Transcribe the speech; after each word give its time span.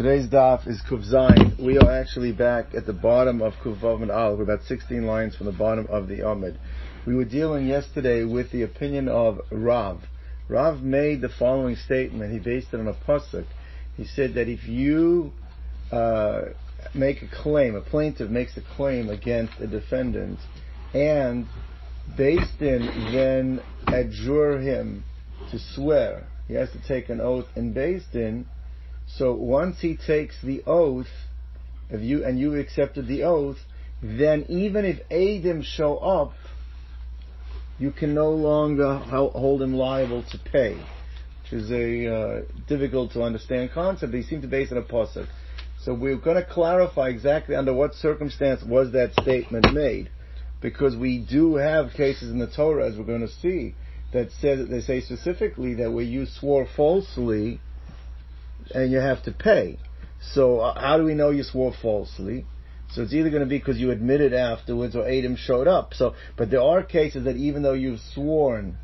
Today's 0.00 0.28
daf 0.28 0.66
is 0.66 0.80
Kuf 0.88 1.04
Zayin. 1.12 1.62
We 1.62 1.76
are 1.76 1.90
actually 1.90 2.32
back 2.32 2.74
at 2.74 2.86
the 2.86 2.92
bottom 2.94 3.42
of 3.42 3.52
Kuf 3.62 3.82
Vav 3.82 4.00
and 4.00 4.10
Al. 4.10 4.34
We're 4.34 4.44
about 4.44 4.62
16 4.62 5.04
lines 5.04 5.36
from 5.36 5.44
the 5.44 5.52
bottom 5.52 5.86
of 5.90 6.08
the 6.08 6.26
Amid. 6.26 6.58
We 7.06 7.14
were 7.14 7.26
dealing 7.26 7.66
yesterday 7.66 8.24
with 8.24 8.50
the 8.50 8.62
opinion 8.62 9.10
of 9.10 9.40
Rav. 9.52 10.00
Rav 10.48 10.80
made 10.80 11.20
the 11.20 11.28
following 11.28 11.76
statement. 11.76 12.32
He 12.32 12.38
based 12.38 12.68
it 12.72 12.80
on 12.80 12.88
a 12.88 12.94
pasuk. 12.94 13.44
He 13.98 14.06
said 14.06 14.32
that 14.36 14.48
if 14.48 14.66
you 14.66 15.34
uh, 15.92 16.44
make 16.94 17.20
a 17.20 17.28
claim, 17.28 17.74
a 17.74 17.82
plaintiff 17.82 18.30
makes 18.30 18.56
a 18.56 18.62
claim 18.74 19.10
against 19.10 19.60
a 19.60 19.66
defendant, 19.66 20.38
and 20.94 21.46
Din 22.16 22.48
then 22.58 23.60
adjure 23.86 24.60
him 24.60 25.04
to 25.50 25.58
swear, 25.74 26.26
he 26.48 26.54
has 26.54 26.70
to 26.70 26.80
take 26.88 27.10
an 27.10 27.20
oath 27.20 27.48
in 27.54 27.74
Din, 27.74 28.46
so 29.16 29.32
once 29.32 29.80
he 29.80 29.96
takes 29.96 30.36
the 30.42 30.62
oath, 30.66 31.08
if 31.90 32.00
you 32.00 32.24
and 32.24 32.38
you 32.38 32.54
accepted 32.54 33.06
the 33.06 33.24
oath, 33.24 33.58
then 34.02 34.46
even 34.48 34.84
if 34.84 35.06
Adim 35.10 35.64
show 35.64 35.96
up, 35.98 36.32
you 37.78 37.90
can 37.90 38.14
no 38.14 38.30
longer 38.30 38.96
hold 38.98 39.62
him 39.62 39.74
liable 39.74 40.22
to 40.30 40.38
pay, 40.38 40.74
which 41.42 41.52
is 41.52 41.70
a 41.70 42.06
uh, 42.06 42.42
difficult 42.68 43.12
to 43.12 43.22
understand 43.22 43.70
concept. 43.72 44.12
They 44.12 44.22
seem 44.22 44.42
to 44.42 44.48
base 44.48 44.70
it 44.70 44.76
on 44.76 44.84
a 44.84 44.86
pasuk. 44.86 45.26
So 45.82 45.94
we're 45.94 46.16
going 46.16 46.36
to 46.36 46.44
clarify 46.44 47.08
exactly 47.08 47.56
under 47.56 47.72
what 47.72 47.94
circumstance 47.94 48.62
was 48.62 48.92
that 48.92 49.14
statement 49.14 49.72
made, 49.72 50.10
because 50.60 50.94
we 50.94 51.18
do 51.18 51.56
have 51.56 51.92
cases 51.94 52.30
in 52.30 52.38
the 52.38 52.46
Torah, 52.46 52.86
as 52.86 52.98
we're 52.98 53.04
going 53.04 53.26
to 53.26 53.28
see, 53.28 53.74
that 54.12 54.30
says 54.40 54.68
they 54.68 54.82
say 54.82 55.00
specifically 55.00 55.74
that 55.74 55.90
where 55.90 56.04
you 56.04 56.26
swore 56.26 56.66
falsely 56.76 57.60
and 58.74 58.90
you 58.90 58.98
have 58.98 59.22
to 59.24 59.32
pay. 59.32 59.78
So 60.20 60.60
uh, 60.60 60.78
how 60.78 60.98
do 60.98 61.04
we 61.04 61.14
know 61.14 61.30
you 61.30 61.42
swore 61.42 61.72
falsely? 61.80 62.44
So 62.92 63.02
it's 63.02 63.12
either 63.12 63.30
going 63.30 63.42
to 63.42 63.48
be 63.48 63.58
because 63.58 63.78
you 63.78 63.90
admitted 63.90 64.32
afterwards 64.32 64.96
or 64.96 65.08
Adam 65.08 65.36
showed 65.36 65.68
up. 65.68 65.94
So, 65.94 66.14
but 66.36 66.50
there 66.50 66.60
are 66.60 66.82
cases 66.82 67.24
that 67.24 67.36
even 67.36 67.62
though 67.62 67.72
you've 67.72 68.00
sworn, 68.00 68.78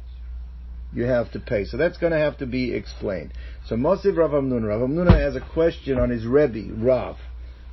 you 0.95 1.05
have 1.05 1.33
to 1.33 1.41
pay. 1.41 1.65
So 1.65 1.77
that's 1.77 1.98
going 1.98 2.12
to 2.12 2.19
have 2.19 2.39
to 2.39 2.47
be 2.47 2.73
explained. 2.73 3.33
So 3.67 3.75
Mosiv 3.77 4.17
Rav 4.17 4.31
Hamnuna. 4.31 4.69
Rav 4.69 4.89
Hamnuna 4.89 5.19
has 5.19 5.34
a 5.34 5.41
question 5.41 5.98
on 5.98 6.11
his 6.11 6.25
Rebbe, 6.25 6.73
Rav. 6.73 7.17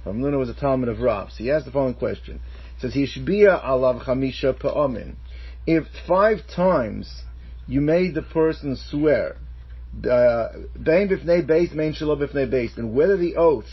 Rav 0.06 0.16
Hamnuna 0.16 0.40
was 0.40 0.50
a 0.50 0.54
Talmid 0.54 0.90
of 0.90 1.00
Rav. 1.00 1.30
So 1.32 1.44
he 1.44 1.52
asked 1.52 1.66
the 1.66 1.72
following 1.72 1.94
question. 1.94 2.42
It 2.78 2.82
says, 2.82 2.94
Hishbiya 2.96 3.64
alav 3.64 4.04
chamisha 4.04 4.60
pa'amin. 4.60 5.16
If 5.68 5.86
five 6.08 6.40
times 6.54 7.24
you 7.68 7.80
made 7.80 8.16
the 8.16 8.24
person 8.24 8.76
swear 8.76 9.38
uh, 10.10 10.50
and 12.78 12.94
whether 12.94 13.18
the 13.18 13.36
oath 13.36 13.70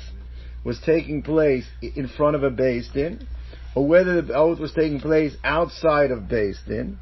was 0.64 0.78
taking 0.84 1.22
place 1.22 1.66
in 1.80 2.08
front 2.08 2.36
of 2.36 2.42
a 2.42 2.50
Beis 2.50 2.92
Din, 2.92 3.26
or 3.74 3.86
whether 3.86 4.20
the 4.20 4.34
oath 4.34 4.58
was 4.58 4.72
taking 4.72 5.00
place 5.00 5.34
outside 5.42 6.10
of 6.10 6.24
Beis 6.24 6.58
Din, 6.66 6.98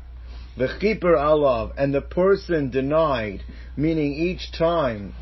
the 0.57 0.69
keeper 0.81 1.15
alav, 1.15 1.73
and 1.77 1.93
the 1.95 2.01
person 2.01 2.71
denied, 2.71 3.43
meaning 3.77 4.13
each 4.13 4.53
time 4.53 5.15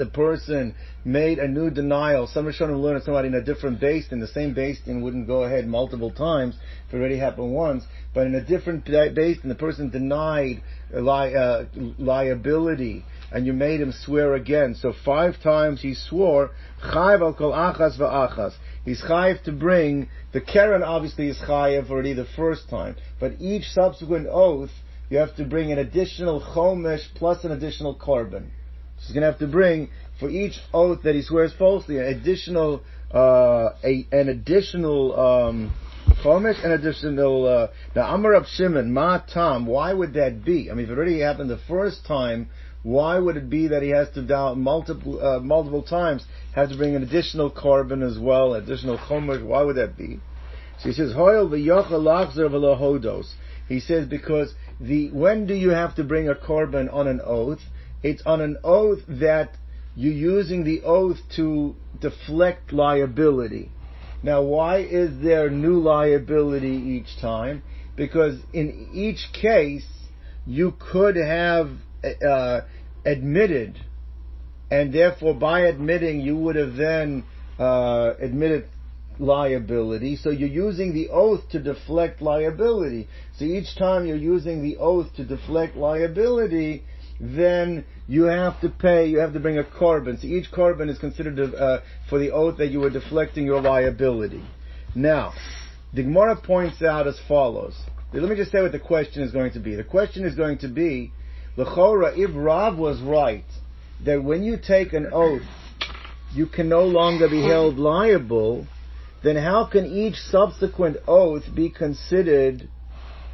the 0.00 0.06
person 0.06 0.74
made 1.04 1.38
a 1.38 1.46
new 1.46 1.68
denial, 1.70 2.26
some 2.26 2.46
Rishonim 2.46 2.80
learned 2.80 3.04
somebody 3.04 3.28
in 3.28 3.34
a 3.34 3.42
different 3.42 3.80
Din, 3.80 4.18
the 4.18 4.26
same 4.26 4.54
Din 4.54 5.02
wouldn't 5.02 5.26
go 5.26 5.42
ahead 5.44 5.66
multiple 5.66 6.10
times 6.10 6.56
if 6.88 6.94
it 6.94 6.96
already 6.96 7.18
happened 7.18 7.52
once, 7.52 7.84
but 8.14 8.26
in 8.26 8.34
a 8.34 8.42
different 8.42 8.86
Beis 8.86 9.40
Din, 9.42 9.50
the 9.50 9.54
person 9.54 9.90
denied 9.90 10.62
li- 10.90 11.34
uh, 11.34 11.64
liability, 11.98 13.04
and 13.30 13.44
you 13.44 13.52
made 13.52 13.82
him 13.82 13.92
swear 13.92 14.34
again. 14.34 14.74
So 14.74 14.94
five 15.04 15.34
times 15.42 15.82
he 15.82 15.92
swore, 15.94 16.52
chayv 16.82 17.20
al 17.20 17.34
kol 17.34 17.52
achas 17.52 17.98
va'achas. 17.98 18.54
He's 18.86 19.02
chayiv 19.02 19.42
to 19.44 19.52
bring, 19.52 20.08
the 20.32 20.40
keren 20.40 20.82
obviously 20.82 21.28
is 21.28 21.36
chayiv 21.46 21.90
already 21.90 22.14
the 22.14 22.26
first 22.36 22.70
time, 22.70 22.96
but 23.20 23.32
each 23.38 23.64
subsequent 23.72 24.28
oath, 24.30 24.70
you 25.10 25.18
have 25.18 25.36
to 25.36 25.44
bring 25.44 25.70
an 25.70 25.78
additional 25.78 26.40
chomesh 26.40 27.02
plus 27.16 27.44
an 27.44 27.52
additional 27.52 27.94
korban. 27.94 28.46
So 29.00 29.06
he's 29.06 29.14
going 29.14 29.22
to 29.22 29.30
have 29.30 29.38
to 29.40 29.46
bring, 29.46 29.88
for 30.18 30.28
each 30.28 30.60
oath 30.72 31.02
that 31.04 31.14
he 31.14 31.22
swears 31.22 31.52
falsely, 31.58 31.98
an 31.98 32.06
additional, 32.06 32.82
uh, 33.12 33.70
a, 33.82 34.06
an 34.12 34.28
additional, 34.28 35.18
um, 35.18 35.72
chomesh, 36.22 36.62
an 36.64 36.72
additional, 36.72 37.46
uh, 37.46 37.68
now 37.96 38.14
Amar 38.14 38.34
of 38.34 38.46
Shimon, 38.46 38.92
ma 38.92 39.18
tam, 39.18 39.66
why 39.66 39.92
would 39.92 40.14
that 40.14 40.44
be? 40.44 40.70
I 40.70 40.74
mean, 40.74 40.84
if 40.84 40.90
it 40.90 40.98
already 40.98 41.20
happened 41.20 41.48
the 41.48 41.60
first 41.66 42.04
time, 42.06 42.50
why 42.82 43.18
would 43.18 43.36
it 43.36 43.50
be 43.50 43.68
that 43.68 43.82
he 43.82 43.90
has 43.90 44.08
to 44.10 44.22
down 44.22 44.62
multiple 44.62 45.22
uh, 45.22 45.38
multiple 45.38 45.82
times 45.82 46.24
have 46.54 46.70
to 46.70 46.76
bring 46.76 46.96
an 46.96 47.02
additional 47.02 47.50
korban 47.50 48.02
as 48.02 48.18
well, 48.18 48.54
additional 48.54 48.96
chomer? 48.96 49.44
Why 49.44 49.62
would 49.62 49.76
that 49.76 49.98
be? 49.98 50.18
So 50.78 50.88
he 50.88 50.94
says, 50.94 51.12
"Hoil 51.12 51.46
hodos." 51.50 53.34
He 53.68 53.80
says 53.80 54.06
because 54.06 54.54
the 54.80 55.10
when 55.10 55.46
do 55.46 55.54
you 55.54 55.70
have 55.70 55.94
to 55.96 56.04
bring 56.04 56.28
a 56.28 56.34
korban 56.34 56.90
on 56.92 57.06
an 57.06 57.20
oath? 57.22 57.60
It's 58.02 58.22
on 58.24 58.40
an 58.40 58.56
oath 58.64 59.00
that 59.08 59.56
you're 59.94 60.12
using 60.12 60.64
the 60.64 60.82
oath 60.82 61.18
to 61.36 61.74
deflect 62.00 62.72
liability. 62.72 63.70
Now, 64.22 64.42
why 64.42 64.78
is 64.78 65.22
there 65.22 65.50
new 65.50 65.78
liability 65.78 66.68
each 66.68 67.20
time? 67.20 67.62
Because 67.96 68.38
in 68.52 68.90
each 68.92 69.32
case, 69.32 69.86
you 70.46 70.74
could 70.78 71.16
have 71.16 71.70
uh, 72.26 72.60
admitted, 73.04 73.78
and 74.70 74.92
therefore 74.92 75.34
by 75.34 75.60
admitting 75.60 76.20
you 76.20 76.36
would 76.36 76.56
have 76.56 76.76
then 76.76 77.24
uh, 77.58 78.14
admitted 78.20 78.68
liability. 79.18 80.16
So 80.16 80.30
you're 80.30 80.48
using 80.48 80.94
the 80.94 81.08
oath 81.10 81.48
to 81.50 81.58
deflect 81.60 82.22
liability. 82.22 83.08
So 83.36 83.44
each 83.44 83.76
time 83.76 84.06
you're 84.06 84.16
using 84.16 84.62
the 84.62 84.78
oath 84.78 85.14
to 85.16 85.24
deflect 85.24 85.76
liability, 85.76 86.84
then 87.20 87.84
you 88.08 88.24
have 88.24 88.60
to 88.62 88.70
pay, 88.70 89.06
you 89.06 89.18
have 89.18 89.34
to 89.34 89.40
bring 89.40 89.58
a 89.58 89.62
korban. 89.62 90.18
So 90.20 90.26
each 90.26 90.50
korban 90.50 90.88
is 90.88 90.98
considered 90.98 91.38
uh, 91.38 91.80
for 92.08 92.18
the 92.18 92.30
oath 92.30 92.56
that 92.56 92.68
you 92.68 92.80
were 92.80 92.90
deflecting 92.90 93.44
your 93.44 93.60
liability. 93.60 94.42
Now, 94.94 95.34
the 95.92 96.02
Gemara 96.02 96.36
points 96.36 96.82
out 96.82 97.06
as 97.06 97.20
follows. 97.28 97.78
Let 98.12 98.28
me 98.28 98.36
just 98.36 98.50
say 98.50 98.62
what 98.62 98.72
the 98.72 98.80
question 98.80 99.22
is 99.22 99.32
going 99.32 99.52
to 99.52 99.60
be. 99.60 99.76
The 99.76 99.84
question 99.84 100.24
is 100.24 100.34
going 100.34 100.58
to 100.58 100.68
be, 100.68 101.12
L'chora, 101.56 102.16
if 102.16 102.30
Rav 102.34 102.76
was 102.76 103.00
right, 103.02 103.44
that 104.04 104.24
when 104.24 104.42
you 104.42 104.56
take 104.56 104.92
an 104.92 105.08
oath, 105.12 105.42
you 106.32 106.46
can 106.46 106.68
no 106.68 106.84
longer 106.84 107.28
be 107.28 107.42
held 107.42 107.76
liable, 107.78 108.66
then 109.22 109.36
how 109.36 109.68
can 109.70 109.84
each 109.84 110.16
subsequent 110.16 110.96
oath 111.06 111.44
be 111.54 111.68
considered 111.68 112.68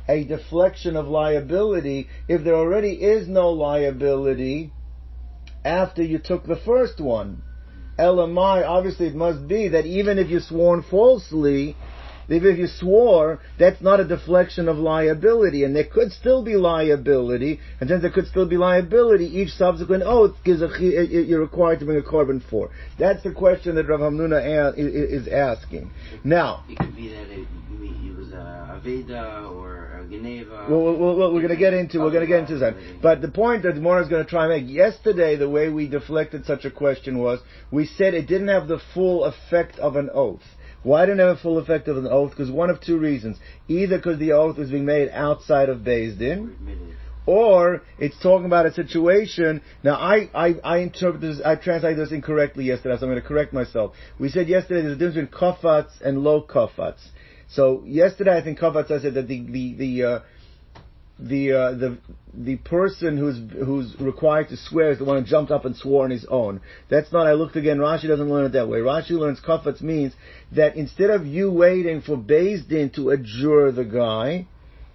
a 0.09 0.25
deflection 0.25 0.97
of 0.97 1.07
liability 1.07 2.09
if 2.29 2.45
there 2.45 2.55
already 2.55 2.93
is 2.93 3.29
no 3.29 3.51
liability 3.51 4.73
after 5.65 6.03
you 6.03 6.19
took 6.19 6.47
the 6.47 6.61
first 6.65 7.01
one? 7.01 7.43
LMI, 7.99 8.67
obviously 8.67 9.07
it 9.07 9.15
must 9.15 9.49
be 9.49 9.69
that 9.69 9.87
even 9.87 10.19
if 10.19 10.29
you 10.29 10.41
sworn 10.41 10.83
falsely, 10.83 11.77
even 12.29 12.53
if 12.53 12.59
you 12.59 12.67
swore, 12.67 13.41
that's 13.59 13.81
not 13.81 14.01
a 14.01 14.05
deflection 14.05 14.69
of 14.69 14.77
liability, 14.77 15.65
and 15.65 15.75
there 15.75 15.85
could 15.85 16.13
still 16.13 16.43
be 16.43 16.57
liability, 16.57 17.61
and 17.81 17.89
since 17.89 18.03
there 18.03 18.11
could 18.11 18.27
still 18.27 18.47
be 18.49 18.57
liability, 18.57 19.27
each 19.27 19.51
subsequent 19.51 20.03
oath 20.05 20.35
gives 20.45 20.61
a, 20.61 20.69
you're 20.81 21.41
required 21.41 21.79
to 21.81 21.85
bring 21.87 21.99
a 21.99 22.03
korban 22.03 22.43
for. 22.51 22.71
That's 22.99 23.23
the 23.23 23.33
question 23.33 23.77
that 23.77 23.89
Rav 23.89 24.01
Hamnuna 24.01 24.75
is 24.77 25.29
asking. 25.29 25.91
Now, 26.25 26.65
it 26.69 26.79
could 26.79 26.97
be 26.97 27.09
that 27.09 27.31
it, 27.31 27.47
it 27.81 28.17
was 28.17 28.33
a 28.33 28.81
Aveda 28.83 29.51
or 29.53 29.76
Geneva. 30.11 30.67
Well, 30.69 30.97
well, 30.97 31.17
well, 31.17 31.33
we're 31.33 31.41
going 31.41 31.49
to 31.49 31.57
get 31.57 31.75
into 31.75 32.01
we're 32.01 32.11
going 32.11 32.23
to 32.23 32.27
get 32.27 32.41
into 32.41 32.59
that. 32.59 32.75
But 33.03 33.21
the 33.21 33.29
point 33.29 33.63
that 33.65 33.77
Mora 33.77 34.03
is 34.03 34.09
going 34.09 34.25
to 34.25 34.31
try 34.31 34.45
and 34.45 34.67
make 34.67 34.73
yesterday, 34.73 35.37
the 35.37 35.49
way 35.49 35.69
we 35.69 35.89
deflected 35.89 36.47
such 36.47 36.65
a 36.65 36.71
question 36.71 37.19
was 37.19 37.41
we 37.71 37.87
said 37.87 38.15
it 38.15 38.27
didn't 38.27 38.49
have 38.49 38.69
the 38.69 38.81
full 38.95 39.25
effect 39.25 39.79
of 39.79 39.97
an 39.97 40.11
oath. 40.13 40.43
Why 40.83 41.05
didn't 41.05 41.21
it 41.21 41.25
have 41.25 41.39
a 41.39 41.41
full 41.41 41.59
effect 41.59 41.89
of 41.89 41.97
an 41.97 42.07
oath? 42.07 42.31
Because 42.31 42.51
one 42.51 42.71
of 42.71 42.81
two 42.81 42.99
reasons. 42.99 43.39
Either 43.69 43.97
because 43.97 44.19
the 44.19 44.33
oath 44.33 44.57
was 44.57 44.71
being 44.71 44.85
made 44.85 45.11
outside 45.11 45.69
of 45.69 45.81
Beis 45.81 46.17
Din, 46.17 46.95
or 47.27 47.83
it's 47.99 48.17
talking 48.23 48.47
about 48.47 48.67
a 48.67 48.73
situation. 48.73 49.61
Now, 49.83 49.97
I, 49.97 50.31
I, 50.33 50.55
I 50.63 50.79
interpret 50.79 51.21
this, 51.21 51.41
I 51.45 51.57
translated 51.57 51.99
this 51.99 52.13
incorrectly 52.13 52.65
yesterday, 52.65 52.97
so 52.97 53.03
I'm 53.03 53.11
going 53.11 53.21
to 53.21 53.27
correct 53.27 53.53
myself. 53.53 53.95
We 54.19 54.29
said 54.29 54.49
yesterday 54.49 54.83
there's 54.83 54.95
a 54.95 54.97
difference 54.97 55.29
between 55.29 55.53
kafats 55.53 56.01
and 56.01 56.19
low 56.19 56.43
kafats. 56.43 57.05
So 57.49 57.83
yesterday 57.85 58.37
I 58.37 58.43
think 58.43 58.59
kafats 58.59 58.91
I 58.91 59.01
said 59.01 59.15
that 59.15 59.29
the, 59.29 59.41
the, 59.41 59.75
the, 59.75 60.05
uh, 60.05 60.21
the 61.19 61.53
uh, 61.53 61.73
the 61.73 61.99
the 62.35 62.57
person 62.57 63.17
who's 63.17 63.39
who's 63.53 63.99
required 63.99 64.51
to 64.51 64.57
swear 64.57 64.91
is 64.91 64.99
the 64.99 65.05
one 65.05 65.23
who 65.23 65.25
jumped 65.25 65.51
up 65.51 65.65
and 65.65 65.75
swore 65.75 66.05
on 66.05 66.11
his 66.11 66.27
own. 66.27 66.61
That's 66.91 67.11
not. 67.11 67.27
I 67.27 67.33
looked 67.33 67.57
again. 67.57 67.79
Rashi 67.79 68.07
doesn't 68.07 68.29
learn 68.29 68.45
it 68.45 68.53
that 68.53 68.69
way. 68.69 68.81
Rashi 68.81 69.13
learns 69.13 69.41
kafetz 69.41 69.81
means 69.81 70.13
that 70.53 70.77
instead 70.77 71.11
of 71.11 71.27
you 71.27 71.51
waiting 71.51 72.03
for 72.03 72.17
Din 72.17 72.91
to 72.97 73.11
adjure 73.11 73.73
the 73.73 73.85
guy, 73.85 74.47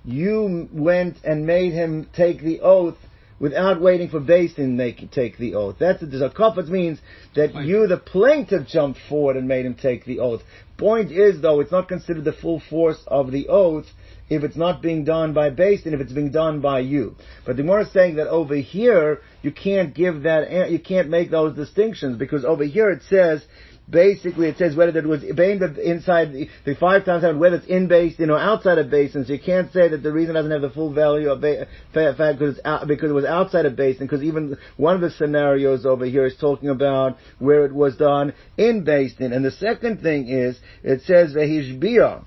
you 0.05 0.69
went 0.71 1.17
and 1.23 1.47
made 1.47 1.73
him 1.73 2.07
take 2.13 2.41
the 2.41 2.59
oath 2.61 2.97
without 3.39 3.81
waiting 3.81 4.07
for 4.07 4.19
Din 4.19 4.77
make 4.77 5.09
take 5.09 5.37
the 5.39 5.55
oath. 5.55 5.77
That's 5.79 6.01
the 6.01 6.31
Kafetz 6.37 6.69
means 6.69 6.99
that 7.35 7.55
you, 7.65 7.87
the 7.87 7.97
plaintiff, 7.97 8.67
jumped 8.67 8.99
forward 9.09 9.35
and 9.35 9.47
made 9.47 9.65
him 9.65 9.73
take 9.73 10.05
the 10.05 10.19
oath. 10.19 10.43
Point 10.81 11.11
is, 11.11 11.39
though, 11.41 11.59
it's 11.59 11.71
not 11.71 11.87
considered 11.87 12.23
the 12.23 12.33
full 12.33 12.59
force 12.59 13.03
of 13.05 13.29
the 13.29 13.49
oath 13.49 13.85
if 14.31 14.43
it's 14.43 14.55
not 14.55 14.81
being 14.81 15.03
done 15.03 15.31
by 15.31 15.51
Beis 15.51 15.83
Din, 15.83 15.93
if 15.93 16.01
it's 16.01 16.11
being 16.11 16.31
done 16.31 16.59
by 16.59 16.79
you. 16.79 17.15
But 17.45 17.55
the 17.57 17.63
more 17.63 17.81
is 17.81 17.91
saying 17.91 18.15
that 18.15 18.27
over 18.27 18.55
here, 18.55 19.21
you 19.43 19.51
can't 19.51 19.93
give 19.93 20.23
that, 20.23 20.71
you 20.71 20.79
can't 20.79 21.07
make 21.07 21.29
those 21.29 21.55
distinctions, 21.55 22.17
because 22.17 22.43
over 22.43 22.63
here 22.63 22.89
it 22.89 23.03
says, 23.03 23.45
basically 23.91 24.47
it 24.47 24.57
says 24.57 24.75
whether 24.75 24.97
it 24.97 25.05
was 25.05 25.23
inside 25.23 25.59
the, 25.59 25.89
inside, 25.91 26.31
the 26.65 26.75
five 26.75 27.05
times 27.05 27.23
seven, 27.23 27.39
whether 27.39 27.57
it's 27.57 27.67
in 27.67 27.87
Beis 27.87 28.17
Din 28.17 28.29
or 28.29 28.39
outside 28.39 28.77
of 28.77 28.87
Beis 28.87 29.13
Din. 29.13 29.25
So 29.25 29.33
you 29.33 29.39
can't 29.39 29.71
say 29.71 29.89
that 29.89 30.01
the 30.01 30.11
reason 30.11 30.35
doesn't 30.35 30.51
have 30.51 30.61
the 30.61 30.69
full 30.69 30.93
value 30.93 31.29
of 31.29 31.41
ba- 31.41 31.67
fact 31.93 32.39
because 32.39 32.59
out, 32.63 32.87
because 32.87 33.11
it 33.11 33.13
was 33.13 33.25
outside 33.25 33.65
of 33.65 33.73
Beis 33.73 33.97
Din. 33.97 34.07
Because 34.07 34.23
even 34.23 34.57
one 34.77 34.95
of 34.95 35.01
the 35.01 35.11
scenarios 35.11 35.85
over 35.85 36.05
here 36.05 36.25
is 36.25 36.35
talking 36.37 36.69
about 36.69 37.17
where 37.39 37.65
it 37.65 37.73
was 37.73 37.97
done 37.97 38.33
in 38.57 38.85
Beis 38.85 39.17
Din. 39.17 39.33
And 39.33 39.43
the 39.43 39.51
second 39.51 40.01
thing 40.01 40.29
is 40.29 40.59
it 40.83 41.01
says 41.03 41.33
vehishbiyah. 41.33 42.23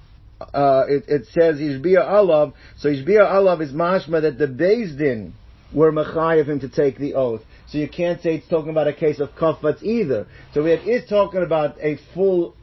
Uh, 0.52 0.82
it, 0.88 1.04
it 1.08 1.26
says 1.32 1.58
Ishbia 1.58 2.04
Alav, 2.06 2.52
so 2.76 2.88
Ishbia 2.88 3.20
Alav 3.20 3.62
is 3.62 3.72
mashma 3.72 4.20
that 4.22 4.36
the 4.36 4.48
Beis 4.48 4.98
Din 4.98 5.32
were 5.74 5.88
of 5.88 6.48
him 6.48 6.60
to 6.60 6.68
take 6.68 6.98
the 6.98 7.14
oath. 7.14 7.42
So 7.66 7.78
you 7.78 7.88
can't 7.88 8.22
say 8.22 8.36
it's 8.36 8.48
talking 8.48 8.70
about 8.70 8.88
a 8.88 8.92
case 8.92 9.20
of 9.20 9.30
kafats 9.30 9.82
either. 9.82 10.26
So 10.52 10.64
it 10.66 10.86
is 10.86 11.08
talking 11.08 11.42
about 11.42 11.76
a 11.80 11.98
full, 12.14 12.54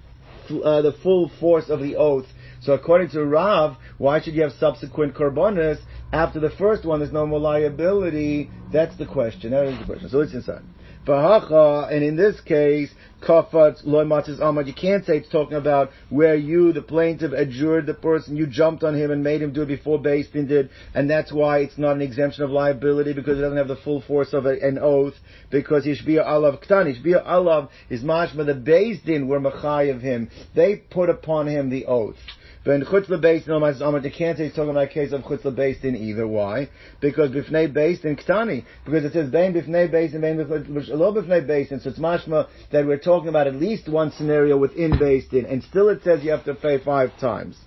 uh, 0.63 0.81
the 0.81 0.93
full 1.03 1.29
force 1.39 1.69
of 1.69 1.81
the 1.81 1.97
oath. 1.97 2.25
So 2.61 2.73
according 2.73 3.09
to 3.09 3.25
Rav, 3.25 3.77
why 3.97 4.21
should 4.21 4.35
you 4.35 4.43
have 4.43 4.53
subsequent 4.53 5.15
korbanos 5.15 5.79
after 6.13 6.39
the 6.39 6.51
first 6.51 6.85
one? 6.85 6.99
There's 6.99 7.11
no 7.11 7.25
more 7.25 7.39
liability. 7.39 8.49
That's 8.71 8.95
the 8.97 9.07
question. 9.07 9.51
That 9.51 9.65
is 9.65 9.79
the 9.79 9.85
question. 9.85 10.09
So 10.09 10.21
it's 10.21 10.33
inside. 10.33 10.61
Vahacha, 11.06 11.92
and 11.92 12.03
in 12.03 12.15
this 12.15 12.39
case, 12.42 12.92
kafat 13.21 13.83
loy 13.86 14.03
matzis 14.03 14.39
amad. 14.39 14.68
You 14.68 14.74
can't 14.74 15.03
say 15.03 15.18
it's 15.18 15.30
talking 15.30 15.57
about 15.57 15.89
where 16.09 16.36
you, 16.36 16.74
the 16.74 16.81
plaintiff, 16.83 17.31
adjured 17.31 17.88
the 17.88 17.95
person, 17.95 18.38
you 18.38 18.45
jumped 18.45 18.83
on 18.83 18.95
him 18.95 19.09
and 19.09 19.24
made 19.24 19.42
him 19.42 19.51
do 19.51 19.63
it 19.63 19.68
before 19.68 20.00
Beis 20.00 20.31
Din 20.31 20.48
did, 20.48 20.69
and 20.94 21.09
that's 21.09 21.31
why 21.31 21.59
it's 21.59 21.77
not 21.77 21.95
an 21.95 22.01
exemption 22.03 22.44
of 22.44 22.51
liability 22.51 23.13
because 23.13 23.39
it 23.39 23.42
doesn't 23.42 23.57
have 23.57 23.68
the 23.68 23.77
full 23.77 24.01
force 24.01 24.33
of 24.33 24.45
a, 24.45 24.59
an 24.62 24.77
oath. 24.80 25.15
Because 25.50 25.86
Ishbia 25.86 26.24
alav 26.25 26.63
ktan, 26.63 26.95
Ishbia 26.95 27.25
alav 27.25 27.69
is 27.89 28.03
mashma 28.03 28.45
the 28.45 28.53
Beis 28.53 29.03
Din 29.03 29.27
were 29.27 29.39
machay 29.39 29.94
of 29.94 30.01
him. 30.01 30.30
They 30.53 30.75
put 30.75 31.09
upon 31.09 31.48
him 31.48 31.69
the 31.69 31.86
oath. 31.86 32.18
But 32.63 32.73
in 32.73 32.81
Chutz 32.83 33.07
Beis 33.07 33.45
Din, 33.45 33.55
Amar, 33.55 33.99
you 34.01 34.11
can't 34.11 34.37
say 34.37 34.45
he's 34.45 34.53
talking 34.53 34.69
about 34.69 34.83
a 34.83 34.87
case 34.87 35.11
of 35.13 35.21
Chutz 35.21 35.43
Beis 35.43 35.81
Din 35.81 35.95
either. 35.95 36.27
Why? 36.27 36.69
Because 36.99 37.31
Bifnei 37.31 37.73
Beis 37.73 38.01
Din 38.01 38.15
Ktani. 38.15 38.65
Because 38.85 39.03
it 39.03 39.13
says 39.13 39.31
Bein 39.31 39.53
Bifnei 39.53 39.91
Beis 39.91 40.11
Din, 40.11 40.21
Bein 40.21 40.37
Bifnei 40.37 41.47
Beis 41.47 41.69
Din. 41.69 41.79
So 41.79 41.89
it's 41.89 41.97
mashma 41.99 42.47
that 42.71 42.85
we're 42.85 42.99
talking 42.99 43.29
about 43.29 43.47
at 43.47 43.55
least 43.55 43.89
one 43.89 44.11
scenario 44.11 44.57
within 44.57 44.91
Beis 44.91 45.27
Din. 45.29 45.45
And 45.45 45.63
still 45.63 45.89
it 45.89 46.03
says 46.03 46.23
you 46.23 46.29
have 46.31 46.45
to 46.45 46.53
pay 46.53 46.77
five 46.77 47.17
times. 47.19 47.57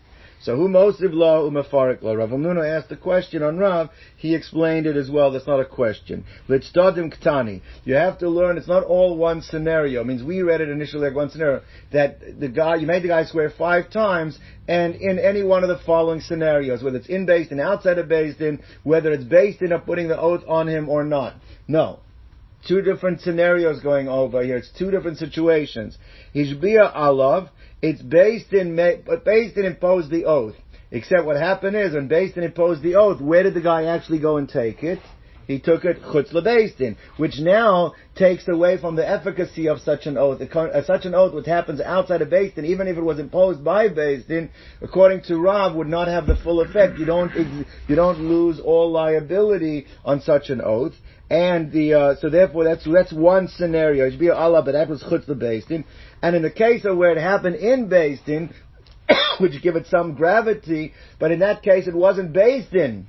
So 0.45 0.57
who 0.57 0.69
mosiv 0.69 1.15
law 1.15 1.49
umafarik 1.49 2.03
law? 2.03 2.13
Rav 2.13 2.29
Amnuna 2.29 2.69
asked 2.69 2.91
the 2.91 2.99
question 2.99 3.43
on 3.43 3.57
Rav. 3.57 3.89
He 4.19 4.35
explained 4.35 4.87
it 4.87 4.95
as 4.95 5.11
well. 5.11 5.33
That's 5.33 5.47
not 5.47 5.59
a 5.59 5.65
question. 5.65 6.27
Litzdadim 6.51 7.19
ktani. 7.19 7.63
You 7.85 7.95
have 7.95 8.19
to 8.19 8.29
learn. 8.29 8.59
It's 8.59 8.69
not 8.69 8.85
all 8.85 9.17
one 9.17 9.41
scenario. 9.41 10.03
It 10.03 10.07
means 10.07 10.23
we 10.23 10.43
read 10.43 10.61
it 10.61 10.69
initially 10.69 11.07
like 11.09 11.17
one 11.17 11.31
scenario 11.31 11.63
that 11.93 12.39
the 12.39 12.49
guy 12.49 12.75
you 12.75 12.87
made 12.87 13.03
the 13.03 13.09
guy 13.09 13.25
swear 13.25 13.49
five 13.49 13.91
times, 13.91 14.39
and 14.69 14.95
in 14.97 15.19
any 15.19 15.43
one 15.43 15.63
of 15.63 15.71
the 15.71 15.79
following 15.87 16.21
scenarios, 16.21 16.83
whether 16.83 16.99
it's 16.99 17.09
in 17.09 17.27
Beis 17.27 17.49
Din, 17.49 17.59
outside 17.59 17.97
of 17.97 18.09
Beis 18.09 18.37
Din, 18.37 18.63
whether 18.83 19.13
it's 19.13 19.25
Beis 19.25 19.59
Din 19.59 19.73
of 19.73 19.87
putting 19.87 20.09
the 20.09 20.21
oath 20.21 20.45
on 20.47 20.69
him 20.69 20.91
or 20.91 21.05
not. 21.05 21.37
No. 21.67 22.01
Two 22.69 22.83
different 22.83 23.23
scenarios 23.23 23.81
going 23.81 24.09
over 24.09 24.43
here. 24.43 24.59
It's 24.59 24.71
two 24.79 24.91
different 24.91 25.19
situations. 25.19 25.97
Hishbia 26.35 26.95
alav, 26.95 27.49
it's 27.85 28.03
Beis 28.03 28.49
Din, 28.49 28.77
but 28.77 29.25
Beis 29.27 29.55
Din 29.55 29.67
imposed 29.67 30.11
the 30.11 30.25
oath. 30.25 30.55
Except 30.91 31.25
what 31.25 31.37
happened 31.37 31.77
is 31.77 31.93
when 31.93 32.09
Beis 32.09 32.35
Din 32.35 32.45
imposed 32.45 32.83
the 32.83 32.95
oath, 32.95 33.21
where 33.21 33.43
did 33.43 33.55
the 33.55 33.61
guy 33.61 33.85
actually 33.85 34.21
go 34.21 34.39
and 34.39 34.49
take 34.49 34.83
it? 34.83 35.01
He 35.47 35.59
took 35.59 35.85
it 35.85 36.01
chutz 36.01 36.33
lebeistin, 36.33 36.97
which 37.19 37.39
now 37.39 37.93
takes 38.15 38.49
away 38.49 38.79
from 38.79 38.97
the 38.97 39.07
efficacy 39.07 39.69
of 39.69 39.81
such 39.81 40.07
an 40.07 40.17
oath. 40.17 40.41
Uh, 40.41 40.85
such 40.85 41.05
an 41.05 41.15
oath, 41.15 41.35
which 41.35 41.45
happens 41.45 41.83
outside 41.83 42.23
of 42.23 42.31
Din, 42.31 42.65
even 42.65 42.89
if 42.89 42.97
it 42.97 43.03
was 43.03 43.19
imposed 43.19 43.63
by 43.63 43.89
Din, 43.89 44.49
according 44.81 45.23
to 45.25 45.37
Rav, 45.37 45.75
would 45.75 45.89
not 45.89 46.09
have 46.09 46.27
the 46.27 46.37
full 46.37 46.63
effect. 46.63 46.99
You 46.99 47.05
don't 47.05 47.31
you 47.89 47.95
don't 47.95 48.21
lose 48.21 48.59
all 48.61 48.91
liability 48.91 49.87
on 50.05 50.23
such 50.23 50.49
an 50.49 50.63
oath. 50.63 50.95
And 51.31 51.73
the 51.73 51.95
uh, 51.95 52.15
so 52.21 52.29
therefore 52.29 52.65
that's 52.65 52.85
that's 52.85 53.13
one 53.13 53.49
scenario. 53.49 54.07
It 54.07 54.13
should 54.13 54.21
be 54.21 54.31
Allah, 54.31 54.63
but 54.63 54.73
that 54.73 54.89
was 54.89 55.03
chutz 55.03 55.27
lebeistin. 55.27 55.85
And 56.23 56.37
in 56.37 56.43
the 56.43 56.51
case 56.51 56.85
of 56.85 56.97
where 56.97 57.13
it 57.13 57.21
happened 57.21 57.57
in 57.57 57.89
Din, 57.89 58.55
which 59.39 59.63
give 59.63 59.77
it 59.77 59.87
some 59.87 60.15
gravity, 60.15 60.93
but 61.19 61.31
in 61.31 61.41
that 61.41 61.63
case 61.63 61.87
it 61.87 61.95
wasn't 61.95 62.33
Din 62.33 63.07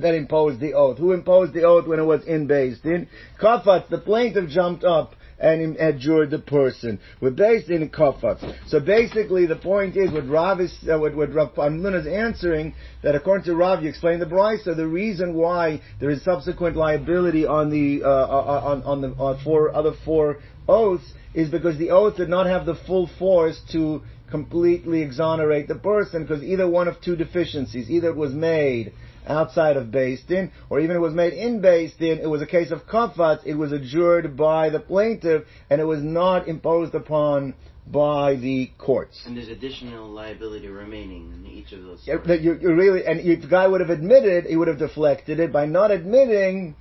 that 0.00 0.14
imposed 0.14 0.60
the 0.60 0.74
oath. 0.74 0.98
Who 0.98 1.12
imposed 1.12 1.52
the 1.52 1.64
oath 1.64 1.86
when 1.86 1.98
it 1.98 2.04
was 2.04 2.24
in 2.24 2.46
Din? 2.46 3.08
Kafat, 3.40 3.88
the 3.88 3.98
plaintiff 3.98 4.48
jumped 4.48 4.84
up 4.84 5.14
and 5.38 5.76
adjured 5.76 6.30
the 6.30 6.38
person. 6.38 6.98
We're 7.20 7.30
Beis 7.30 7.66
Din 7.66 7.88
Kafat. 7.90 8.68
So 8.68 8.80
basically 8.80 9.46
the 9.46 9.56
point 9.56 9.96
is 9.96 10.10
what 10.10 10.28
Rav 10.28 10.60
is, 10.60 10.74
uh, 10.90 10.98
what, 10.98 11.14
what 11.14 11.32
Rav 11.32 11.54
Amnun 11.54 11.98
is 11.98 12.06
answering, 12.06 12.74
that 13.02 13.14
according 13.14 13.44
to 13.44 13.54
Rav, 13.54 13.82
you 13.82 13.88
explained 13.88 14.20
the 14.20 14.26
Brisa, 14.26 14.76
the 14.76 14.86
reason 14.86 15.34
why 15.34 15.80
there 16.00 16.10
is 16.10 16.22
subsequent 16.24 16.76
liability 16.76 17.46
on 17.46 17.70
the, 17.70 18.02
uh, 18.04 18.08
uh 18.08 18.62
on, 18.64 18.82
on 18.82 19.00
the, 19.00 19.08
on 19.18 19.42
four, 19.44 19.74
other 19.74 19.92
four 20.04 20.38
oaths 20.68 21.12
is 21.34 21.48
because 21.48 21.78
the 21.78 21.90
oath 21.90 22.16
did 22.16 22.28
not 22.28 22.46
have 22.46 22.66
the 22.66 22.74
full 22.86 23.08
force 23.18 23.60
to 23.72 24.02
completely 24.30 25.02
exonerate 25.02 25.68
the 25.68 25.74
person 25.74 26.22
because 26.22 26.42
either 26.42 26.68
one 26.68 26.88
of 26.88 27.00
two 27.00 27.16
deficiencies, 27.16 27.88
either 27.90 28.08
it 28.08 28.16
was 28.16 28.32
made 28.32 28.92
outside 29.28 29.76
of 29.76 29.86
Beis 29.86 30.26
Din, 30.26 30.50
or 30.70 30.80
even 30.80 30.96
it 30.96 31.00
was 31.00 31.14
made 31.14 31.32
in 31.32 31.60
Beis 31.60 31.96
Din, 31.98 32.18
it 32.18 32.26
was 32.26 32.42
a 32.42 32.46
case 32.46 32.70
of 32.70 32.86
kafat, 32.86 33.40
it 33.44 33.54
was 33.54 33.72
adjured 33.72 34.36
by 34.36 34.70
the 34.70 34.80
plaintiff, 34.80 35.44
and 35.70 35.80
it 35.80 35.84
was 35.84 36.02
not 36.02 36.48
imposed 36.48 36.94
upon 36.94 37.54
by 37.86 38.36
the 38.36 38.70
courts. 38.78 39.22
And 39.26 39.36
there's 39.36 39.48
additional 39.48 40.08
liability 40.08 40.68
remaining 40.68 41.32
in 41.32 41.46
each 41.50 41.72
of 41.72 41.82
those. 41.84 42.02
Yeah, 42.06 42.16
you, 42.34 42.58
you 42.60 42.74
really, 42.74 43.06
and 43.06 43.20
if 43.20 43.42
the 43.42 43.48
guy 43.48 43.66
would 43.66 43.80
have 43.80 43.90
admitted, 43.90 44.44
he 44.44 44.56
would 44.56 44.68
have 44.68 44.78
deflected 44.78 45.40
it. 45.40 45.52
By 45.52 45.66
not 45.66 45.90
admitting, 45.90 46.76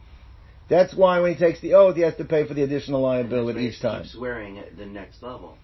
that's 0.70 0.94
why 0.94 1.20
when 1.20 1.34
he 1.34 1.40
takes 1.40 1.62
the 1.62 1.76
oath, 1.76 1.96
he 1.96 2.02
has 2.02 2.16
to 2.16 2.26
pay 2.26 2.46
for 2.46 2.54
the 2.54 2.64
additional 2.64 3.02
liability 3.02 3.66
each 3.66 3.82
time. 3.82 4.06
Swearing 4.06 4.58
at 4.58 4.78
the 4.78 4.86
next 4.86 5.24
level. 5.24 5.58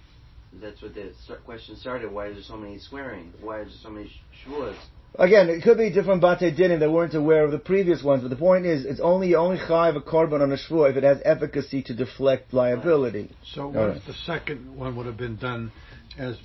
That's 0.62 0.82
what 0.82 0.94
the 0.94 1.12
question 1.46 1.76
started. 1.76 2.12
Why 2.12 2.28
is 2.28 2.36
there 2.36 2.44
so 2.44 2.58
many 2.58 2.78
swearing? 2.78 3.34
Why 3.42 3.62
is 3.62 3.70
there 3.70 3.78
so 3.84 3.90
many 3.90 4.12
shvuas? 4.46 4.76
Again, 5.20 5.50
it 5.50 5.62
could 5.62 5.78
be 5.78 5.92
different 5.92 6.22
bate 6.22 6.56
dinim 6.58 6.80
that 6.80 6.92
weren't 6.92 7.14
aware 7.14 7.44
of 7.44 7.52
the 7.52 7.60
previous 7.60 8.02
ones, 8.02 8.24
but 8.24 8.30
the 8.30 8.36
point 8.36 8.66
is, 8.66 8.84
it's 8.86 9.00
only 9.00 9.36
only 9.36 9.58
chayiv 9.58 9.96
a 9.96 10.02
korban 10.02 10.42
on 10.42 10.52
a 10.52 10.58
shvua 10.58 10.90
if 10.90 10.98
it 10.98 11.04
has 11.04 11.20
efficacy 11.24 11.84
to 11.84 11.94
deflect 11.94 12.52
liability. 12.52 13.30
So 13.54 13.68
what 13.68 13.76
right. 13.76 13.98
if 13.98 14.06
the 14.06 14.14
second 14.26 14.76
one 14.76 14.96
would 14.96 15.06
have 15.06 15.18
been 15.18 15.36
done 15.36 15.72
as 16.18 16.36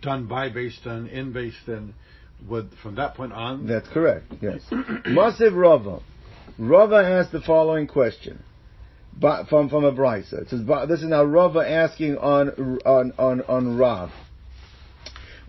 done 0.00 0.26
by 0.26 0.48
Beis 0.48 0.80
Din 0.84 1.08
in 1.08 1.32
Beis 1.32 1.54
Din? 1.66 1.94
Would 2.48 2.70
from 2.82 2.96
that 2.96 3.14
point 3.14 3.32
on? 3.32 3.66
That's 3.66 3.88
correct. 3.88 4.32
Yes. 4.40 4.60
Masiv 4.70 5.56
Rava. 5.56 6.00
Rava 6.58 6.96
asked 6.96 7.32
the 7.32 7.40
following 7.40 7.86
question. 7.86 8.42
From 9.20 9.68
from 9.68 9.84
a 9.84 9.92
brisa. 9.92 10.42
It 10.42 10.50
says 10.50 10.60
this 10.88 11.00
is 11.00 11.08
now 11.08 11.24
Rava 11.24 11.60
asking 11.60 12.18
on 12.18 12.78
on 12.84 13.12
on 13.18 13.42
on 13.42 13.76
Rav. 13.78 14.10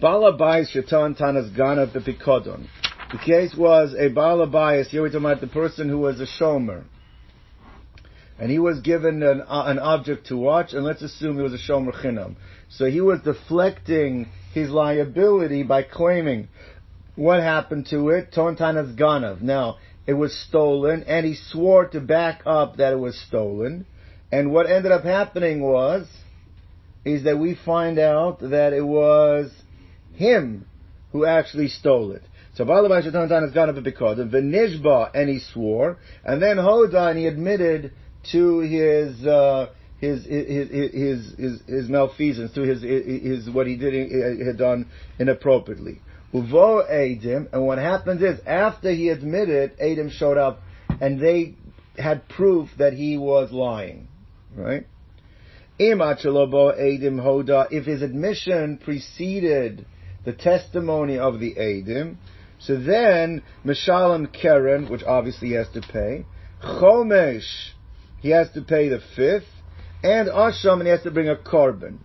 Balabais 0.02 0.68
Shaitan 0.68 1.16
Tanas 1.16 1.56
Ganav 1.56 1.94
Bikodon. 1.94 2.68
The 3.14 3.18
case 3.18 3.56
was 3.56 3.94
a 3.94 4.10
Balabais, 4.10 4.88
here 4.88 5.02
we're 5.02 5.08
talking 5.08 5.25
about 5.25 5.40
the 5.40 5.48
person 5.48 5.88
who 5.88 6.00
was 6.00 6.20
a 6.20 6.25
Shomer. 6.25 6.84
And 8.38 8.52
he 8.52 8.60
was 8.60 8.82
given 8.82 9.24
an, 9.24 9.42
uh, 9.48 9.64
an 9.68 9.80
object 9.80 10.28
to 10.28 10.36
watch, 10.36 10.74
and 10.74 10.84
let's 10.84 11.02
assume 11.02 11.38
he 11.38 11.42
was 11.42 11.54
a 11.54 11.72
Shomer 11.72 11.94
Chinam. 11.94 12.36
So 12.68 12.88
he 12.88 13.00
was 13.00 13.22
deflecting 13.22 14.28
his 14.54 14.70
liability 14.70 15.64
by 15.64 15.84
claiming 15.84 16.50
what 17.16 17.42
happened 17.42 17.88
to 17.92 18.10
it, 18.10 18.34
Tontanas 18.34 18.98
Ganav. 18.98 19.42
Now, 19.42 19.78
it 20.06 20.14
was 20.14 20.38
stolen, 20.38 21.04
and 21.04 21.25
he 21.25 21.36
swore 21.36 21.88
to 21.88 22.02
back 22.02 22.42
up 22.46 22.75
that 22.78 22.92
it 22.92 23.00
was 23.00 23.18
stolen. 23.18 23.86
And 24.30 24.52
what 24.52 24.70
ended 24.70 24.92
up 24.92 25.06
happening 25.06 25.62
was, 25.62 26.06
is 27.06 27.24
that 27.24 27.40
we 27.40 27.56
find 27.56 27.98
out 27.98 28.42
that 28.42 28.74
it 28.74 28.86
was 28.86 29.52
him 30.16 30.68
who 31.12 31.26
actually 31.26 31.70
stole 31.70 32.12
it. 32.12 32.22
So 32.56 32.66
Balabai 32.66 33.04
Shatan 33.04 33.42
has 33.42 33.52
gone 33.52 33.70
up 33.70 33.84
because 33.84 34.20
of 34.20 34.32
the 34.32 34.40
Nishba 34.40 35.12
and 35.14 35.30
he 35.30 35.40
swore, 35.40 35.98
and 36.24 36.42
then 36.42 36.58
Hoda 36.58 37.10
and 37.10 37.20
he 37.20 37.28
admitted 37.28 37.92
to 38.32 38.60
his, 38.60 39.26
uh, 39.26 39.68
his, 40.00 40.26
his, 40.26 40.70
his, 40.70 41.34
his, 41.38 41.62
his, 41.68 41.90
malfeasance, 41.90 42.54
to 42.54 42.62
his, 42.62 42.82
his, 42.82 43.50
what 43.50 43.68
he 43.68 43.76
did, 43.76 44.10
had 44.46 44.58
done 44.58 44.90
inappropriately. 45.20 46.00
Uvo 46.34 46.90
Adim, 46.90 47.52
and 47.54 47.66
what 47.66 47.78
happens 47.78 48.22
is, 48.22 48.40
after 48.46 48.92
he 48.92 49.10
admitted, 49.10 49.78
Adim 49.80 50.12
showed 50.12 50.38
up, 50.38 50.62
and 51.02 51.20
they 51.20 51.56
had 51.98 52.30
proof 52.30 52.70
that 52.78 52.94
he 52.94 53.18
was 53.18 53.52
lying, 53.52 54.08
right? 54.56 54.86
If 55.78 56.00
his 57.86 58.02
admission 58.02 58.78
preceded 58.78 59.86
the 60.25 60.34
testimony 60.34 61.17
of 61.17 61.39
the 61.39 61.55
Adim, 61.55 62.17
so 62.60 62.77
then 62.77 63.44
Mishalim 63.65 64.32
Keren, 64.34 64.89
which 64.89 65.03
obviously 65.03 65.50
he 65.50 65.53
has 65.53 65.70
to 65.70 65.82
pay, 65.82 66.25
Chomesh, 66.63 67.72
he 68.20 68.29
has 68.32 68.50
to 68.51 68.62
pay 68.62 68.89
the 68.89 69.00
fifth, 69.15 69.46
and 70.03 70.29
Asham, 70.29 70.74
and 70.74 70.84
he 70.84 70.89
has 70.89 71.03
to 71.03 71.12
bring 71.12 71.29
a 71.29 71.36
korban. 71.36 72.00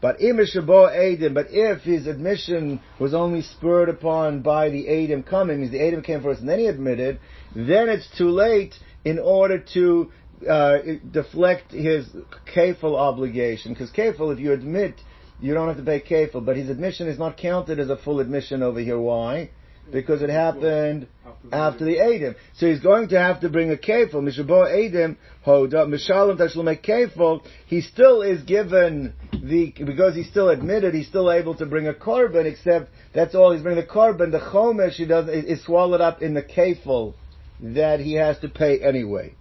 But 0.00 0.18
Edim, 0.20 1.34
but 1.34 1.46
if 1.50 1.82
his 1.82 2.06
admission 2.06 2.80
was 3.00 3.14
only 3.14 3.42
spurred 3.42 3.88
upon 3.88 4.42
by 4.42 4.68
the 4.68 4.84
Adim 4.86 5.26
coming, 5.26 5.60
means 5.60 5.72
the 5.72 5.78
Adim 5.78 6.04
came 6.04 6.22
first 6.22 6.40
and 6.40 6.48
then 6.48 6.58
he 6.58 6.66
admitted, 6.66 7.18
then 7.54 7.88
it's 7.88 8.08
too 8.16 8.30
late 8.30 8.74
in 9.04 9.18
order 9.18 9.58
to 9.74 10.10
uh, 10.48 10.78
deflect 11.10 11.72
his 11.72 12.06
kafel 12.54 12.94
obligation. 12.94 13.72
Because 13.72 13.90
kafel, 13.90 14.32
if 14.32 14.38
you 14.38 14.52
admit, 14.52 15.00
you 15.40 15.54
don't 15.54 15.68
have 15.68 15.76
to 15.76 15.82
pay 15.82 16.00
kafel, 16.00 16.44
but 16.44 16.56
his 16.56 16.68
admission 16.68 17.08
is 17.08 17.18
not 17.18 17.36
counted 17.36 17.78
as 17.78 17.90
a 17.90 17.96
full 17.96 18.20
admission 18.20 18.62
over 18.62 18.80
here. 18.80 18.98
Why? 18.98 19.50
because 19.90 20.22
it 20.22 20.30
happened 20.30 21.06
after 21.52 21.84
the 21.84 21.96
Adim. 21.96 22.34
So 22.56 22.66
he's 22.66 22.80
going 22.80 23.08
to 23.08 23.18
have 23.18 23.40
to 23.40 23.48
bring 23.48 23.70
a 23.70 23.76
kefil. 23.76 24.14
Mishabo 24.14 24.66
Adim, 24.66 25.16
Hoda, 25.44 25.86
Mishalim 25.86 26.38
Tashlume 26.38 26.80
kefil. 26.82 27.42
He 27.66 27.80
still 27.80 28.22
is 28.22 28.42
given 28.42 29.14
the, 29.32 29.72
because 29.84 30.14
he's 30.14 30.28
still 30.28 30.48
admitted, 30.48 30.94
he's 30.94 31.08
still 31.08 31.30
able 31.30 31.54
to 31.56 31.66
bring 31.66 31.88
a 31.88 31.94
korban, 31.94 32.46
except 32.46 32.90
that's 33.14 33.34
all 33.34 33.52
he's 33.52 33.62
bringing 33.62 33.82
the 33.82 33.90
korban. 33.90 34.32
The 34.32 34.40
chomesh 34.40 34.94
he 34.94 35.06
does 35.06 35.28
is 35.28 35.64
swallowed 35.64 36.00
up 36.00 36.22
in 36.22 36.34
the 36.34 36.42
kefil 36.42 37.14
that 37.60 38.00
he 38.00 38.14
has 38.14 38.38
to 38.40 38.48
pay 38.48 38.80
anyway. 38.80 39.34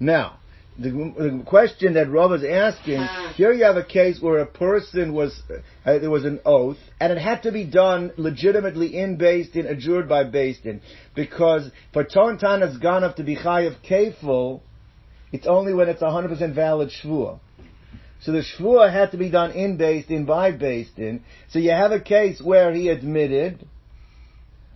Now, 0.00 0.37
the, 0.78 0.90
the, 0.90 1.42
question 1.44 1.94
that 1.94 2.08
Rob 2.08 2.32
is 2.32 2.44
asking, 2.44 3.04
here 3.34 3.52
you 3.52 3.64
have 3.64 3.76
a 3.76 3.84
case 3.84 4.20
where 4.20 4.38
a 4.38 4.46
person 4.46 5.12
was, 5.12 5.42
uh, 5.50 5.98
there 5.98 6.10
was 6.10 6.24
an 6.24 6.40
oath, 6.44 6.76
and 7.00 7.12
it 7.12 7.18
had 7.18 7.42
to 7.42 7.52
be 7.52 7.64
done 7.64 8.12
legitimately 8.16 8.96
in 8.96 9.18
Beis 9.18 9.52
Din, 9.52 9.66
adjured 9.66 10.08
by 10.08 10.22
Din, 10.22 10.80
because 11.16 11.68
for 11.92 12.04
Tontan 12.04 12.62
has 12.62 12.78
gone 12.78 13.02
up 13.02 13.16
to 13.16 13.24
be 13.24 13.36
Chayav 13.36 13.76
Kefil, 13.84 14.60
it's 15.32 15.46
only 15.46 15.74
when 15.74 15.88
it's 15.88 16.00
a 16.00 16.06
100% 16.06 16.54
valid 16.54 16.90
Shvuah. 17.02 17.40
So 18.20 18.32
the 18.32 18.42
Shvuah 18.42 18.92
had 18.92 19.10
to 19.10 19.16
be 19.16 19.30
done 19.30 19.52
in 19.52 19.78
Beis 19.78 20.06
Din, 20.06 20.26
by 20.26 20.52
Din, 20.52 21.24
so 21.50 21.58
you 21.58 21.70
have 21.70 21.90
a 21.90 22.00
case 22.00 22.40
where 22.40 22.72
he 22.72 22.88
admitted, 22.88 23.66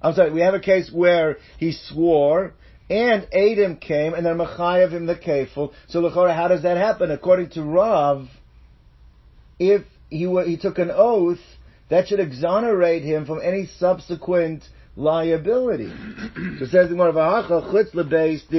I'm 0.03 0.15
sorry, 0.15 0.33
we 0.33 0.41
have 0.41 0.55
a 0.55 0.61
case 0.61 0.91
where 0.93 1.39
he 1.59 1.71
swore, 1.71 2.55
and 2.91 3.27
Adam 3.33 3.77
came, 3.77 4.15
and 4.15 4.25
then 4.25 4.37
Machayev 4.37 4.91
him 4.91 5.07
the 5.07 5.15
kefil. 5.15 5.73
So 5.89 6.03
Lechora, 6.03 6.35
how 6.35 6.49
does 6.49 6.63
that 6.63 6.77
happen? 6.77 7.11
According 7.11 7.51
to 7.51 7.63
Rav, 7.63 8.29
if 9.59 9.83
he 10.11 10.27
were, 10.27 10.45
he 10.45 10.57
took 10.57 10.79
an 10.79 10.91
oath, 10.93 11.41
that 11.89 12.09
should 12.09 12.21
exonerate 12.21 13.03
him 13.03 13.27
from 13.27 13.41
any 13.43 13.67
subsequent 13.79 14.65
liability. 14.95 15.89
so 16.59 16.65
it 16.65 16.71
says 16.71 16.91
the 16.91 18.05
based 18.05 18.51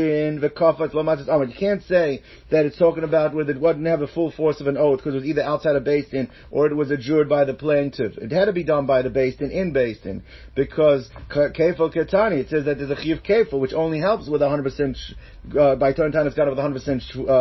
Ahmed. 1.29 1.49
You 1.49 1.55
can't 1.57 1.83
say 1.83 2.23
that 2.49 2.65
it's 2.65 2.77
talking 2.77 3.03
about 3.03 3.35
where 3.35 3.47
it 3.47 3.59
wouldn't 3.59 3.85
have 3.85 3.99
the 3.99 4.07
full 4.07 4.31
force 4.31 4.59
of 4.59 4.67
an 4.67 4.77
oath 4.77 4.97
because 4.97 5.13
it 5.13 5.17
was 5.17 5.25
either 5.25 5.43
outside 5.43 5.75
of 5.75 5.83
Beis 5.83 6.09
Din 6.09 6.29
or 6.49 6.65
it 6.65 6.75
was 6.75 6.89
adjured 6.89 7.29
by 7.29 7.45
the 7.45 7.53
plaintiff. 7.53 8.17
It 8.17 8.31
had 8.31 8.45
to 8.45 8.53
be 8.53 8.63
done 8.63 8.87
by 8.87 9.03
the 9.03 9.09
Din 9.37 9.51
in 9.51 9.73
Beis 9.73 10.01
Din 10.01 10.23
because 10.55 11.09
kefil 11.29 11.93
ketani. 11.93 12.39
It 12.39 12.49
says 12.49 12.65
that 12.65 12.79
there's 12.79 12.89
a 12.89 13.01
chiv 13.01 13.19
kefil 13.23 13.59
which 13.59 13.73
only 13.73 13.99
helps 13.99 14.27
with 14.27 14.41
100% 14.41 14.97
uh, 15.59 15.75
by 15.75 15.93
turn 15.93 16.11
time 16.11 16.25
it's 16.25 16.35
got 16.35 16.47
with 16.49 16.57
100% 16.57 17.27
uh, 17.27 17.31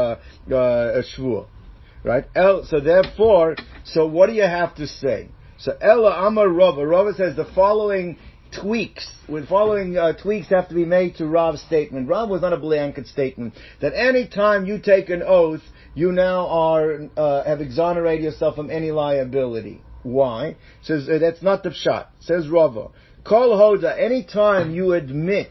uh, 0.55 1.03
shvur. 1.17 1.47
Right? 2.05 2.25
El, 2.35 2.65
so 2.67 2.81
therefore, 2.81 3.57
so 3.85 4.07
what 4.07 4.27
do 4.27 4.33
you 4.33 4.43
have 4.43 4.75
to 4.75 4.87
say? 4.87 5.29
So 5.59 5.77
Ella 5.81 6.27
Amar 6.27 6.49
Rava. 6.49 6.85
Rava 6.85 7.15
says 7.15 7.37
the 7.37 7.45
following 7.55 8.19
tweaks, 8.61 9.11
with 9.29 9.49
following 9.49 9.97
uh, 9.97 10.13
tweaks 10.13 10.49
have 10.49 10.69
to 10.69 10.75
be 10.75 10.85
made 10.85 11.17
to 11.17 11.27
Rav's 11.27 11.63
statement. 11.63 12.09
Rav 12.09 12.29
was 12.29 12.43
not 12.43 12.53
a 12.53 12.57
blanket 12.57 13.07
statement 13.07 13.55
that 13.81 13.93
any 13.95 14.29
time 14.29 14.67
you 14.67 14.79
take 14.79 15.11
an 15.11 15.23
oath, 15.23 15.63
you 15.95 16.13
now 16.13 16.47
are 16.49 17.09
uh, 17.17 17.45
have 17.45 17.61
exonerated 17.61 18.25
yourself 18.25 18.57
from 18.57 18.71
any 18.71 18.91
liability. 18.91 19.81
Why? 20.03 20.57
Says 20.83 21.09
uh, 21.09 21.19
that's 21.19 21.43
not 21.43 21.63
the 21.63 21.71
pshat. 21.71 22.07
Says 22.21 22.49
Rava. 22.49 22.89
Kol 23.25 23.57
hoda. 23.57 23.97
Any 23.99 24.25
time 24.25 24.75
you 24.75 24.93
admit, 24.95 25.51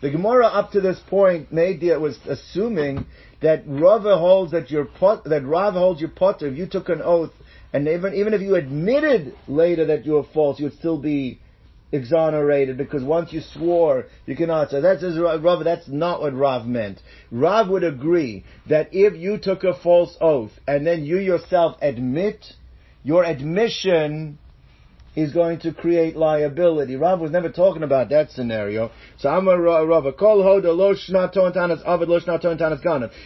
the 0.00 0.10
Gemara 0.10 0.46
up 0.46 0.72
to 0.72 0.80
this 0.80 1.00
point 1.08 1.52
made 1.52 1.80
the, 1.80 1.98
was 1.98 2.18
assuming 2.26 3.06
that 3.40 3.62
Rava 3.66 4.18
holds 4.18 4.52
that 4.52 4.70
your 4.70 4.84
pot, 4.84 5.24
that 5.24 5.44
Rav 5.44 5.74
holds 5.74 6.00
your 6.00 6.10
potter. 6.10 6.48
If 6.48 6.56
you 6.56 6.66
took 6.66 6.88
an 6.88 7.00
oath, 7.02 7.32
and 7.72 7.86
even 7.86 8.14
even 8.14 8.34
if 8.34 8.40
you 8.40 8.56
admitted 8.56 9.34
later 9.46 9.86
that 9.86 10.06
you 10.06 10.12
were 10.12 10.26
false, 10.34 10.58
you 10.58 10.66
would 10.66 10.78
still 10.78 10.98
be 10.98 11.40
exonerated 11.92 12.76
because 12.76 13.02
once 13.02 13.32
you 13.32 13.40
swore, 13.40 14.06
you 14.26 14.36
cannot. 14.36 14.70
So 14.70 14.80
that 14.80 15.00
says 15.00 15.18
Rav, 15.18 15.64
that's 15.64 15.88
not 15.88 16.20
what 16.20 16.34
Rav 16.34 16.66
meant. 16.66 17.00
Rav 17.30 17.68
would 17.68 17.84
agree 17.84 18.44
that 18.68 18.88
if 18.92 19.14
you 19.14 19.38
took 19.38 19.64
a 19.64 19.74
false 19.74 20.16
oath 20.20 20.52
and 20.66 20.86
then 20.86 21.04
you 21.04 21.18
yourself 21.18 21.76
admit, 21.80 22.44
your 23.02 23.24
admission 23.24 24.38
is 25.16 25.32
going 25.32 25.58
to 25.60 25.72
create 25.72 26.16
liability. 26.16 26.94
Rav 26.94 27.18
was 27.20 27.30
never 27.30 27.48
talking 27.48 27.82
about 27.82 28.10
that 28.10 28.30
scenario. 28.30 28.90
So 29.16 29.28
I'm 29.28 29.48
a 29.48 29.58
Rav. 29.58 30.06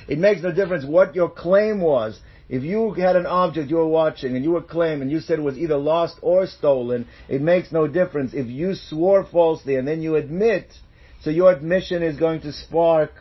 It 0.08 0.18
makes 0.18 0.42
no 0.42 0.52
difference 0.52 0.84
what 0.86 1.14
your 1.14 1.28
claim 1.28 1.80
was. 1.80 2.18
If 2.48 2.62
you 2.62 2.92
had 2.92 3.16
an 3.16 3.26
object 3.26 3.70
you 3.70 3.76
were 3.76 3.86
watching 3.86 4.36
and 4.36 4.44
you 4.44 4.52
were 4.52 4.62
claiming 4.62 5.10
you 5.10 5.20
said 5.20 5.38
it 5.38 5.42
was 5.42 5.56
either 5.56 5.76
lost 5.76 6.18
or 6.22 6.46
stolen, 6.46 7.06
it 7.28 7.40
makes 7.40 7.72
no 7.72 7.86
difference. 7.86 8.34
If 8.34 8.48
you 8.48 8.74
swore 8.74 9.24
falsely 9.24 9.76
and 9.76 9.86
then 9.86 10.02
you 10.02 10.16
admit, 10.16 10.72
so 11.22 11.30
your 11.30 11.52
admission 11.52 12.02
is 12.02 12.16
going 12.16 12.40
to 12.42 12.52
spark 12.52 13.12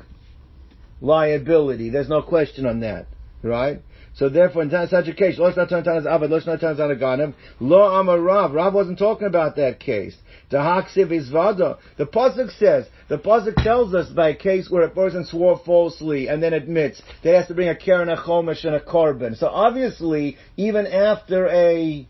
liability. 1.00 1.90
There's 1.90 2.10
no 2.10 2.22
question 2.22 2.66
on 2.66 2.82
that. 2.82 3.08
Right? 3.44 3.82
So 4.14 4.28
therefore, 4.28 4.64
in 4.64 4.70
such 4.70 5.08
a 5.08 5.14
case, 5.14 5.40
lo 5.40 5.52
avad, 5.52 7.34
lo 7.60 8.00
amar 8.00 8.20
Rav. 8.20 8.52
Rav 8.52 8.74
wasn't 8.74 9.00
talking 9.00 9.28
about 9.28 9.56
that 9.56 9.80
case. 9.80 10.16
The 10.50 10.58
haksiv 10.58 11.12
is 11.12 11.30
vada. 11.30 11.78
The 11.98 12.06
pasuk 12.06 12.52
says, 12.60 12.88
the 13.08 13.18
pasuk 13.18 13.56
tells 13.64 13.96
us 13.96 14.10
by 14.10 14.30
a 14.30 14.36
case 14.36 14.70
where 14.70 14.84
a 14.84 14.90
person 14.90 15.26
swore 15.26 15.62
falsely 15.66 16.28
and 16.28 16.44
then 16.44 16.54
admits 16.54 17.02
they 17.24 17.32
has 17.32 17.48
to 17.48 17.54
bring 17.54 17.70
a 17.70 17.76
keren, 17.76 18.10
a 18.10 18.18
chomesh, 18.18 18.66
and 18.66 18.76
a 18.76 18.82
korban. 18.82 19.38
So 19.38 19.48
obviously, 19.48 20.38
even 20.58 20.88
after 20.88 21.48
a, 21.48 22.06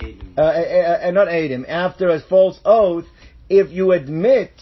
uh, 0.00 0.42
a, 0.42 1.04
a, 1.04 1.08
a 1.08 1.12
not 1.12 1.28
adim, 1.28 1.68
after 1.68 2.08
a 2.08 2.20
false 2.20 2.58
oath, 2.64 3.04
if 3.50 3.70
you 3.70 3.92
admit 3.92 4.52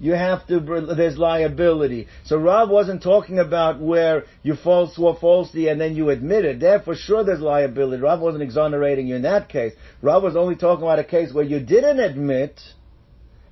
you 0.00 0.12
have 0.12 0.46
to, 0.46 0.60
there's 0.96 1.18
liability. 1.18 2.08
So 2.24 2.38
Rav 2.38 2.70
wasn't 2.70 3.02
talking 3.02 3.38
about 3.38 3.80
where 3.80 4.24
you 4.42 4.54
false 4.54 4.96
swore 4.96 5.16
falsely 5.20 5.68
and 5.68 5.78
then 5.78 5.94
you 5.94 6.08
admit 6.08 6.46
it. 6.46 6.58
There 6.58 6.80
for 6.80 6.94
sure 6.94 7.22
there's 7.22 7.40
liability. 7.40 8.02
Rav 8.02 8.18
wasn't 8.18 8.42
exonerating 8.42 9.06
you 9.06 9.16
in 9.16 9.22
that 9.22 9.50
case. 9.50 9.74
Rav 10.00 10.22
was 10.22 10.36
only 10.36 10.56
talking 10.56 10.84
about 10.84 10.98
a 10.98 11.04
case 11.04 11.34
where 11.34 11.44
you 11.44 11.60
didn't 11.60 12.00
admit, 12.00 12.58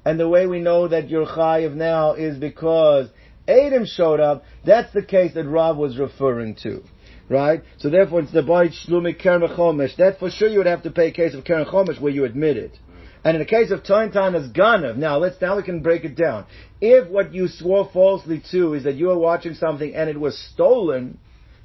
and 0.07 0.19
the 0.19 0.29
way 0.29 0.47
we 0.47 0.59
know 0.59 0.89
that 0.89 1.11
you're 1.11 1.27
chayiv 1.27 1.75
now 1.75 2.15
is 2.15 2.39
because 2.39 3.11
Adam 3.47 3.85
showed 3.85 4.21
up. 4.21 4.43
That's 4.65 4.93
the 4.95 5.03
case 5.03 5.35
that 5.35 5.45
Rav 5.45 5.77
was 5.77 5.99
referring 5.99 6.55
to. 6.63 6.83
Right? 7.29 7.63
So 7.77 7.91
therefore 7.91 8.21
it's 8.21 8.33
the 8.33 8.43
Bait 8.43 8.73
Shlumi 8.73 9.19
Keren 9.19 9.43
Chomesh. 9.43 9.97
That 9.97 10.19
for 10.19 10.31
sure 10.31 10.49
you 10.49 10.59
would 10.59 10.67
have 10.67 10.85
to 10.85 10.91
pay 10.91 11.09
a 11.09 11.13
case 11.13 11.35
of 11.35 11.45
Keren 11.45 11.67
Chomesh 11.67 12.01
where 12.01 12.13
you 12.13 12.25
admit 12.25 12.57
it. 12.57 12.79
And 13.25 13.35
in 13.37 13.41
the 13.41 13.47
case 13.47 13.71
of 13.71 13.83
time 13.83 14.35
as 14.35 14.49
ganav, 14.49 14.97
now 14.97 15.19
let's 15.19 15.41
now 15.41 15.57
we 15.57 15.63
can 15.63 15.81
break 15.81 16.05
it 16.05 16.15
down. 16.15 16.47
If 16.81 17.09
what 17.09 17.35
you 17.35 17.49
swore 17.49 17.89
falsely 17.93 18.43
to 18.53 18.75
is 18.75 18.85
that 18.85 18.95
you 18.95 19.07
were 19.09 19.19
watching 19.19 19.55
something 19.55 19.95
and 19.95 20.09
it 20.09 20.19
was 20.19 20.39
stolen, 20.53 21.19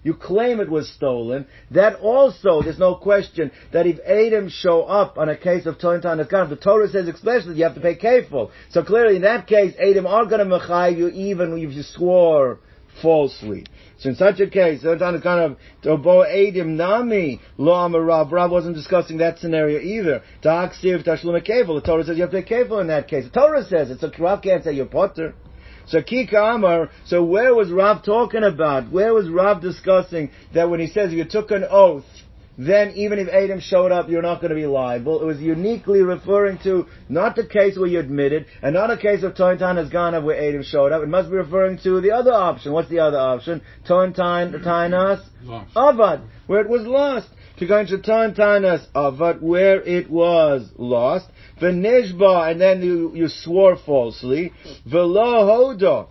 you 0.04 0.14
claim 0.14 0.60
it 0.60 0.70
was 0.70 0.90
stolen, 0.92 1.46
that 1.72 1.96
also, 2.00 2.62
there's 2.62 2.80
no 2.80 2.96
question, 2.96 3.52
that 3.72 3.88
if 3.88 4.00
Adam 4.00 4.50
show 4.50 4.84
up 4.84 5.18
on 5.18 5.30
a 5.30 5.38
case 5.38 5.66
of 5.66 5.80
time 5.80 5.98
as 5.98 6.28
ganav, 6.28 6.50
the 6.50 6.56
Torah 6.56 6.90
says 6.90 7.08
explicitly 7.08 7.58
you 7.58 7.64
have 7.64 7.76
to 7.76 7.82
pay 7.82 7.96
kefil. 7.96 8.52
So 8.72 8.84
clearly 8.84 9.18
in 9.18 9.22
that 9.22 9.48
case, 9.48 9.74
Adam 9.80 10.08
are 10.08 10.26
going 10.26 10.40
to 10.40 10.60
mechay 10.60 10.98
you 10.98 11.10
even 11.10 11.58
if 11.58 11.74
you 11.74 11.84
swore 11.84 12.60
falsely. 13.02 13.66
So 13.98 14.10
in 14.10 14.16
such 14.16 14.40
a 14.40 14.50
case, 14.50 14.82
sometimes 14.82 15.24
kind 15.24 15.40
of 15.40 15.58
Tobo 15.84 16.26
Edim 16.28 16.76
Nami 16.76 17.40
Lo 17.58 17.90
Rav. 17.90 18.32
Rav 18.32 18.52
wasn't 18.52 18.76
discussing 18.76 19.18
that 19.18 19.40
scenario 19.40 19.80
either. 19.80 20.22
Ta'aksiv 20.42 21.06
Tashlum 21.06 21.46
Kevel. 21.46 21.82
The 21.82 21.88
Torah 21.88 22.04
says 22.04 22.18
you 22.18 22.24
have 22.24 22.32
to 22.32 22.42
be 22.42 22.48
Kevel 22.48 22.82
in 22.82 22.88
that 22.88 23.08
case. 23.08 23.26
The 23.26 23.32
Torah 23.32 23.64
says 23.64 23.90
it, 23.92 24.00
so 24.00 24.12
Rav 24.20 24.42
can't 24.42 24.64
say 24.64 24.74
you're 24.74 24.86
Potter. 24.86 25.34
So 25.88 26.02
Kika 26.02 26.56
Amar, 26.56 26.90
so 27.06 27.24
where 27.24 27.54
was 27.54 27.70
Rav 27.70 28.06
talking 28.06 28.44
about? 28.44 28.92
Where 28.92 29.14
was 29.14 29.30
Rav 29.30 29.62
discussing 29.62 30.32
that 30.54 30.70
when 30.70 30.80
he 30.80 30.88
says 30.88 31.12
you 31.12 31.26
took 31.26 31.52
an 31.52 31.66
oath 31.70 32.06
then 32.58 32.92
even 32.96 33.20
if 33.20 33.28
Adam 33.30 33.60
showed 33.60 33.92
up, 33.92 34.10
you're 34.10 34.22
not 34.22 34.42
going 34.42 34.50
to 34.50 34.56
be 34.56 34.66
liable. 34.66 35.22
It 35.22 35.26
was 35.26 35.40
uniquely 35.40 36.02
referring 36.02 36.60
to 36.60 36.88
not 37.10 37.36
the 37.36 37.46
case 37.46 37.78
where 37.78 37.88
you 37.88 38.00
admitted, 38.00 38.46
and 38.62 38.74
not 38.74 38.92
a 38.92 38.98
case 38.98 39.24
of 39.24 39.34
Tointan 39.34 39.78
has 39.78 39.90
gone 39.90 40.14
up 40.14 40.24
where 40.24 40.38
Adam 40.38 40.64
showed 40.64 40.92
up. 40.92 41.02
It 41.02 41.10
must 41.10 41.30
be 41.30 41.36
referring 41.36 41.80
to 41.80 42.02
the 42.02 42.12
other 42.12 42.32
option. 42.32 42.72
What's 42.72 42.90
the 42.90 43.00
other 43.00 43.18
option? 43.18 43.62
Tointan, 43.88 44.64
Tainas, 44.64 45.24
Avad, 45.76 46.28
where 46.48 46.62
it 46.62 46.70
was 46.70 46.86
lost. 46.86 47.30
To 47.58 47.68
go 47.68 47.80
into 47.80 48.00
Tointanas 48.00 48.88
Avad, 48.96 49.42
where 49.42 49.82
it 49.82 50.10
was 50.10 50.70
lost. 50.76 51.28
V'nishba, 51.62 52.52
and 52.52 52.60
then 52.60 52.82
you, 52.82 53.16
you 53.16 53.28
swore 53.28 53.78
falsely. 53.78 54.52
V'lo 54.88 55.48
hodo, 55.48 56.10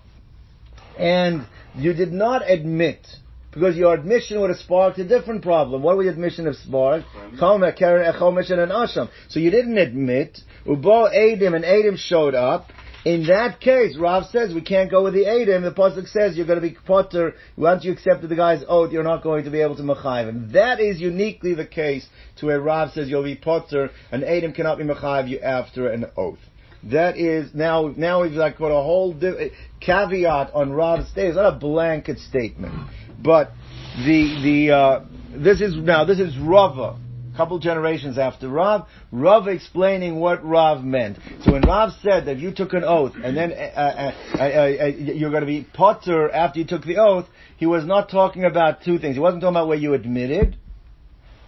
and 0.96 1.44
you 1.74 1.92
did 1.94 2.12
not 2.12 2.48
admit 2.48 3.06
because 3.52 3.76
your 3.76 3.94
admission 3.94 4.40
would 4.40 4.50
have 4.50 4.58
sparked 4.58 4.98
a 4.98 5.04
different 5.06 5.42
problem. 5.42 5.82
What 5.82 5.96
would 5.96 6.04
your 6.04 6.12
admission 6.12 6.46
have 6.46 6.56
sparked? 6.56 7.06
Chomer, 7.38 7.76
Keren, 7.76 8.12
Chomesh, 8.14 8.50
and 8.50 8.60
an 8.60 8.70
Asham. 8.70 9.08
So 9.28 9.40
you 9.40 9.50
didn't 9.50 9.78
admit. 9.78 10.40
Ubo 10.66 11.12
Adim, 11.12 11.54
and 11.54 11.64
Adim 11.64 11.96
showed 11.96 12.34
up. 12.34 12.70
In 13.04 13.26
that 13.26 13.60
case, 13.60 13.96
Rav 13.98 14.26
says 14.26 14.54
we 14.54 14.60
can't 14.60 14.88
go 14.88 15.02
with 15.02 15.14
the 15.14 15.24
Adim. 15.24 15.62
The 15.62 15.72
Pasuk 15.72 16.06
says 16.08 16.36
you're 16.36 16.46
going 16.46 16.60
to 16.60 16.68
be 16.68 16.76
potter. 16.86 17.34
Once 17.56 17.84
you 17.84 17.90
accepted 17.92 18.28
the 18.28 18.36
guy's 18.36 18.62
oath, 18.68 18.92
you're 18.92 19.02
not 19.02 19.24
going 19.24 19.44
to 19.44 19.50
be 19.50 19.60
able 19.60 19.76
to 19.76 19.82
mechayiv. 19.82 20.28
And 20.28 20.52
that 20.52 20.78
is 20.78 21.00
uniquely 21.00 21.54
the 21.54 21.66
case 21.66 22.06
to 22.36 22.46
where 22.46 22.60
Rav 22.60 22.92
says 22.92 23.08
you'll 23.08 23.24
be 23.24 23.34
potter, 23.34 23.90
and 24.12 24.22
Adim 24.22 24.54
cannot 24.54 24.78
be 24.78 24.84
mechayiv 24.84 25.28
you 25.28 25.40
after 25.40 25.88
an 25.88 26.06
oath. 26.16 26.38
That 26.84 27.16
is 27.16 27.54
now 27.54 27.94
now 27.96 28.22
we've 28.22 28.32
like 28.32 28.56
put 28.56 28.72
a 28.72 28.82
whole 28.82 29.12
di- 29.12 29.50
caveat 29.80 30.52
on 30.52 30.72
Rav's 30.72 31.08
statement. 31.10 31.28
It's 31.28 31.36
not 31.36 31.54
a 31.54 31.58
blanket 31.58 32.18
statement, 32.18 32.74
but 33.22 33.52
the 33.96 34.40
the 34.42 34.74
uh, 34.74 35.04
this 35.34 35.60
is 35.60 35.76
now 35.76 36.04
this 36.04 36.18
is 36.18 36.36
Rava. 36.38 36.98
A 37.32 37.36
couple 37.36 37.58
generations 37.58 38.18
after 38.18 38.46
Rav, 38.46 38.86
Rav 39.10 39.48
explaining 39.48 40.20
what 40.20 40.44
Rav 40.44 40.84
meant. 40.84 41.16
So 41.44 41.52
when 41.52 41.62
Rav 41.62 41.92
said 42.02 42.26
that 42.26 42.38
you 42.38 42.52
took 42.52 42.74
an 42.74 42.84
oath 42.84 43.14
and 43.14 43.34
then 43.34 43.52
uh, 43.52 43.56
uh, 43.56 44.12
uh, 44.34 44.42
uh, 44.42 44.86
you're 44.86 45.30
going 45.30 45.40
to 45.40 45.46
be 45.46 45.66
potter 45.72 46.30
after 46.30 46.58
you 46.58 46.66
took 46.66 46.84
the 46.84 46.98
oath, 46.98 47.24
he 47.56 47.64
was 47.64 47.86
not 47.86 48.10
talking 48.10 48.44
about 48.44 48.82
two 48.82 48.98
things. 48.98 49.16
He 49.16 49.20
wasn't 49.20 49.40
talking 49.40 49.56
about 49.56 49.68
where 49.68 49.78
you 49.78 49.94
admitted, 49.94 50.58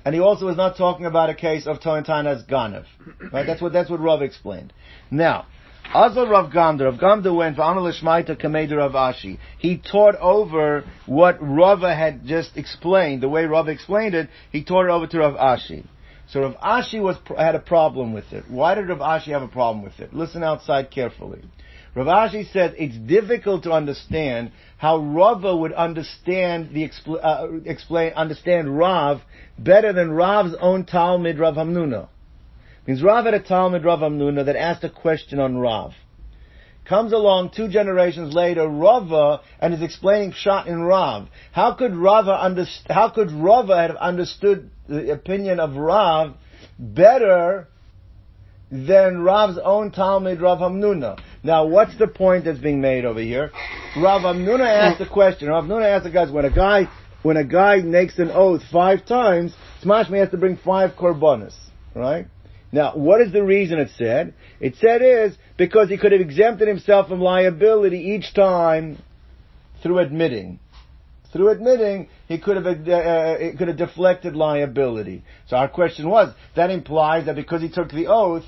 and 0.06 0.14
he 0.14 0.22
also 0.22 0.46
was 0.46 0.56
not 0.56 0.78
talking 0.78 1.04
about 1.04 1.28
a 1.28 1.34
case 1.34 1.66
of 1.66 1.80
Tointana's 1.80 2.44
Ganav. 2.44 2.86
Right? 3.30 3.46
That's 3.46 3.60
what 3.60 3.74
that's 3.74 3.90
what 3.90 4.00
Rav 4.00 4.22
explained. 4.22 4.72
Now, 5.10 5.44
Azal 5.92 6.28
Rav 6.28 6.50
Gamda, 6.50 6.84
Rav 6.84 6.94
Gamda 6.94 7.34
went 7.34 7.56
for 7.56 7.62
Amal 7.62 7.92
Shmaita 7.92 8.40
Kameder 8.40 8.78
Rav 8.78 8.92
Ashi. 8.92 9.38
He 9.58 9.78
taught 9.78 10.16
over 10.16 10.84
what 11.06 11.36
Rava 11.40 11.94
had 11.94 12.26
just 12.26 12.56
explained, 12.56 13.22
the 13.22 13.28
way 13.28 13.44
Rava 13.44 13.70
explained 13.70 14.14
it, 14.14 14.28
he 14.50 14.64
taught 14.64 14.86
it 14.86 14.90
over 14.90 15.06
to 15.06 15.18
Rav 15.18 15.34
Ashi. 15.34 15.86
So 16.28 16.40
Rav 16.40 16.56
Ashi 16.56 17.00
was, 17.00 17.16
had 17.36 17.54
a 17.54 17.60
problem 17.60 18.12
with 18.12 18.32
it. 18.32 18.44
Why 18.48 18.74
did 18.74 18.88
Rav 18.88 18.98
Ashi 18.98 19.32
have 19.32 19.42
a 19.42 19.48
problem 19.48 19.84
with 19.84 20.00
it? 20.00 20.12
Listen 20.12 20.42
outside 20.42 20.90
carefully. 20.90 21.42
Rav 21.94 22.06
Ashi 22.06 22.50
said 22.52 22.74
it's 22.76 22.96
difficult 22.96 23.62
to 23.64 23.72
understand 23.72 24.50
how 24.78 24.98
Rava 24.98 25.56
would 25.56 25.72
understand 25.72 26.70
the 26.74 26.88
expl- 26.88 27.20
uh, 27.22 27.60
explain 27.64 28.14
understand 28.14 28.76
Rav 28.76 29.20
better 29.58 29.92
than 29.92 30.10
Rav's 30.10 30.56
own 30.60 30.84
Talmid 30.86 31.38
Rav 31.38 31.54
Hamnuna. 31.54 32.08
Means 32.86 33.02
Rav 33.02 33.24
had 33.24 33.34
a 33.34 33.40
Talmid 33.40 33.84
Rav 33.84 34.00
Amnuna 34.00 34.44
that 34.44 34.56
asked 34.56 34.84
a 34.84 34.90
question 34.90 35.40
on 35.40 35.56
Rav. 35.56 35.92
Comes 36.84 37.14
along 37.14 37.52
two 37.56 37.68
generations 37.68 38.34
later, 38.34 38.68
Rava, 38.68 39.40
and 39.58 39.72
is 39.72 39.80
explaining 39.80 40.32
Pshat 40.32 40.66
in 40.66 40.82
Rav. 40.82 41.28
How 41.52 41.72
could 41.72 41.96
Rava 41.96 42.32
underst- 42.32 42.90
how 42.90 43.08
could 43.08 43.30
Rava 43.30 43.74
have 43.74 43.96
understood 43.96 44.70
the 44.86 45.12
opinion 45.12 45.60
of 45.60 45.76
Rav 45.76 46.34
better 46.78 47.68
than 48.70 49.22
Rav's 49.22 49.58
own 49.64 49.92
Talmid 49.92 50.42
Rav 50.42 50.58
Hamnuna? 50.58 51.18
Now, 51.42 51.64
what's 51.64 51.96
the 51.96 52.06
point 52.06 52.44
that's 52.44 52.58
being 52.58 52.82
made 52.82 53.06
over 53.06 53.20
here? 53.20 53.50
Rav 53.96 54.20
Hamnuna 54.20 54.68
asked 54.68 55.00
a 55.00 55.08
question. 55.08 55.48
Rav 55.48 55.64
Hamnuna 55.64 55.86
asked 55.86 56.04
the 56.04 56.10
guys, 56.10 56.30
when 56.30 56.44
a 56.44 56.50
guy, 56.50 56.90
when 57.22 57.38
a 57.38 57.44
guy 57.44 57.78
makes 57.78 58.18
an 58.18 58.30
oath 58.30 58.62
five 58.70 59.06
times, 59.06 59.54
Smashmi 59.82 60.18
has 60.18 60.28
to 60.32 60.36
bring 60.36 60.58
five 60.58 60.90
korbanos, 60.96 61.54
right? 61.94 62.26
Now, 62.74 62.96
what 62.96 63.20
is 63.20 63.32
the 63.32 63.44
reason 63.44 63.78
it 63.78 63.90
said? 63.96 64.34
It 64.58 64.74
said 64.80 65.00
is 65.00 65.36
because 65.56 65.88
he 65.88 65.96
could 65.96 66.10
have 66.10 66.20
exempted 66.20 66.66
himself 66.66 67.06
from 67.06 67.20
liability 67.20 67.98
each 67.98 68.34
time 68.34 68.98
through 69.80 70.00
admitting. 70.00 70.58
Through 71.32 71.50
admitting, 71.50 72.08
he 72.26 72.40
could 72.40 72.56
have 72.56 72.66
uh, 72.66 72.92
uh, 72.92 73.38
he 73.38 73.56
could 73.56 73.68
have 73.68 73.76
deflected 73.76 74.34
liability. 74.34 75.22
So 75.46 75.56
our 75.56 75.68
question 75.68 76.10
was 76.10 76.34
that 76.56 76.72
implies 76.72 77.26
that 77.26 77.36
because 77.36 77.62
he 77.62 77.68
took 77.68 77.92
the 77.92 78.08
oath, 78.08 78.44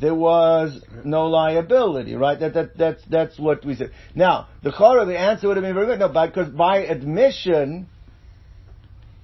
there 0.00 0.14
was 0.14 0.82
no 1.04 1.26
liability, 1.26 2.14
right? 2.14 2.40
That 2.40 2.54
that 2.54 2.78
that's 2.78 3.02
that's 3.10 3.38
what 3.38 3.66
we 3.66 3.74
said. 3.74 3.90
Now, 4.14 4.48
the 4.62 4.70
chora, 4.70 5.06
the 5.06 5.18
answer 5.18 5.48
would 5.48 5.58
have 5.58 5.64
been 5.64 5.74
very 5.74 5.88
good. 5.88 5.98
No, 5.98 6.08
because 6.08 6.48
by 6.48 6.78
admission, 6.78 7.86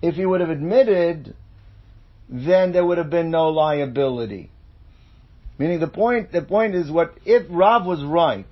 if 0.03 0.17
he 0.17 0.27
would 0.27 0.43
have 0.43 0.51
admitted, 0.51 1.35
then 2.29 2.73
there 2.73 2.85
would 2.85 2.99
have 2.99 3.11
been 3.11 3.31
no 3.31 3.49
liability. 3.49 4.51
Meaning 5.59 5.81
the 5.81 5.89
point, 5.89 6.31
the 6.31 6.43
point 6.43 6.75
is 6.75 6.91
what, 6.91 7.15
if 7.25 7.47
Rav 7.51 7.85
was 7.85 8.03
right, 8.05 8.47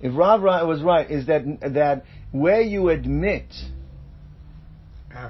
if 0.00 0.12
Rav 0.14 0.42
was 0.42 0.82
right, 0.82 1.10
is 1.10 1.26
that, 1.26 1.44
that 1.74 2.04
where 2.32 2.60
you 2.60 2.88
admit, 2.88 3.46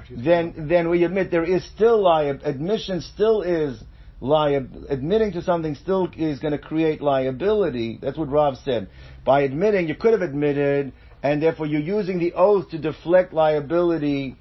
then, 0.09 0.67
then 0.69 0.89
we 0.89 1.03
admit 1.03 1.31
there 1.31 1.43
is 1.43 1.63
still 1.75 2.01
liability, 2.01 2.49
admission 2.49 3.01
still 3.01 3.41
is 3.41 3.81
liability, 4.19 4.87
admitting 4.89 5.33
to 5.33 5.41
something 5.41 5.75
still 5.75 6.09
is 6.17 6.39
going 6.39 6.53
to 6.53 6.57
create 6.57 7.01
liability. 7.01 7.99
That's 8.01 8.17
what 8.17 8.29
Rav 8.29 8.55
said. 8.63 8.89
By 9.25 9.41
admitting, 9.41 9.87
you 9.87 9.95
could 9.95 10.13
have 10.13 10.21
admitted, 10.21 10.93
and 11.21 11.41
therefore 11.41 11.67
you're 11.67 11.81
using 11.81 12.19
the 12.19 12.33
oath 12.33 12.69
to 12.71 12.77
deflect 12.77 13.33
liability 13.33 14.35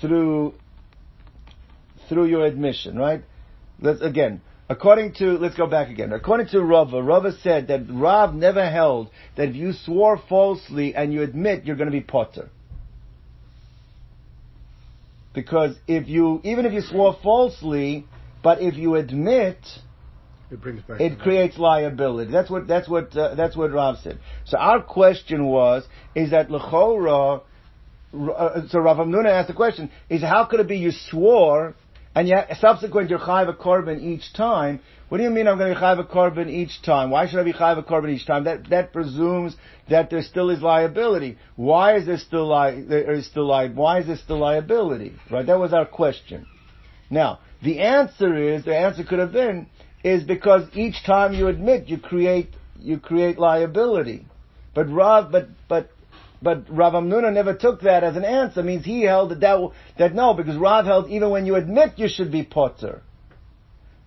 through 0.00 0.54
through 2.08 2.26
your 2.26 2.44
admission, 2.44 2.98
right? 2.98 3.22
Let's 3.80 4.00
again. 4.00 4.40
According 4.70 5.14
to, 5.14 5.38
let's 5.38 5.56
go 5.56 5.66
back 5.66 5.88
again. 5.88 6.12
According 6.12 6.48
to 6.48 6.62
Rava, 6.62 7.02
Rava 7.02 7.32
said 7.42 7.68
that 7.68 7.86
Rav 7.88 8.34
never 8.34 8.68
held 8.68 9.08
that 9.36 9.48
if 9.48 9.56
you 9.56 9.72
swore 9.72 10.20
falsely 10.28 10.94
and 10.94 11.10
you 11.10 11.22
admit, 11.22 11.64
you're 11.64 11.76
going 11.76 11.90
to 11.90 11.92
be 11.92 12.02
potter. 12.02 12.50
Because 15.32 15.76
if 15.86 16.06
you, 16.06 16.42
even 16.44 16.66
if 16.66 16.74
you 16.74 16.82
swore 16.82 17.16
falsely, 17.22 18.06
but 18.42 18.60
if 18.60 18.74
you 18.74 18.96
admit, 18.96 19.58
it 20.50 20.60
brings 20.60 20.82
back. 20.82 21.00
It 21.00 21.18
creates 21.18 21.58
liability. 21.58 22.32
That's 22.32 22.50
what 22.50 22.66
that's 22.66 22.88
what 22.88 23.16
uh, 23.16 23.34
that's 23.34 23.56
what 23.56 23.72
Rav 23.72 23.98
said. 24.02 24.18
So 24.46 24.58
our 24.58 24.82
question 24.82 25.46
was: 25.46 25.86
Is 26.14 26.30
that 26.30 26.48
lechora? 26.48 27.42
Uh, 28.12 28.62
so 28.68 28.78
Rav 28.78 28.96
Amnuna 28.96 29.28
asked 29.28 29.48
the 29.48 29.54
question: 29.54 29.90
Is 30.08 30.22
how 30.22 30.46
could 30.46 30.60
it 30.60 30.68
be 30.68 30.78
you 30.78 30.90
swore 31.10 31.74
and 32.14 32.28
yet 32.28 32.50
subsequent 32.60 33.10
you're 33.10 33.18
a 33.18 33.54
korban 33.54 34.02
each 34.02 34.32
time. 34.32 34.80
What 35.08 35.18
do 35.18 35.24
you 35.24 35.30
mean 35.30 35.48
I'm 35.48 35.56
going 35.56 35.72
to 35.72 35.78
be 35.78 35.80
chayiv 35.80 36.00
a 36.00 36.04
korban 36.04 36.50
each 36.50 36.82
time? 36.82 37.10
Why 37.10 37.26
should 37.26 37.40
I 37.40 37.44
be 37.44 37.52
chayiv 37.52 37.78
a 37.78 37.82
korban 37.82 38.10
each 38.10 38.26
time? 38.26 38.44
That 38.44 38.68
that 38.70 38.92
presumes 38.92 39.56
that 39.88 40.10
there 40.10 40.22
still 40.22 40.50
is 40.50 40.60
liability. 40.60 41.38
Why 41.56 41.96
is 41.96 42.06
there 42.06 42.18
still 42.18 42.48
li- 42.48 42.82
there 42.82 43.12
is 43.12 43.26
still 43.26 43.48
li- 43.48 43.72
Why 43.72 44.00
is 44.00 44.06
there 44.06 44.16
still 44.16 44.38
liability? 44.38 45.14
Right. 45.30 45.46
That 45.46 45.58
was 45.58 45.72
our 45.72 45.86
question. 45.86 46.46
Now 47.10 47.40
the 47.62 47.80
answer 47.80 48.36
is 48.36 48.64
the 48.64 48.76
answer 48.76 49.04
could 49.04 49.18
have 49.18 49.32
been 49.32 49.66
is 50.04 50.22
because 50.24 50.68
each 50.74 51.04
time 51.04 51.34
you 51.34 51.48
admit 51.48 51.88
you 51.88 51.98
create 51.98 52.54
you 52.78 52.98
create 52.98 53.38
liability. 53.38 54.26
But 54.74 54.90
Rav, 54.90 55.32
but 55.32 55.48
but 55.68 55.90
but 56.40 56.64
Rav 56.68 56.92
Amnuna 56.92 57.32
never 57.32 57.54
took 57.54 57.80
that 57.82 58.04
as 58.04 58.16
an 58.16 58.24
answer. 58.24 58.62
Means 58.62 58.84
he 58.84 59.02
held 59.02 59.30
that, 59.30 59.40
that 59.40 59.70
that 59.98 60.14
no, 60.14 60.34
because 60.34 60.56
Rav 60.56 60.84
held 60.84 61.10
even 61.10 61.30
when 61.30 61.46
you 61.46 61.56
admit 61.56 61.98
you 61.98 62.08
should 62.08 62.30
be 62.30 62.42
potter. 62.42 63.02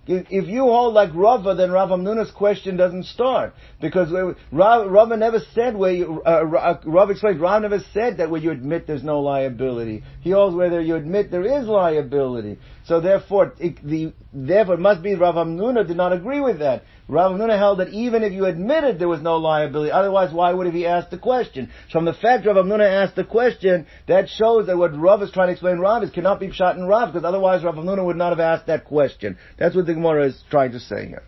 If 0.08 0.48
you 0.48 0.64
hold 0.64 0.96
like 0.96 1.12
Rava, 1.14 1.54
then 1.54 1.72
Rav 1.72 1.90
Amnuna's 1.90 2.32
question 2.32 2.76
doesn't 2.76 3.06
start 3.06 3.54
because 3.80 4.12
Rav, 4.52 4.90
Rava 4.92 5.16
never 5.16 5.40
said 5.54 5.76
where 5.76 5.92
you, 5.92 6.24
uh, 6.26 6.44
Rav 6.44 7.12
explained 7.12 7.40
Rav 7.40 7.62
never 7.62 7.80
said 7.94 8.18
that 8.18 8.32
where 8.32 8.42
you 8.42 8.50
admit 8.50 8.88
there's 8.88 9.04
no 9.04 9.20
liability. 9.20 10.04
He 10.22 10.32
holds 10.32 10.56
whether 10.56 10.82
you 10.82 10.96
admit 10.96 11.30
there 11.30 11.46
is 11.46 11.68
liability. 11.68 12.58
So 12.86 13.00
therefore, 13.00 13.54
it, 13.60 13.84
the 13.84 14.14
therefore 14.34 14.76
it 14.76 14.80
must 14.80 15.04
be 15.04 15.16
Rav 15.16 15.36
Amnuna 15.36 15.88
did 15.88 15.98
not 15.98 16.14
agree 16.14 16.40
with 16.40 16.60
that. 16.60 16.84
Rav 17.08 17.34
Nuna 17.34 17.58
held 17.58 17.80
that 17.80 17.90
even 17.90 18.24
if 18.24 18.32
you 18.32 18.46
admitted 18.46 18.98
there 18.98 19.08
was 19.08 19.22
no 19.22 19.38
liability, 19.38 19.92
otherwise 19.92 20.34
why 20.34 20.54
would 20.54 20.74
he 20.74 20.88
asked 20.88 21.12
the 21.12 21.18
question? 21.18 21.70
So 21.90 22.00
from 22.00 22.06
the 22.06 22.14
fact 22.14 22.46
Rav 22.46 22.56
Nuna 22.56 22.88
asked 22.88 23.16
the 23.16 23.24
question, 23.24 23.86
that 24.08 24.30
shows 24.30 24.68
that 24.68 24.78
what 24.78 24.98
Rav 24.98 25.22
is 25.22 25.32
trying 25.32 25.50
to 25.50 25.52
explain 25.52 25.78
Rav 25.78 26.04
is 26.04 26.10
cannot 26.10 26.40
be 26.40 26.52
shot 26.52 26.78
in 26.78 26.86
Rav, 26.86 27.14
because 27.14 27.26
otherwise 27.26 27.64
Rav 27.64 27.76
Nuna 27.76 28.04
would 28.06 28.18
not 28.18 28.30
have 28.30 28.40
asked 28.40 28.68
that 28.68 28.86
question. 28.86 29.38
That's 29.58 29.76
what 29.76 29.86
the 29.86 29.94
Gemara 29.94 30.28
is 30.28 30.44
trying 30.50 30.72
to 30.72 30.80
say 30.80 31.08
here. 31.08 31.24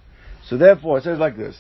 So 0.48 0.58
therefore, 0.58 0.98
it 0.98 1.04
says 1.04 1.20
like 1.20 1.38
this. 1.38 1.58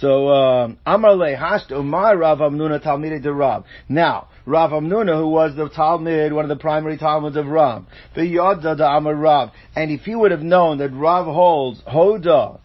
So, 0.00 0.28
um, 0.28 0.78
Amar 0.86 1.16
le 1.16 1.36
hasht 1.36 1.72
umar 1.72 2.16
Rav 2.16 2.38
Amnuna 2.38 2.80
Talmidei 2.80 3.20
de 3.20 3.32
Rav. 3.32 3.64
Now, 3.88 4.28
Rav 4.46 4.70
Amnuna, 4.70 5.16
who 5.16 5.28
was 5.28 5.56
the 5.56 5.68
Talmid, 5.68 6.32
one 6.32 6.44
of 6.44 6.48
the 6.48 6.56
primary 6.56 6.96
Talmids 6.98 7.36
of 7.36 7.46
Rav, 7.46 7.84
the 8.14 8.20
Yodda 8.20 8.76
da 8.76 8.96
Amar 8.96 9.14
Rav, 9.14 9.50
and 9.74 9.90
if 9.90 10.02
he 10.02 10.14
would 10.14 10.30
have 10.30 10.42
known 10.42 10.78
that 10.78 10.90
Rav 10.90 11.26
holds 11.26 11.82
Hoda, 11.82 12.60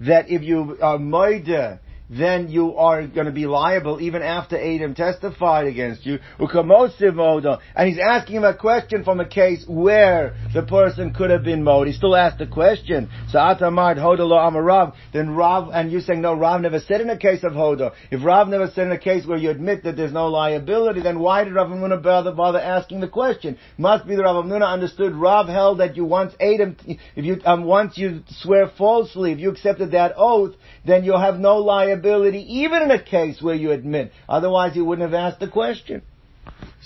that 0.00 0.30
if 0.30 0.42
you 0.42 0.78
are 0.80 0.98
Moide, 0.98 1.78
then 2.08 2.48
you 2.48 2.76
are 2.76 3.06
going 3.06 3.26
to 3.26 3.32
be 3.32 3.46
liable 3.46 4.00
even 4.00 4.22
after 4.22 4.56
Adam 4.56 4.94
testified 4.94 5.66
against 5.66 6.06
you. 6.06 6.18
And 6.38 7.88
he's 7.88 7.98
asking 7.98 8.36
him 8.36 8.44
a 8.44 8.56
question 8.56 9.04
from 9.04 9.20
a 9.20 9.28
case 9.28 9.64
where 9.66 10.36
the 10.54 10.62
person 10.62 11.12
could 11.12 11.30
have 11.30 11.42
been 11.42 11.64
mowed. 11.64 11.88
He 11.88 11.92
still 11.92 12.14
asked 12.14 12.38
the 12.38 12.46
question. 12.46 13.10
So 13.30 13.38
Atamad 13.38 13.96
Hodalo 13.96 14.38
Amarav, 14.38 14.94
then 15.12 15.30
Rav, 15.30 15.70
and 15.72 15.90
you're 15.90 16.00
saying 16.00 16.20
no, 16.20 16.34
Rav 16.34 16.60
never 16.60 16.78
said 16.80 17.00
in 17.00 17.10
a 17.10 17.18
case 17.18 17.42
of 17.42 17.52
Hoda. 17.52 17.92
If 18.10 18.24
Rav 18.24 18.48
never 18.48 18.68
said 18.68 18.86
in 18.86 18.92
a 18.92 18.98
case 18.98 19.26
where 19.26 19.38
you 19.38 19.50
admit 19.50 19.82
that 19.84 19.96
there's 19.96 20.12
no 20.12 20.28
liability, 20.28 21.02
then 21.02 21.18
why 21.18 21.44
did 21.44 21.54
Rav 21.54 21.68
Amnuna 21.68 22.02
bother, 22.02 22.32
bother 22.32 22.60
asking 22.60 23.00
the 23.00 23.08
question? 23.08 23.58
Must 23.78 24.06
be 24.06 24.14
that 24.16 24.22
Rav 24.22 24.44
Amnuna 24.44 24.66
understood 24.66 25.14
Rav 25.14 25.48
held 25.48 25.80
that 25.80 25.96
you 25.96 26.04
once 26.04 26.34
Adam, 26.40 26.76
if 26.86 27.24
you, 27.24 27.40
um, 27.44 27.64
once 27.64 27.98
you 27.98 28.22
swear 28.28 28.70
falsely, 28.78 29.32
if 29.32 29.38
you 29.38 29.50
accepted 29.50 29.92
that 29.92 30.12
oath, 30.16 30.54
then 30.86 31.04
you'll 31.04 31.20
have 31.20 31.38
no 31.38 31.58
liability 31.58 32.58
even 32.60 32.82
in 32.82 32.90
a 32.90 33.02
case 33.02 33.42
where 33.42 33.54
you 33.54 33.72
admit. 33.72 34.12
Otherwise, 34.28 34.76
you 34.76 34.84
wouldn't 34.84 35.10
have 35.10 35.14
asked 35.14 35.40
the 35.40 35.48
question. 35.48 36.02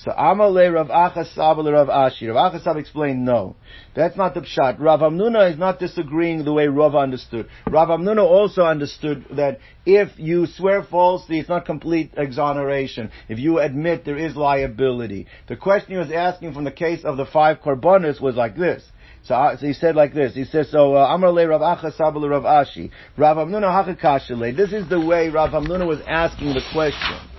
So 0.05 0.13
Amale 0.13 0.73
Rav 0.73 0.89
Achasab 0.89 1.71
Rav 1.71 1.89
Ashi. 1.89 2.35
Rav 2.35 2.55
Achasab 2.55 2.79
explained 2.79 3.25
no. 3.25 3.57
That's 3.95 4.17
not 4.17 4.33
the 4.33 4.41
pshat. 4.41 4.77
Rav 4.79 5.01
Amnuna 5.01 5.53
is 5.53 5.59
not 5.59 5.79
disagreeing 5.79 6.45
the 6.45 6.55
way 6.55 6.69
Rav 6.69 6.95
understood. 6.95 7.49
Rav 7.67 7.89
Amnuna 7.89 8.23
also 8.23 8.63
understood 8.63 9.27
that 9.33 9.59
if 9.85 10.09
you 10.17 10.47
swear 10.47 10.83
falsely, 10.83 11.39
it's 11.39 11.51
not 11.51 11.67
complete 11.67 12.15
exoneration. 12.17 13.11
If 13.29 13.39
you 13.39 13.59
admit 13.59 14.07
there 14.07 14.17
is 14.17 14.37
liability. 14.37 15.27
The 15.49 15.57
question 15.57 15.93
he 15.93 15.99
was 15.99 16.11
asking 16.11 16.55
from 16.55 16.65
the 16.65 16.73
case 16.73 17.05
of 17.05 17.19
the 17.19 17.27
five 17.27 17.61
korbanos 17.61 18.23
was 18.23 18.37
like 18.37 18.57
this. 18.57 18.83
So, 19.25 19.35
uh, 19.35 19.59
so 19.59 19.67
he 19.67 19.75
said 19.75 19.97
like 19.97 20.15
this. 20.15 20.35
He 20.35 20.45
says, 20.45 20.71
so 20.71 20.97
uh, 20.97 21.15
Amar 21.15 21.31
le 21.31 21.47
Rav 21.47 21.61
Acha 21.61 21.95
Sabal 21.95 22.29
Rav 22.31 22.45
Ashi. 22.45 22.91
Rav 23.19 23.37
Amnuna 23.37 23.69
Hakakashale. 23.69 24.57
This 24.57 24.73
is 24.73 24.89
the 24.89 24.99
way 24.99 25.29
Rav 25.29 25.51
Amnuna 25.51 25.87
was 25.87 26.01
asking 26.09 26.55
the 26.55 26.63
question. 26.73 27.30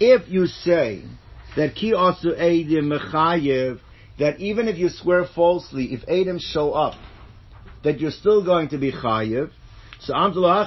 If 0.00 0.28
you 0.28 0.46
say 0.46 1.02
that 1.56 1.74
ki 1.74 1.92
asu 1.92 2.38
edim 2.38 2.98
mechayev, 2.98 3.78
that 4.18 4.40
even 4.40 4.68
if 4.68 4.78
you 4.78 4.88
swear 4.88 5.26
falsely, 5.34 5.92
if 5.92 6.06
edim 6.06 6.40
show 6.40 6.72
up, 6.72 6.94
that 7.82 8.00
you're 8.00 8.10
still 8.10 8.42
going 8.42 8.68
to 8.68 8.78
be 8.78 8.90
chayev, 8.90 9.50
so 10.00 10.12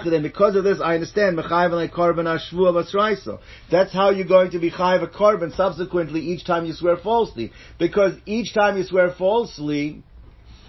then 0.09 0.21
because 0.21 0.55
of 0.55 0.63
this, 0.63 0.79
I 0.79 0.93
understand 0.93 1.37
mechayev 1.39 1.73
and 1.73 1.91
korban 1.91 2.27
ashvu 2.27 2.71
basraisa. 2.71 3.39
That's 3.71 3.91
how 3.91 4.11
you're 4.11 4.27
going 4.27 4.51
to 4.51 4.59
be 4.59 4.69
chayev 4.69 5.01
a 5.01 5.07
korban 5.07 5.55
subsequently 5.55 6.21
each 6.21 6.45
time 6.45 6.65
you 6.67 6.73
swear 6.73 6.97
falsely, 6.97 7.51
because 7.79 8.13
each 8.27 8.53
time 8.53 8.77
you 8.77 8.83
swear 8.83 9.09
falsely, 9.17 10.03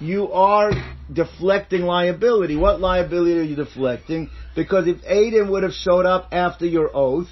you 0.01 0.33
are 0.33 0.71
deflecting 1.13 1.83
liability. 1.83 2.57
What 2.57 2.81
liability 2.81 3.39
are 3.39 3.43
you 3.43 3.57
deflecting? 3.57 4.31
Because 4.55 4.87
if 4.87 4.99
Aiden 5.03 5.51
would 5.51 5.63
have 5.63 5.73
showed 5.73 6.07
up 6.07 6.29
after 6.33 6.67
your 6.67 6.91
oath, 6.95 7.29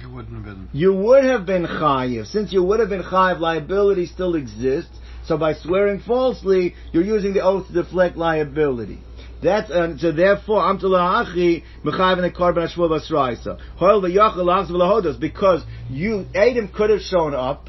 you 0.00 0.10
wouldn't 0.10 0.34
have 0.34 0.44
been. 0.44 0.68
You 0.72 0.94
would 0.94 1.24
have 1.24 1.46
been 1.46 1.66
chayiv. 1.66 2.26
Since 2.26 2.52
you 2.52 2.62
would 2.62 2.80
have 2.80 2.88
been 2.88 3.02
chayiv, 3.02 3.40
liability 3.40 4.06
still 4.06 4.34
exists. 4.34 4.96
So 5.26 5.36
by 5.36 5.54
swearing 5.54 6.00
falsely, 6.00 6.74
you're 6.92 7.04
using 7.04 7.34
the 7.34 7.42
oath 7.42 7.66
to 7.68 7.72
deflect 7.72 8.16
liability. 8.16 8.98
That's 9.42 9.70
and 9.70 10.00
so 10.00 10.10
therefore 10.10 10.60
I'm 10.60 10.78
to 10.80 10.86
mechayv 10.86 11.62
the 11.84 12.30
korban 12.30 12.68
ashvul 12.68 12.90
basraisa. 12.90 13.60
Hoil 13.76 14.02
v'yachal 14.02 14.38
lachs 14.38 14.70
v'lahodos 14.70 15.20
because 15.20 15.62
you 15.88 16.26
Adam 16.34 16.68
could 16.68 16.90
have 16.90 17.02
shown 17.02 17.34
up, 17.34 17.68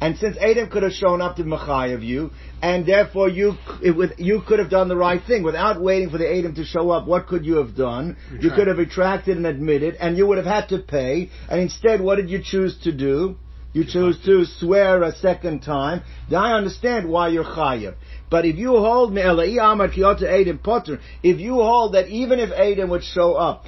and 0.00 0.16
since 0.16 0.36
Adam 0.38 0.68
could 0.70 0.84
have 0.84 0.92
shown 0.92 1.20
up 1.20 1.36
to 1.36 1.44
mechayev 1.44 2.04
you, 2.04 2.30
and 2.62 2.86
therefore 2.86 3.28
you 3.28 3.54
it, 3.82 4.18
you 4.18 4.42
could 4.46 4.60
have 4.60 4.70
done 4.70 4.88
the 4.88 4.96
right 4.96 5.22
thing 5.26 5.42
without 5.42 5.80
waiting 5.80 6.10
for 6.10 6.18
the 6.18 6.38
Adam 6.38 6.54
to 6.54 6.64
show 6.64 6.90
up. 6.90 7.06
What 7.06 7.26
could 7.26 7.44
you 7.44 7.56
have 7.56 7.74
done? 7.74 8.16
Retract. 8.30 8.44
You 8.44 8.50
could 8.50 8.66
have 8.68 8.78
retracted 8.78 9.36
and 9.36 9.46
admitted, 9.46 9.96
and 9.96 10.16
you 10.16 10.26
would 10.26 10.38
have 10.38 10.46
had 10.46 10.68
to 10.68 10.78
pay. 10.78 11.30
And 11.50 11.60
instead, 11.60 12.00
what 12.00 12.16
did 12.16 12.30
you 12.30 12.40
choose 12.42 12.78
to 12.84 12.92
do? 12.92 13.36
You 13.72 13.84
choose 13.84 14.18
to 14.24 14.44
swear 14.44 15.02
a 15.02 15.12
second 15.16 15.60
time. 15.60 16.02
Then 16.30 16.38
I 16.38 16.54
understand 16.54 17.08
why 17.08 17.28
you're 17.28 17.44
chayiv. 17.44 17.94
But 18.30 18.44
if 18.44 18.56
you 18.56 18.70
hold 18.70 19.12
me, 19.12 19.22
potter, 19.22 21.00
if 21.22 21.38
you 21.38 21.54
hold 21.54 21.94
that 21.94 22.08
even 22.08 22.38
if 22.38 22.50
Adam 22.50 22.90
would 22.90 23.04
show 23.04 23.34
up, 23.34 23.66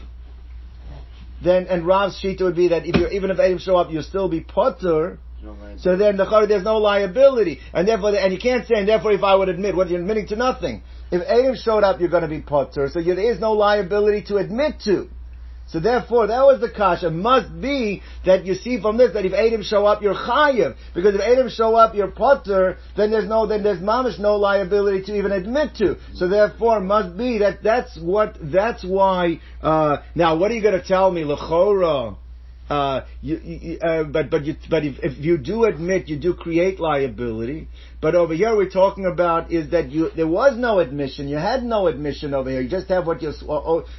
then 1.43 1.67
and 1.69 1.87
Rav's 1.87 2.21
shita 2.23 2.43
would 2.43 2.57
be 2.57 2.69
that 2.69 2.87
if 2.87 2.97
you 2.97 3.09
even 3.09 3.31
if 3.31 3.39
Adam 3.39 3.59
show 3.59 3.77
up, 3.77 3.91
you'll 3.91 4.03
still 4.03 4.29
be 4.29 4.41
potter. 4.41 5.19
So 5.79 5.97
then 5.97 6.17
the 6.17 6.47
there's 6.49 6.65
no 6.65 6.79
liability, 6.79 7.61
and 7.73 7.89
therefore, 7.89 8.15
and 8.15 8.33
you 8.33 8.39
can't 8.39 8.67
say, 8.67 8.75
and 8.77 8.89
therefore, 8.89 9.13
if 9.13 9.23
I 9.23 9.35
would 9.35 9.49
admit, 9.49 9.75
what 9.75 9.89
you're 9.89 10.01
admitting 10.01 10.27
to 10.29 10.37
nothing. 10.37 10.83
If 11.11 11.23
Adam 11.23 11.57
showed 11.57 11.83
up, 11.83 11.99
you're 11.99 12.11
going 12.11 12.23
to 12.23 12.29
be 12.29 12.41
potter, 12.41 12.89
so 12.93 13.01
there 13.03 13.19
is 13.19 13.41
no 13.41 13.53
liability 13.53 14.23
to 14.29 14.37
admit 14.37 14.81
to. 14.85 15.09
So 15.71 15.79
therefore, 15.79 16.27
that 16.27 16.43
was 16.43 16.61
the 16.61 16.69
kasha. 16.69 17.11
Must 17.11 17.61
be 17.61 18.03
that 18.27 18.45
you 18.45 18.55
see 18.55 18.81
from 18.81 18.97
this 18.97 19.13
that 19.15 19.25
if 19.25 19.33
Adam 19.33 19.63
show 19.63 19.87
up, 19.87 20.03
you're 20.03 20.15
chayiv. 20.15 20.75
Because 20.95 21.15
if 21.15 21.21
Adam 21.21 21.49
show 21.49 21.77
up, 21.77 21.95
you're 21.95 22.11
potter, 22.11 22.77
then 22.97 23.13
there's 23.13 23.29
no, 23.29 23.47
then 23.47 23.63
there's 23.63 23.79
mamish 23.79 24.19
no 24.19 24.35
liability 24.37 25.05
to 25.05 25.17
even 25.17 25.31
admit 25.31 25.77
to. 25.77 25.97
So 26.15 26.27
therefore, 26.29 26.81
must 26.81 27.17
be 27.17 27.39
that 27.39 27.63
that's 27.63 27.97
what, 28.01 28.37
that's 28.43 28.85
why, 28.85 29.41
uh, 29.63 29.99
now 30.17 30.37
what 30.37 30.51
are 30.51 30.55
you 30.55 30.63
going 30.63 30.81
to 30.81 30.87
tell 30.87 31.13
me, 31.13 31.23
lechora? 31.23 32.17
Uh, 32.71 33.05
you, 33.21 33.37
you, 33.39 33.79
uh, 33.81 34.05
but 34.05 34.31
but 34.31 34.45
you, 34.45 34.55
but 34.71 34.85
if, 34.85 34.95
if, 35.03 35.19
you 35.19 35.37
do 35.37 35.65
admit 35.65 36.07
you 36.07 36.17
do 36.17 36.35
create 36.35 36.79
liability, 36.79 37.67
but 38.01 38.15
over 38.15 38.33
here 38.33 38.57
we're 38.57 38.71
talking 38.71 39.07
about 39.07 39.51
is 39.51 39.73
that 39.73 39.91
you 39.91 40.09
there 40.15 40.29
was 40.29 40.57
no 40.57 40.79
admission, 40.79 41.27
you 41.27 41.37
had 41.37 41.65
no 41.65 41.89
admission 41.89 42.33
over 42.33 42.49
here. 42.49 42.61
You 42.61 42.69
just 42.69 42.87
have 42.87 43.09
what 43.09 43.23
your 43.23 43.33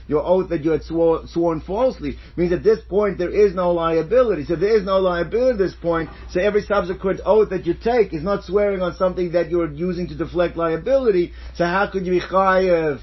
your 0.07 0.25
oath 0.25 0.47
that 0.51 0.63
you 0.63 0.71
had 0.71 0.83
swore, 0.83 1.27
sworn 1.27 1.59
falsely 1.59 2.17
means 2.37 2.53
at 2.53 2.63
this 2.63 2.79
point 2.87 3.17
there 3.17 3.29
is 3.29 3.53
no 3.53 3.73
liability. 3.73 4.45
So 4.45 4.55
there 4.55 4.77
is 4.77 4.85
no 4.85 4.99
liability 4.99 5.51
at 5.51 5.57
this 5.57 5.75
point. 5.75 6.09
So 6.29 6.39
every 6.39 6.61
subsequent 6.61 7.19
oath 7.25 7.49
that 7.49 7.65
you 7.65 7.73
take 7.73 8.13
is 8.13 8.23
not 8.23 8.45
swearing 8.45 8.81
on 8.81 8.95
something 8.95 9.33
that 9.33 9.49
you're 9.49 9.69
using 9.69 10.07
to 10.07 10.15
deflect 10.15 10.55
liability. 10.55 11.33
So 11.55 11.65
how 11.65 11.89
could 11.91 12.05
you 12.05 12.13
be 12.13 12.21
chayev 12.21 13.01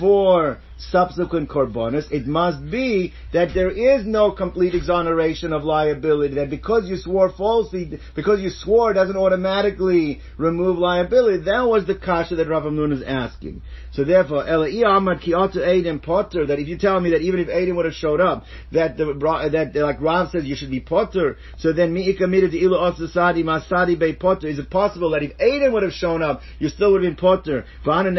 for 0.00 0.58
subsequent 0.90 1.48
korbanos, 1.48 2.10
it 2.10 2.26
must 2.26 2.70
be 2.70 3.12
that 3.32 3.54
there 3.54 3.70
is 3.70 4.06
no 4.06 4.32
complete 4.32 4.74
exoneration 4.74 5.52
of 5.52 5.64
liability. 5.64 6.34
That 6.34 6.50
because 6.50 6.88
you 6.88 6.96
swore 6.96 7.30
falsely, 7.30 8.00
because 8.14 8.40
you 8.40 8.50
swore 8.50 8.92
doesn't 8.92 9.16
automatically 9.16 10.20
remove 10.36 10.78
liability. 10.78 11.44
That 11.44 11.66
was 11.66 11.86
the 11.86 11.94
kasha 11.94 12.36
that 12.36 12.48
Rav 12.48 12.64
Amnun 12.64 12.92
is 12.92 13.02
asking. 13.02 13.62
So 13.92 14.04
therefore, 14.04 14.44
that 14.44 16.56
if 16.58 16.68
you 16.68 16.78
tell 16.78 17.00
me 17.00 17.10
that 17.10 17.20
even 17.20 17.40
if 17.40 17.48
Adim 17.48 17.76
would 17.76 17.84
have 17.84 17.94
showed 17.94 18.20
up, 18.20 18.44
that 18.72 18.96
the, 18.96 19.04
that 19.52 19.74
like 19.74 20.00
Rav 20.00 20.30
says 20.30 20.44
you 20.44 20.56
should 20.56 20.70
be 20.70 20.80
Potter, 20.80 21.36
so 21.58 21.72
then 21.72 21.94
masadi 21.94 23.98
be 23.98 24.12
Potter. 24.14 24.48
Is 24.48 24.58
it 24.58 24.70
possible 24.70 25.10
that 25.10 25.22
if 25.22 25.36
Adim 25.38 25.72
would 25.72 25.82
have 25.82 25.92
shown 25.92 26.22
up, 26.22 26.40
you 26.58 26.68
still 26.68 26.92
would 26.92 27.04
have 27.04 27.10
been 27.10 27.16
Potter? 27.16 27.64
And 27.86 28.16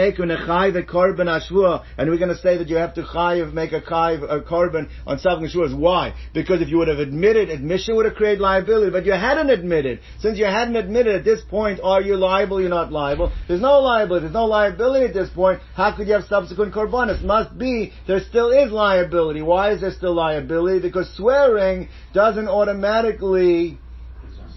we're 2.09 2.17
going 2.17 2.29
to 2.29 2.37
say 2.37 2.54
that 2.57 2.67
you 2.69 2.77
have 2.77 2.93
to 2.95 3.03
chayiv, 3.03 3.53
make 3.53 3.71
a 3.71 3.81
chayiv, 3.81 4.23
a 4.23 4.41
korban 4.41 4.89
on 5.05 5.19
Savin 5.19 5.49
Shuas. 5.49 5.77
Why? 5.77 6.13
Because 6.33 6.61
if 6.61 6.69
you 6.69 6.77
would 6.77 6.87
have 6.87 6.99
admitted, 6.99 7.49
admission 7.49 7.95
would 7.95 8.05
have 8.05 8.15
created 8.15 8.41
liability, 8.41 8.91
but 8.91 9.05
you 9.05 9.13
hadn't 9.13 9.49
admitted. 9.49 9.99
Since 10.19 10.37
you 10.37 10.45
hadn't 10.45 10.75
admitted 10.75 11.15
at 11.15 11.23
this 11.23 11.41
point, 11.41 11.79
are 11.83 12.01
you 12.01 12.17
liable, 12.17 12.59
you're 12.59 12.69
not 12.69 12.91
liable? 12.91 13.31
There's 13.47 13.61
no 13.61 13.79
liability, 13.79 14.23
there's 14.23 14.33
no 14.33 14.45
liability 14.45 15.05
at 15.05 15.13
this 15.13 15.29
point. 15.29 15.61
How 15.75 15.95
could 15.95 16.07
you 16.07 16.13
have 16.13 16.25
subsequent 16.25 16.73
korbanos? 16.73 17.23
Must 17.23 17.57
be, 17.57 17.93
there 18.07 18.19
still 18.19 18.51
is 18.51 18.71
liability. 18.71 19.41
Why 19.41 19.71
is 19.71 19.81
there 19.81 19.91
still 19.91 20.13
liability? 20.13 20.79
Because 20.79 21.09
swearing 21.15 21.89
doesn't 22.13 22.47
automatically 22.47 23.79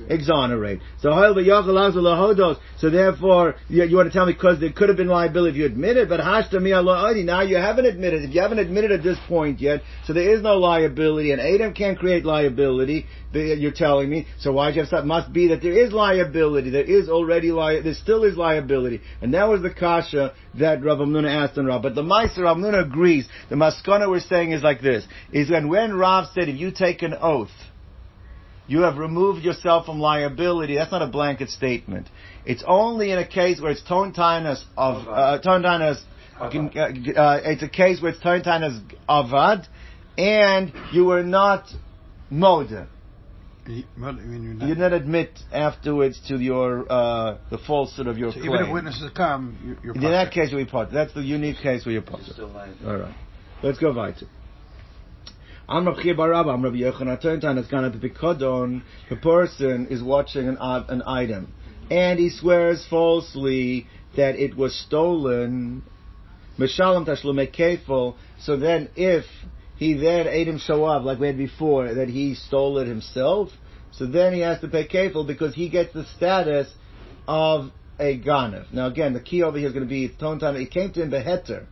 exonerate. 0.08 0.80
So 1.00 1.10
So 2.78 2.90
therefore, 2.90 3.54
you, 3.68 3.84
you, 3.84 3.96
want 3.96 4.08
to 4.08 4.12
tell 4.12 4.26
me 4.26 4.32
because 4.32 4.60
there 4.60 4.72
could 4.72 4.88
have 4.88 4.96
been 4.96 5.08
liability 5.08 5.50
if 5.50 5.56
you 5.56 5.66
admitted, 5.66 6.08
but 6.08 6.18
now 6.18 7.42
you 7.42 7.56
haven't 7.56 7.86
admitted. 7.86 8.22
If 8.24 8.34
you 8.34 8.40
haven't 8.40 8.58
admitted 8.58 8.92
at 8.92 9.02
this 9.02 9.18
point 9.26 9.60
yet, 9.60 9.82
so 10.06 10.12
there 10.12 10.34
is 10.34 10.42
no 10.42 10.58
liability, 10.58 11.32
and 11.32 11.40
Adam 11.40 11.74
can't 11.74 11.98
create 11.98 12.24
liability. 12.24 13.06
You're 13.32 13.72
telling 13.72 14.08
me. 14.08 14.26
So 14.38 14.52
why 14.52 14.70
you 14.70 14.80
have 14.80 14.88
something? 14.88 15.08
Must 15.08 15.32
be 15.32 15.48
that 15.48 15.60
there 15.60 15.72
is 15.72 15.92
liability. 15.92 16.70
There 16.70 16.82
is 16.82 17.08
already 17.08 17.52
li- 17.52 17.80
There 17.82 17.94
still 17.94 18.24
is 18.24 18.36
liability, 18.36 19.02
and 19.20 19.34
that 19.34 19.48
was 19.48 19.60
the 19.60 19.70
kasha 19.70 20.32
that 20.54 20.82
Rav 20.82 20.98
Amnuna 20.98 21.30
asked 21.30 21.58
on 21.58 21.66
Rav. 21.66 21.82
But 21.82 21.94
the 21.94 22.02
Meister 22.02 22.44
Rav 22.44 22.56
Amnuna 22.56 22.86
agrees. 22.86 23.28
The 23.50 23.56
maskana 23.56 24.08
we're 24.08 24.20
saying 24.20 24.52
is 24.52 24.62
like 24.62 24.80
this: 24.80 25.04
is 25.30 25.50
when 25.50 25.68
when 25.68 25.96
Rav 25.96 26.26
said, 26.34 26.48
if 26.48 26.56
you 26.56 26.70
take 26.70 27.02
an 27.02 27.14
oath 27.20 27.50
you 28.68 28.82
have 28.82 28.98
removed 28.98 29.44
yourself 29.44 29.86
from 29.86 29.98
liability. 29.98 30.76
That's 30.76 30.92
not 30.92 31.02
a 31.02 31.06
blanket 31.08 31.48
statement. 31.50 32.08
It's 32.46 32.62
only 32.66 33.10
in 33.10 33.18
a 33.18 33.26
case 33.26 33.60
where 33.60 33.72
it's 33.72 33.82
tontinus 33.82 34.62
of 34.76 35.08
uh, 35.08 35.40
tontinus 35.44 35.98
uh, 36.40 37.40
it's 37.44 37.62
a 37.64 37.68
case 37.68 38.00
where 38.00 38.12
it's 38.12 38.20
Tointan 38.22 38.62
as 38.62 38.80
avad, 39.08 39.66
and 40.16 40.72
you 40.92 41.04
were 41.06 41.24
not 41.24 41.64
moda. 42.30 42.86
You, 43.66 43.82
well, 44.00 44.10
I 44.10 44.12
mean, 44.12 44.42
you're 44.44 44.54
not- 44.54 44.68
You 44.68 44.74
did 44.76 44.80
not 44.80 44.92
admit 44.92 45.30
afterwards 45.52 46.20
to 46.28 46.36
your 46.38 46.90
uh, 46.90 47.38
the 47.50 47.58
falsehood 47.58 48.06
of 48.06 48.16
your 48.18 48.30
so 48.32 48.38
claim. 48.40 48.52
even 48.54 48.66
if 48.66 48.72
witnesses 48.72 49.10
come, 49.14 49.58
you- 49.64 49.76
you're 49.82 49.94
In 49.94 50.00
that 50.02 50.28
posher. 50.28 50.32
case, 50.32 50.52
we 50.54 50.64
part. 50.64 50.92
That's 50.92 51.12
the 51.12 51.22
unique 51.22 51.56
case 51.58 51.84
where 51.84 51.92
you're 51.92 52.02
You're 52.02 52.48
part. 52.48 52.76
All 52.86 52.96
right. 52.96 53.14
Let's 53.62 53.78
go 53.78 53.92
weiter. 53.92 54.26
I'm 55.70 55.86
Rav 55.86 56.00
Chia 56.00 56.14
Rabba, 56.14 56.48
I'm 56.48 56.64
Rav 56.64 56.72
Yochanan 56.72 57.20
Turntan, 57.20 57.58
it's 57.58 57.68
gonna 57.68 57.90
be 57.90 58.08
Pikodon, 58.08 58.80
the 59.10 59.16
person 59.16 59.88
is 59.88 60.02
watching 60.02 60.48
an, 60.48 60.56
an 60.58 61.02
item, 61.06 61.52
and 61.90 62.18
he 62.18 62.30
swears 62.30 62.86
falsely 62.88 63.86
that 64.16 64.36
it 64.36 64.56
was 64.56 64.74
stolen, 64.74 65.82
Meshalam 66.58 67.04
Tashlume 67.04 67.54
Kefil, 67.54 68.16
so 68.40 68.56
then 68.56 68.88
if 68.96 69.26
he 69.76 69.92
then 69.92 70.26
ate 70.26 70.48
him 70.48 70.56
show 70.56 70.86
up, 70.86 71.04
like 71.04 71.18
we 71.18 71.26
had 71.26 71.36
before, 71.36 71.92
that 71.92 72.08
he 72.08 72.34
stole 72.34 72.78
it 72.78 72.88
himself, 72.88 73.50
so 73.90 74.06
then 74.06 74.32
he 74.32 74.40
has 74.40 74.58
to 74.62 74.68
pay 74.68 74.88
Kefil 74.88 75.26
because 75.26 75.54
he 75.54 75.68
gets 75.68 75.92
the 75.92 76.06
status 76.16 76.72
of 77.26 77.70
a 77.98 78.18
Ganav. 78.18 78.72
Now 78.72 78.86
again, 78.86 79.12
the 79.12 79.20
key 79.20 79.42
over 79.42 79.58
here 79.58 79.66
is 79.66 79.74
going 79.74 79.84
to 79.84 79.90
be 79.90 80.08
Tontan, 80.08 80.58
it 80.58 80.70
came 80.70 80.92
to 80.92 81.02
him 81.02 81.10
beheter. 81.10 81.66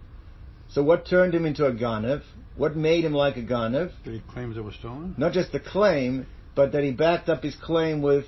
So 0.68 0.82
what 0.82 1.06
turned 1.06 1.34
him 1.34 1.46
into 1.46 1.64
a 1.64 1.72
Ganav? 1.72 2.24
What 2.56 2.74
made 2.74 3.04
him 3.04 3.12
like 3.12 3.36
a 3.36 3.42
Ganav? 3.42 3.92
That 4.04 4.12
he 4.12 4.22
claims 4.32 4.56
it 4.56 4.64
was 4.64 4.74
stolen. 4.76 5.14
Not 5.18 5.32
just 5.32 5.52
the 5.52 5.60
claim, 5.60 6.26
but 6.54 6.72
that 6.72 6.82
he 6.82 6.90
backed 6.90 7.28
up 7.28 7.42
his 7.42 7.54
claim 7.54 8.00
with 8.00 8.24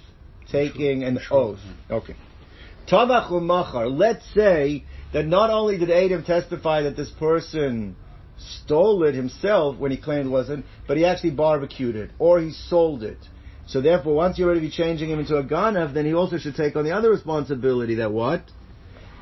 taking 0.51 1.03
an 1.03 1.19
oath. 1.31 1.61
Okay. 1.91 2.15
Tavach 2.87 3.31
u'machar. 3.31 3.91
Let's 3.97 4.25
say 4.35 4.85
that 5.13 5.27
not 5.27 5.51
only 5.51 5.79
did 5.79 5.91
Adam 5.91 6.25
testify 6.25 6.83
that 6.83 6.97
this 6.97 7.11
person 7.11 7.97
stole 8.39 9.03
it 9.05 9.15
himself 9.15 9.79
when 9.79 9.91
he 9.91 9.97
claimed 9.97 10.27
it 10.27 10.31
wasn't, 10.31 10.65
but 10.87 10.97
he 10.97 11.05
actually 11.05 11.31
barbecued 11.31 11.97
it, 11.97 12.11
or 12.19 12.39
he 12.41 12.53
sold 12.53 13.03
it. 13.03 13.19
So 13.67 13.81
therefore, 13.81 14.15
once 14.15 14.39
you're 14.39 14.49
already 14.49 14.67
be 14.67 14.71
changing 14.71 15.11
him 15.11 15.19
into 15.19 15.37
a 15.37 15.45
ganav, 15.45 15.93
then 15.93 16.07
he 16.07 16.15
also 16.15 16.39
should 16.39 16.55
take 16.55 16.77
on 16.77 16.85
the 16.85 16.93
other 16.93 17.11
responsibility 17.11 17.97
that 17.97 18.13
what? 18.13 18.43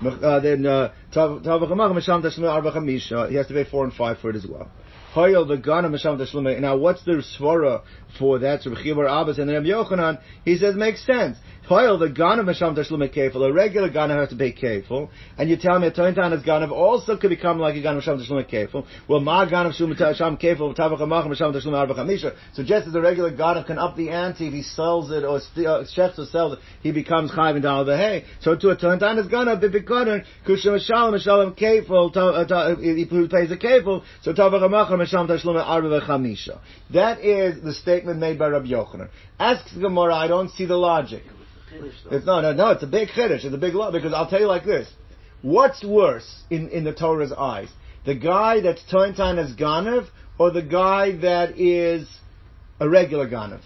Uh, 0.05 0.41
then 0.41 0.67
uh, 0.67 0.93
tav- 1.13 1.43
tavach 1.43 1.71
u'machar, 1.71 1.95
misham 1.95 2.23
tashlume 2.23 2.51
arba 2.51 2.73
chamisha. 2.73 3.31
He 3.31 3.37
has 3.37 3.47
to 3.47 3.55
pay 3.55 3.65
four 3.65 3.85
and 3.85 3.93
five 3.93 4.19
for 4.19 4.31
it 4.31 4.37
as 4.37 4.47
well. 4.47 4.71
Now, 5.17 6.77
what's 6.77 7.05
the 7.05 7.25
svara 7.39 7.83
for 8.19 8.39
that? 8.41 8.63
So 8.63 8.75
Bar 8.75 9.07
Abbas 9.07 9.39
and 9.39 9.51
Rabbi 9.51 9.67
Yochanan, 9.67 10.21
he 10.45 10.59
says 10.59 10.75
makes 10.75 11.07
sense. 11.07 11.39
Hoyel 11.69 11.99
the 11.99 12.07
ganav 12.07 12.45
misham 12.45 12.77
tashlume 12.77 13.13
kefil. 13.13 13.49
A 13.49 13.53
regular 13.53 13.91
ganav 13.91 14.21
has 14.21 14.29
to 14.29 14.37
pay 14.37 14.53
kefil, 14.53 15.09
and 15.37 15.51
you 15.51 15.57
tell 15.57 15.81
me 15.81 15.89
a 15.89 15.91
tointan 15.91 16.33
is 16.33 16.45
ganav 16.45 16.71
also 16.71 17.17
could 17.17 17.31
become 17.31 17.59
like 17.59 17.75
a 17.75 17.79
ganav 17.79 18.01
misham 18.01 18.25
tashlume 18.25 18.49
kefil. 18.49 18.87
Well, 19.09 19.19
ma 19.19 19.45
ganav 19.47 19.75
shum 19.75 19.93
sham 20.15 20.37
kefil 20.37 20.77
tavach 20.77 21.01
u'machar 21.01 21.27
misham 21.27 21.53
tashlume 21.53 21.77
arba 21.77 21.95
chamisha. 21.95 22.37
So 22.53 22.63
just 22.63 22.87
as 22.87 22.95
a 22.95 23.01
regular 23.01 23.33
ganav 23.33 23.67
can 23.67 23.79
up 23.79 23.97
the 23.97 24.11
ante 24.11 24.47
if 24.47 24.53
he 24.53 24.63
sells 24.63 25.11
it 25.11 25.25
or 25.25 25.41
st- 25.41 25.67
uh, 25.67 25.83
shechs 25.83 26.21
or 26.21 26.27
sells 26.27 26.53
it, 26.53 26.61
he 26.85 26.93
becomes 26.93 27.33
chayv 27.33 27.55
and 27.55 27.65
dal 27.65 27.85
hey. 27.85 28.25
So 28.43 28.55
to 28.55 28.71
a 28.71 28.77
tointan 28.77 29.19
is 29.19 29.27
ganav 29.27 29.61
bibikodan 29.61 30.25
kushim 30.47 30.81
shalom 30.81 31.19
shalom 31.19 31.57
kefil. 31.57 32.17
uh, 32.17 32.45
ta- 32.45 32.77
He 32.77 33.05
pays 33.07 33.51
a 33.51 33.57
kefil. 33.57 34.05
So 34.23 34.33
tavach 34.33 34.63
u'machar 34.63 34.93
misham 34.93 35.27
tashlume 35.27 35.61
arba 35.61 36.01
chamisha. 36.03 36.61
That 36.91 37.25
is 37.25 37.61
the 37.61 37.75
statement 37.75 38.21
made 38.21 38.39
by 38.39 38.47
Rabbi 38.47 38.69
Yochanan. 38.69 39.09
Asks 39.41 39.73
Gemara, 39.73 40.15
I 40.15 40.29
don't 40.29 40.51
see 40.51 40.65
the 40.65 40.77
logic. 40.77 41.25
It's 42.11 42.27
no, 42.27 42.41
no, 42.41 42.53
no. 42.53 42.71
It's 42.71 42.83
a 42.83 42.87
big 42.87 43.09
chiddush. 43.09 43.45
It's 43.45 43.55
a 43.55 43.59
big 43.59 43.75
law 43.75 43.91
because 43.91 44.13
I'll 44.13 44.29
tell 44.29 44.41
you 44.41 44.47
like 44.47 44.65
this: 44.65 44.89
What's 45.43 45.85
worse 45.85 46.43
in, 46.51 46.69
in 46.71 46.85
the 46.85 46.93
Torah's 46.93 47.33
eyes, 47.33 47.69
the 48.05 48.15
guy 48.15 48.61
that's 48.61 48.83
tointan 48.91 49.39
as 49.39 49.55
ganav, 49.55 50.09
or 50.39 50.51
the 50.51 50.63
guy 50.63 51.17
that 51.19 51.59
is 51.59 52.09
a 52.81 52.89
regular 52.89 53.29
ganav? 53.29 53.61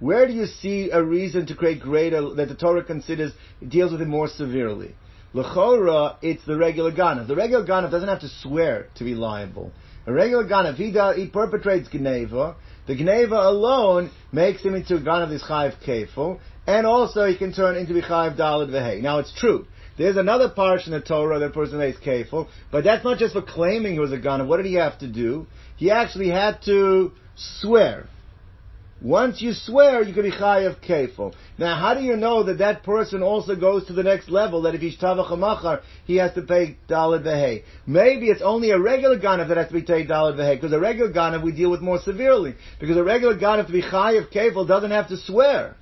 Where 0.00 0.26
do 0.26 0.32
you 0.32 0.46
see 0.46 0.90
a 0.90 1.02
reason 1.02 1.46
to 1.46 1.54
create 1.54 1.80
greater 1.80 2.34
that 2.34 2.48
the 2.48 2.54
Torah 2.54 2.84
considers 2.84 3.32
deals 3.66 3.92
with 3.92 4.02
it 4.02 4.08
more 4.08 4.28
severely? 4.28 4.94
L'chora, 5.32 6.16
it's 6.22 6.44
the 6.46 6.56
regular 6.56 6.92
ganav. 6.92 7.26
The 7.26 7.36
regular 7.36 7.64
ganav 7.64 7.90
doesn't 7.90 8.08
have 8.08 8.20
to 8.20 8.28
swear 8.28 8.88
to 8.96 9.04
be 9.04 9.14
liable. 9.14 9.72
A 10.06 10.12
regular 10.12 10.44
ganav, 10.44 10.76
he, 10.76 10.90
he 11.20 11.28
perpetrates 11.28 11.88
gneva. 11.88 12.56
The 12.86 12.94
gneva 12.94 13.46
alone 13.46 14.10
makes 14.30 14.62
him 14.62 14.74
into 14.74 14.96
a 14.96 15.00
ganav 15.00 15.30
this 15.30 15.42
chayiv 15.42 15.82
kefil, 15.84 16.38
and 16.66 16.86
also 16.86 17.26
he 17.26 17.36
can 17.36 17.52
turn 17.52 17.76
into 17.76 17.92
chayiv 17.94 18.36
dalad 18.36 18.70
v'hei. 18.70 19.02
Now 19.02 19.18
it's 19.18 19.32
true. 19.38 19.66
There's 19.96 20.16
another 20.16 20.48
part 20.48 20.86
in 20.86 20.92
the 20.92 21.00
Torah 21.00 21.38
that 21.38 21.52
person 21.52 21.80
is 21.80 21.96
kefil, 21.96 22.48
but 22.72 22.82
that's 22.82 23.04
not 23.04 23.18
just 23.18 23.34
for 23.34 23.42
claiming 23.42 23.92
he 23.92 24.00
was 24.00 24.12
a 24.12 24.18
ganav. 24.18 24.48
What 24.48 24.56
did 24.56 24.66
he 24.66 24.74
have 24.74 24.98
to 25.00 25.08
do? 25.08 25.46
He 25.76 25.90
actually 25.90 26.30
had 26.30 26.62
to 26.62 27.12
swear. 27.36 28.08
Once 29.00 29.42
you 29.42 29.52
swear, 29.52 30.02
you 30.02 30.14
can 30.14 30.22
be 30.22 30.32
chayav 30.32 30.80
kefil. 30.82 31.34
Now, 31.58 31.78
how 31.78 31.94
do 31.94 32.00
you 32.00 32.16
know 32.16 32.44
that 32.44 32.58
that 32.58 32.82
person 32.82 33.22
also 33.22 33.54
goes 33.54 33.86
to 33.86 33.92
the 33.92 34.02
next 34.02 34.30
level? 34.30 34.62
That 34.62 34.74
if 34.74 34.80
he's 34.80 34.96
tavach 34.96 35.30
machar, 35.38 35.82
he 36.06 36.16
has 36.16 36.32
to 36.34 36.42
pay 36.42 36.78
dalad 36.88 37.22
v'hei. 37.22 37.64
Maybe 37.86 38.30
it's 38.30 38.42
only 38.42 38.70
a 38.70 38.80
regular 38.80 39.18
ganav 39.18 39.48
that 39.48 39.58
has 39.58 39.68
to 39.68 39.74
be 39.74 39.82
paid 39.82 40.08
dalad 40.08 40.36
v'hei, 40.36 40.56
because 40.56 40.72
a 40.72 40.80
regular 40.80 41.12
ganav 41.12 41.44
we 41.44 41.52
deal 41.52 41.70
with 41.70 41.82
more 41.82 42.00
severely. 42.00 42.54
Because 42.80 42.96
a 42.96 43.04
regular 43.04 43.36
ganav 43.36 43.66
to 43.66 43.72
be 43.72 43.82
chayav 43.82 44.32
kefil 44.32 44.66
doesn't 44.66 44.90
have 44.90 45.08
to 45.08 45.18
swear. 45.18 45.76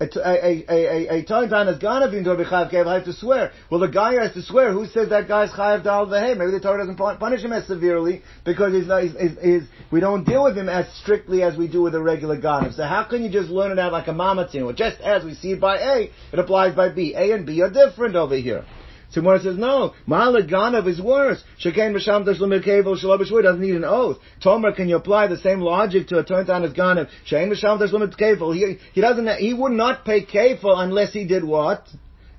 A, 0.00 0.04
a, 0.04 0.64
a, 0.68 0.68
a, 0.68 1.18
a 1.18 1.24
Taintan 1.24 1.66
has 1.66 1.78
ganav 1.78 2.16
into 2.16 2.30
a 2.30 2.36
chayav 2.36 2.70
kefil, 2.70 2.86
I 2.86 2.94
have 2.94 3.04
to 3.06 3.12
swear. 3.12 3.50
Well, 3.68 3.80
the 3.80 3.88
guy 3.88 4.14
has 4.22 4.32
to 4.34 4.42
swear. 4.42 4.72
Who 4.72 4.86
says 4.86 5.08
that 5.08 5.26
guy's 5.26 5.50
chayav 5.50 5.82
dalad 5.82 6.10
v'hei? 6.10 6.36
Maybe 6.36 6.52
the 6.52 6.60
Torah 6.60 6.78
doesn't 6.78 6.96
punish 6.96 7.42
him 7.42 7.52
as 7.52 7.66
severely 7.66 8.22
because 8.44 8.72
he's 8.72 8.86
not, 8.86 9.02
he's, 9.02 9.16
he's, 9.18 9.38
he's, 9.42 9.62
we 9.90 9.98
don't 9.98 10.22
deal 10.22 10.44
with 10.44 10.56
him 10.56 10.68
as 10.68 10.86
strictly 11.02 11.42
as 11.42 11.56
we 11.56 11.66
do 11.66 11.82
with 11.82 11.96
a 11.96 12.00
regular 12.00 12.40
ganav. 12.40 12.76
So 12.76 12.84
how 12.84 13.02
can 13.10 13.24
you 13.24 13.30
just 13.30 13.50
learn 13.50 13.72
it 13.72 13.78
out 13.80 13.90
like 13.90 14.06
a 14.06 14.12
mamatin? 14.12 14.66
Well, 14.66 14.74
just 14.74 15.00
as 15.00 15.24
we 15.24 15.34
see 15.34 15.52
it 15.52 15.60
by 15.60 15.78
A, 15.78 16.10
it 16.32 16.38
applies 16.38 16.76
by 16.76 16.90
B. 16.90 17.14
A 17.16 17.32
and 17.32 17.44
B 17.44 17.60
are 17.62 17.70
different 17.70 18.14
over 18.14 18.36
here. 18.36 18.64
So 19.10 19.38
says, 19.38 19.56
no, 19.56 19.94
Ma'ala 20.06 20.48
Ganav 20.48 20.86
is 20.86 21.00
worse. 21.00 21.42
Shekain 21.64 21.94
Kevel 21.96 22.98
Shalom 22.98 23.20
B'shvur 23.20 23.42
doesn't 23.42 23.60
need 23.60 23.74
an 23.74 23.84
oath. 23.84 24.18
Tomer, 24.44 24.76
can 24.76 24.88
you 24.88 24.96
apply 24.96 25.28
the 25.28 25.38
same 25.38 25.60
logic 25.60 26.08
to 26.08 26.18
a 26.18 26.24
Tontan 26.24 26.64
as 26.64 26.74
Ganav? 26.74 27.08
Shein 27.26 27.50
B'sham 27.50 27.80
Tashlim 27.80 28.14
Kevel. 28.14 28.54
He, 28.54 28.78
he 28.92 29.00
doesn't, 29.00 29.26
he 29.38 29.54
would 29.54 29.72
not 29.72 30.04
pay 30.04 30.26
Kevel 30.26 30.78
unless 30.78 31.14
he 31.14 31.24
did 31.24 31.42
what? 31.42 31.88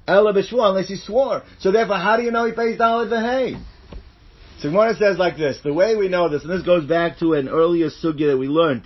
Ella 0.08 0.32
B'shvur, 0.32 0.70
unless 0.70 0.88
he 0.88 0.96
swore. 0.96 1.42
So 1.60 1.72
therefore, 1.72 1.98
how 1.98 2.18
do 2.18 2.24
you 2.24 2.32
know 2.32 2.46
he 2.46 2.52
pays 2.52 2.78
Dalad 2.80 3.10
V'hei? 3.10 3.60
So 4.60 4.70
Gemara 4.70 4.96
says 4.96 5.18
like 5.18 5.38
this, 5.38 5.60
the 5.64 5.74
way 5.74 5.96
we 5.96 6.08
know 6.08 6.30
this, 6.30 6.44
and 6.44 6.52
this 6.52 6.64
goes 6.64 6.86
back 6.86 7.18
to 7.20 7.34
an 7.34 7.48
earlier 7.48 7.90
sugya 7.90 8.32
that 8.32 8.38
we 8.38 8.48
learned 8.48 8.84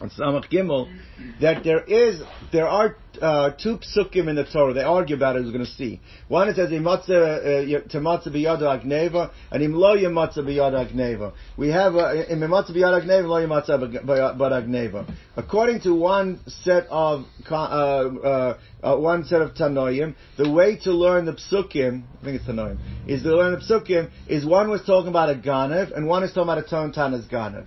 on 0.00 0.10
Samach 0.10 0.50
Gimel, 0.50 0.92
that 1.40 1.64
there 1.64 1.84
is, 1.84 2.20
there 2.52 2.66
are 2.66 2.96
uh, 3.20 3.50
two 3.50 3.78
psukim 3.78 4.28
in 4.28 4.36
the 4.36 4.44
Torah. 4.44 4.72
They 4.72 4.82
argue 4.82 5.16
about 5.16 5.36
it. 5.36 5.44
We're 5.44 5.52
going 5.52 5.64
to 5.64 5.70
see. 5.70 6.00
One 6.28 6.48
it 6.48 6.56
says 6.56 6.70
imatza 6.70 7.88
tematzah 7.92 8.28
biyada 8.28 8.82
agneva, 8.82 9.30
and 9.50 9.62
im 9.62 9.74
lo 9.74 9.96
yematzah 9.96 10.38
biyada 10.38 10.90
agneva. 10.90 11.32
We 11.56 11.68
have 11.68 11.94
uh, 11.94 12.14
im 12.28 12.40
imatza 12.40 12.70
biyada 12.70 13.04
agneva 13.04 13.28
lo 13.28 13.46
biyada 13.46 14.38
agneva. 14.38 15.14
According 15.36 15.80
to 15.82 15.94
one 15.94 16.40
set 16.46 16.86
of 16.88 17.24
uh, 17.50 17.54
uh, 17.54 18.58
uh, 18.82 18.96
one 18.96 19.24
set 19.24 19.42
of 19.42 19.54
Tanoim, 19.54 20.14
the 20.36 20.50
way 20.50 20.78
to 20.82 20.92
learn 20.92 21.26
the 21.26 21.32
psukim, 21.32 22.04
I 22.20 22.24
think 22.24 22.40
it's 22.40 22.46
Tanoim, 22.46 22.78
is 23.06 23.22
to 23.22 23.36
learn 23.36 23.52
the 23.52 23.58
psukim 23.58 24.10
is 24.26 24.44
one 24.44 24.70
was 24.70 24.82
talking 24.84 25.08
about 25.08 25.30
a 25.30 25.34
ganev 25.34 25.96
and 25.96 26.06
one 26.06 26.22
is 26.22 26.30
talking 26.30 26.50
about 26.50 26.58
a 26.58 26.92
ton 26.92 27.14
as 27.14 27.24
ganev. 27.26 27.66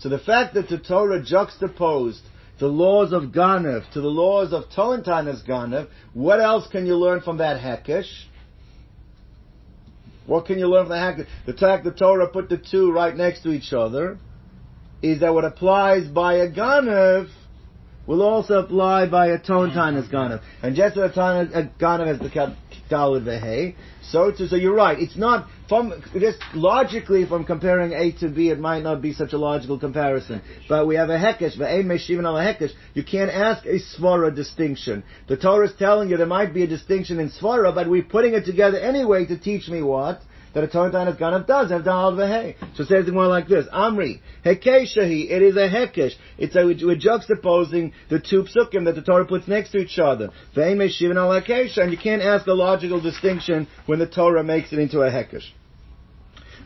So 0.00 0.08
the 0.08 0.18
fact 0.18 0.54
that 0.54 0.68
the 0.68 0.78
Torah 0.78 1.22
juxtaposed 1.22 2.22
the 2.58 2.66
laws 2.66 3.12
of 3.12 3.24
Ganev 3.32 3.90
to 3.92 4.00
the 4.00 4.08
laws 4.08 4.52
of 4.52 4.64
Toantanas 4.70 5.46
Ganev, 5.46 5.88
what 6.14 6.40
else 6.40 6.66
can 6.68 6.86
you 6.86 6.96
learn 6.96 7.20
from 7.20 7.38
that 7.38 7.60
Hekesh? 7.60 8.10
What 10.26 10.46
can 10.46 10.58
you 10.58 10.68
learn 10.68 10.86
from 10.86 10.96
the 10.96 11.24
Hekesh? 11.24 11.26
The 11.46 11.52
fact 11.52 11.84
the 11.84 11.90
Torah 11.90 12.28
put 12.28 12.48
the 12.48 12.56
two 12.56 12.92
right 12.92 13.14
next 13.14 13.42
to 13.42 13.50
each 13.50 13.72
other 13.74 14.18
is 15.02 15.20
that 15.20 15.34
what 15.34 15.44
applies 15.44 16.06
by 16.06 16.34
a 16.34 16.50
Ganev 16.50 17.28
will 18.10 18.22
also 18.22 18.54
apply 18.54 19.06
by 19.06 19.28
a 19.28 19.38
Toantanas 19.38 20.10
Ganev. 20.10 20.42
And 20.64 20.74
just 20.74 20.96
as 20.96 21.12
a 21.16 21.70
Ganev 21.78 22.08
has 22.08 22.18
the 22.18 22.56
Dalid 22.90 23.22
Vehe, 23.22 23.76
so 24.02 24.32
too, 24.32 24.48
so 24.48 24.56
you're 24.56 24.74
right. 24.74 24.98
It's 24.98 25.16
not 25.16 25.46
from 25.68 25.92
just 26.18 26.38
logically 26.52 27.24
from 27.24 27.44
comparing 27.44 27.92
A 27.92 28.10
to 28.18 28.28
B. 28.28 28.48
It 28.48 28.58
might 28.58 28.82
not 28.82 29.00
be 29.00 29.12
such 29.12 29.32
a 29.32 29.38
logical 29.38 29.78
comparison, 29.78 30.42
but 30.68 30.88
we 30.88 30.96
have 30.96 31.08
a 31.08 31.18
hekesh. 31.18 31.56
Ve'ein 31.56 31.84
meshivin 31.84 32.24
al 32.24 32.36
a 32.36 32.42
hekesh. 32.42 32.72
You 32.94 33.04
can't 33.04 33.30
ask 33.30 33.64
a 33.64 33.78
svara 33.78 34.34
distinction. 34.34 35.04
The 35.28 35.36
Torah 35.36 35.68
is 35.68 35.74
telling 35.78 36.10
you 36.10 36.16
there 36.16 36.26
might 36.26 36.52
be 36.52 36.64
a 36.64 36.66
distinction 36.66 37.20
in 37.20 37.30
svara, 37.30 37.72
but 37.72 37.88
we're 37.88 38.02
putting 38.02 38.34
it 38.34 38.44
together 38.44 38.78
anyway 38.78 39.26
to 39.26 39.38
teach 39.38 39.68
me 39.68 39.82
what 39.82 40.20
that 40.54 40.64
a 40.64 40.68
Torah 40.68 40.90
Tanis 40.90 41.18
Ganav 41.18 41.46
does 41.46 41.70
have 41.70 41.84
Dal 41.84 42.12
V'Hei. 42.12 42.56
So 42.74 42.82
it 42.82 42.88
says 42.88 43.08
it 43.08 43.14
more 43.14 43.26
like 43.26 43.48
this. 43.48 43.66
Amri, 43.72 44.20
Hekeshahi, 44.44 45.30
it 45.30 45.42
is 45.42 45.56
a 45.56 45.68
Hekesh. 45.68 46.14
It's 46.38 46.56
a, 46.56 46.64
we're 46.64 46.96
juxtaposing 46.96 47.92
the 48.08 48.18
two 48.18 48.44
psukim 48.44 48.84
that 48.86 48.94
the 48.94 49.02
Torah 49.02 49.26
puts 49.26 49.46
next 49.46 49.70
to 49.72 49.78
each 49.78 49.98
other. 49.98 50.30
Ve'en 50.56 50.76
Meshivin 50.76 51.16
al 51.16 51.30
Hekesha, 51.40 51.78
and 51.78 51.92
you 51.92 51.98
can't 51.98 52.22
ask 52.22 52.46
a 52.46 52.52
logical 52.52 53.00
distinction 53.00 53.68
when 53.86 53.98
the 53.98 54.06
Torah 54.06 54.44
makes 54.44 54.72
it 54.72 54.78
into 54.78 55.00
a 55.00 55.10
Hekesh. 55.10 55.48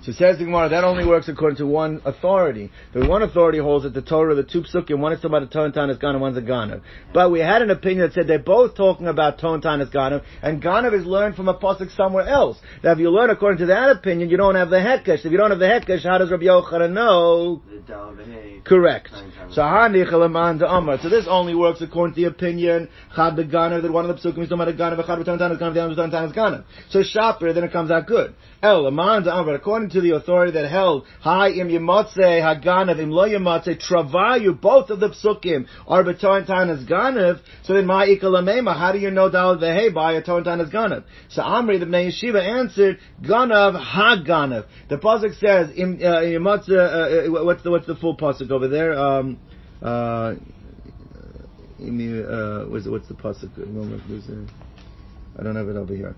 So 0.04 0.12
says 0.12 0.36
the 0.36 0.44
Gemara, 0.44 0.68
that 0.68 0.84
only 0.84 1.06
works 1.06 1.28
according 1.28 1.56
to 1.56 1.66
one 1.66 2.02
authority. 2.04 2.70
The 2.92 3.08
one 3.08 3.22
authority 3.22 3.56
holds 3.56 3.84
that 3.84 3.94
the 3.94 4.02
Torah, 4.02 4.34
the 4.34 4.42
two 4.42 4.60
psukim, 4.60 4.98
one 4.98 5.14
is 5.14 5.20
talking 5.20 5.34
about 5.34 5.48
the 5.48 5.54
Torah 5.54 5.64
and 5.64 5.74
Tanis 5.74 5.98
Ganav, 5.98 6.20
one's 6.20 6.36
a 6.36 6.42
Ganav. 6.42 6.82
But 7.14 7.30
we 7.30 7.40
had 7.40 7.62
an 7.62 7.70
opinion 7.70 8.00
that 8.00 8.12
said 8.12 8.26
they're 8.26 8.38
both 8.38 8.76
talking 8.76 9.06
about 9.06 9.38
Torah 9.38 9.54
and 9.54 9.62
Tanis 9.62 9.90
Ganav, 9.90 10.22
and 10.42 10.62
Ganav 10.62 10.92
is 10.92 11.06
learned 11.06 11.36
from 11.36 11.48
a 11.48 11.54
pasuk 11.54 11.90
somewhere 11.96 12.28
else. 12.28 12.58
Now 12.82 12.92
if 12.92 12.98
you 12.98 13.08
learn 13.08 13.30
according 13.30 13.60
to 13.60 13.66
that 13.66 13.96
opinion, 13.96 14.28
you 14.28 14.36
don't 14.36 14.56
have 14.56 14.68
the 14.68 14.76
Hekesh. 14.76 15.24
If 15.24 15.32
you 15.32 15.38
don't 15.38 15.50
have 15.50 15.58
the 15.58 15.64
Hekesh, 15.64 16.02
how 16.02 16.18
does 16.18 16.30
Rabbi 16.30 16.44
Yochanan 16.44 16.92
know? 16.92 17.62
The 17.66 17.78
Dal 17.80 18.12
V'Hei. 18.12 18.62
Correct. 18.62 19.08
So 19.52 19.62
Hanich 19.62 20.10
Elaman 20.10 20.58
to 20.58 21.02
So 21.02 21.08
this 21.08 21.24
only 21.26 21.54
works 21.54 21.80
according 21.80 22.14
to 22.16 22.20
the 22.20 22.26
opinion 22.26 22.90
Chad 23.16 23.36
Beganav 23.36 23.80
that 23.80 23.90
one 23.90 24.08
of 24.08 24.14
the 24.14 24.20
psukim 24.20 24.42
is 24.42 24.50
talking 24.50 24.60
about 24.60 24.68
a 24.68 24.72
Ganav, 24.72 25.06
Chad 25.06 25.38
Tanis 25.38 25.58
Ganav, 25.58 25.72
the 25.72 25.82
other 25.82 25.94
Tanis 25.94 26.34
Ganav. 26.36 26.64
So 26.90 27.02
Shaper, 27.02 27.54
then 27.54 27.64
it 27.64 27.72
comes 27.72 27.90
out 27.90 28.06
good. 28.06 28.34
El 28.62 28.82
Elaman 28.82 29.24
to. 29.24 29.54
According 29.54 29.90
to 29.94 30.00
the 30.00 30.10
authority 30.10 30.52
that 30.52 30.70
held 30.70 31.06
Hi 31.20 31.50
Im 31.50 31.68
Yemotze 31.68 32.16
Haganav 32.18 33.00
Im 33.00 33.10
Lo 33.10 33.26
Yemotze 33.26 33.80
Travayu. 33.80 34.60
Both 34.60 34.90
of 34.90 35.00
the 35.00 35.08
psukim 35.08 35.66
are 35.86 36.04
B'Tan 36.04 36.46
Tanis 36.46 36.88
Ganav. 36.88 37.40
So 37.62 37.72
then 37.74 37.86
Ma 37.86 38.04
Ikalamema. 38.04 38.76
How 38.76 38.92
do 38.92 38.98
you 38.98 39.10
know 39.10 39.30
Dal 39.30 39.56
Vehe 39.56 39.94
by 39.94 40.12
a 40.12 40.22
Torah 40.22 40.44
Tanis 40.44 40.72
Ganav? 40.72 41.04
So 41.28 41.42
Amri 41.42 41.80
the 41.80 41.86
Bnei 41.86 42.08
Yeshiva 42.08 42.42
answered 42.42 42.98
Ganav 43.22 43.82
Haganav. 43.82 44.66
The 44.88 44.98
pasuk 44.98 45.38
says 45.38 45.70
Im 45.76 45.96
uh, 46.02 46.20
Yemotze. 46.20 46.70
Uh, 46.70 47.38
uh, 47.38 47.44
what's 47.44 47.62
the 47.62 47.70
what's 47.70 47.86
the 47.86 47.96
full 47.96 48.16
pasuk 48.16 48.50
over 48.50 48.68
there? 48.68 48.98
Um, 48.98 49.38
uh, 49.80 50.34
in 51.78 51.98
the, 51.98 52.64
uh, 52.64 52.68
what's 52.68 53.08
the 53.08 53.14
pasuk? 53.14 54.73
I 55.38 55.42
don't 55.42 55.54
know 55.54 55.68
it'll 55.68 55.86
here. 55.86 56.14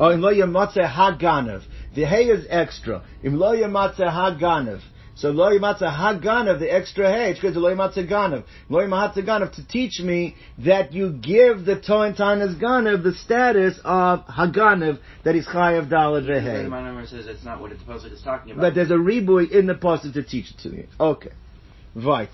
Oh, 0.00 0.10
in 0.10 0.20
Loya 0.20 0.46
Matze 0.48 0.84
Haganav. 0.84 1.62
The 1.94 2.04
hay 2.04 2.24
is 2.24 2.46
extra. 2.48 3.04
In 3.22 3.34
Loya 3.34 3.68
Matze 3.70 4.00
Haganav. 4.00 4.80
So 5.14 5.32
Loya 5.32 5.60
Matze 5.60 5.82
Haganav, 5.82 6.58
the 6.58 6.70
extra 6.70 7.10
hay, 7.10 7.30
it's 7.30 7.40
because 7.40 7.56
Loya 7.56 7.76
Matze 7.76 8.06
Ganav. 8.06 8.44
Loya 8.68 8.88
Matze 8.88 9.24
Ganav 9.24 9.54
to 9.54 9.66
teach 9.66 10.00
me 10.00 10.34
that 10.58 10.92
you 10.92 11.10
give 11.12 11.64
the 11.64 11.80
toin 11.80 12.10
as 12.12 12.56
Ganav 12.56 13.02
the 13.04 13.14
status 13.14 13.78
of 13.84 14.26
Haganav 14.26 14.98
that 15.24 15.36
is 15.36 15.46
Chayav 15.46 15.88
Dalad 15.88 16.28
Rehe. 16.28 16.68
My 16.68 16.82
number 16.82 17.06
says 17.06 17.26
it's 17.26 17.44
not 17.44 17.60
what 17.60 17.70
the 17.70 17.76
pasuk 17.76 18.12
is 18.12 18.20
talking 18.20 18.52
about. 18.52 18.62
But 18.62 18.74
there's 18.74 18.90
a 18.90 18.94
rebuy 18.94 19.50
in 19.50 19.66
the 19.66 19.74
pasuk 19.74 20.12
to 20.14 20.22
teach 20.22 20.50
it 20.50 20.58
to 20.64 20.70
me. 20.70 20.86
Okay. 20.98 21.32
Right. 21.94 22.28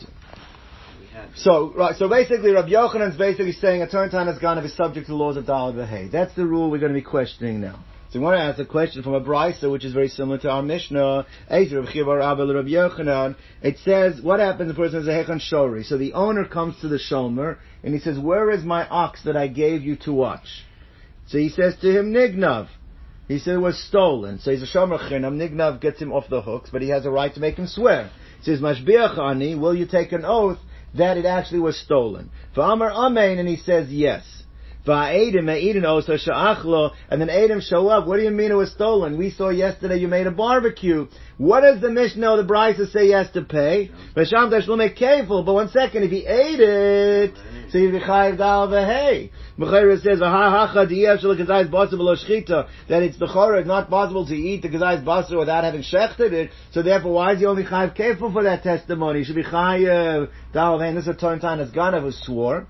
So, 1.37 1.73
right, 1.75 1.97
so 1.97 2.09
basically, 2.09 2.53
Rabbi 2.53 2.71
Yochanan's 2.71 3.17
basically 3.17 3.53
saying 3.53 3.83
a 3.83 3.89
turn 3.89 4.11
time 4.11 4.29
is 4.29 4.39
gonna 4.39 4.63
be 4.63 4.69
subject 4.69 5.07
to 5.07 5.13
the 5.13 5.17
laws 5.17 5.37
of 5.37 5.45
Dalad 5.45 5.75
V'Hei. 5.75 6.11
That's 6.11 6.35
the 6.35 6.47
rule 6.47 6.71
we're 6.71 6.79
going 6.79 6.93
to 6.93 6.99
be 6.99 7.05
questioning 7.05 7.61
now. 7.61 7.79
So 8.13 8.19
we 8.19 8.27
want 8.27 8.37
to 8.37 8.43
ask 8.43 8.59
a 8.59 8.67
question 8.67 9.03
from 9.03 9.15
a 9.15 9.23
brisa, 9.23 9.73
which 9.73 9.87
is 9.87 9.95
very 9.95 10.09
similar 10.09 10.37
to 10.41 10.51
our 10.51 10.63
Mishnah. 10.63 11.27
Yochanan. 11.51 13.37
It 13.63 13.79
says, 13.79 14.21
what 14.21 14.39
happens 14.39 14.71
if 14.71 14.77
a 14.77 14.79
person 14.79 14.99
has 14.99 15.09
a 15.09 15.13
hechan 15.13 15.41
shori? 15.41 15.83
So 15.87 15.97
the 15.97 16.13
owner 16.13 16.45
comes 16.45 16.79
to 16.83 16.89
the 16.89 16.99
shomer, 16.99 17.57
and 17.83 17.95
he 17.95 18.01
says, 18.01 18.19
where 18.19 18.51
is 18.51 18.65
my 18.65 18.87
ox 18.87 19.23
that 19.25 19.35
I 19.35 19.47
gave 19.47 19.81
you 19.81 19.97
to 20.05 20.13
watch? 20.13 20.67
So 21.29 21.39
he 21.39 21.49
says 21.49 21.75
to 21.81 21.91
him, 21.91 22.13
Nignav. 22.13 22.69
He 23.29 23.39
said 23.39 23.55
it 23.55 23.61
was 23.61 23.83
stolen. 23.83 24.41
So 24.41 24.51
he's 24.51 24.63
a 24.63 24.67
shomer 24.67 24.99
chinam. 24.99 25.39
Nignav 25.39 25.81
gets 25.81 25.99
him 25.99 26.13
off 26.13 26.29
the 26.29 26.43
hooks, 26.43 26.69
but 26.71 26.83
he 26.83 26.91
has 26.91 27.07
a 27.07 27.11
right 27.11 27.33
to 27.33 27.41
make 27.41 27.57
him 27.57 27.67
swear. 27.67 28.11
He 28.41 28.45
says, 28.45 28.61
Mashbiach 28.61 29.17
ani, 29.17 29.55
will 29.55 29.75
you 29.75 29.87
take 29.87 30.13
an 30.13 30.27
oath 30.27 30.59
that 30.94 31.16
it 31.16 31.24
actually 31.24 31.61
was 31.61 31.78
stolen? 31.78 32.31
V'amar 32.55 32.90
amen, 32.92 33.38
and 33.38 33.48
he 33.48 33.57
says 33.57 33.88
yes. 33.90 34.41
Va'edim 34.87 35.49
e'idin 35.49 35.85
osa 35.85 36.18
sha'achlo, 36.18 36.90
and 37.09 37.21
then 37.21 37.31
Adam 37.31 37.61
show 37.61 37.87
up. 37.87 38.05
What 38.07 38.16
do 38.16 38.25
you 38.25 38.33
mean 38.33 38.51
it 38.51 38.55
was 38.55 38.73
stolen? 38.73 39.16
We 39.16 39.31
saw 39.31 39.51
yesterday 39.51 39.99
you 39.99 40.09
made 40.09 40.27
a 40.27 40.33
barbecue. 40.33 41.07
What 41.38 41.61
does 41.61 41.81
the 41.81 41.90
Mishnah, 41.90 42.38
the 42.38 42.45
Brisa 42.45 42.90
say 42.90 43.07
he 43.07 43.12
has 43.12 43.31
to 43.31 43.42
pay? 43.42 43.92
V'sham 44.16 44.51
tashlume 44.51 44.92
kefil, 44.99 45.47
but 45.47 45.55
one 45.55 45.68
second, 45.68 46.03
if 46.03 46.11
he 46.11 46.27
ate 46.27 46.59
it, 46.59 47.35
so 47.71 47.79
he'd 47.79 47.92
be 47.92 48.01
chayiv 48.01 48.38
dal 48.38 48.66
v'hei. 48.66 49.31
Mechaira 49.57 50.01
says, 50.01 50.21
"Aha 50.21 50.66
hacha 50.66 50.87
diyev 50.92 51.21
shel 51.21 51.37
kazayis 51.37 51.71
basar 51.71 51.95
v'lo 51.95 52.16
shchita," 52.16 52.66
that 52.88 53.05
it's 53.05 53.18
the 53.18 53.27
chora, 53.27 53.61
it's 53.61 53.68
not 53.68 53.88
possible 53.88 54.27
to 54.27 54.35
eat 54.35 54.62
the 54.62 54.68
kazayis 54.68 55.05
basar 55.05 55.38
without 55.38 55.62
having 55.62 55.83
shechted 55.83 56.33
it. 56.33 56.51
So 56.73 56.83
therefore, 56.83 57.12
why 57.12 57.35
is 57.35 57.38
he 57.38 57.47
only 57.47 57.62
chayiv 57.62 57.97
kefil 57.97 58.33
for 58.33 58.42
that 58.42 58.64
testimony? 58.64 59.21
He 59.21 59.27
should 59.27 59.37
be 59.37 59.45
chayiv 59.45 60.29
dal 60.53 60.81
v'hei. 60.81 60.92
This 60.92 61.05
is 61.05 61.09
a 61.11 61.14
time 61.14 61.38
time 61.38 61.61
as 61.61 61.71
Ganav 61.71 62.03
who 62.03 62.11
swore. 62.11 62.66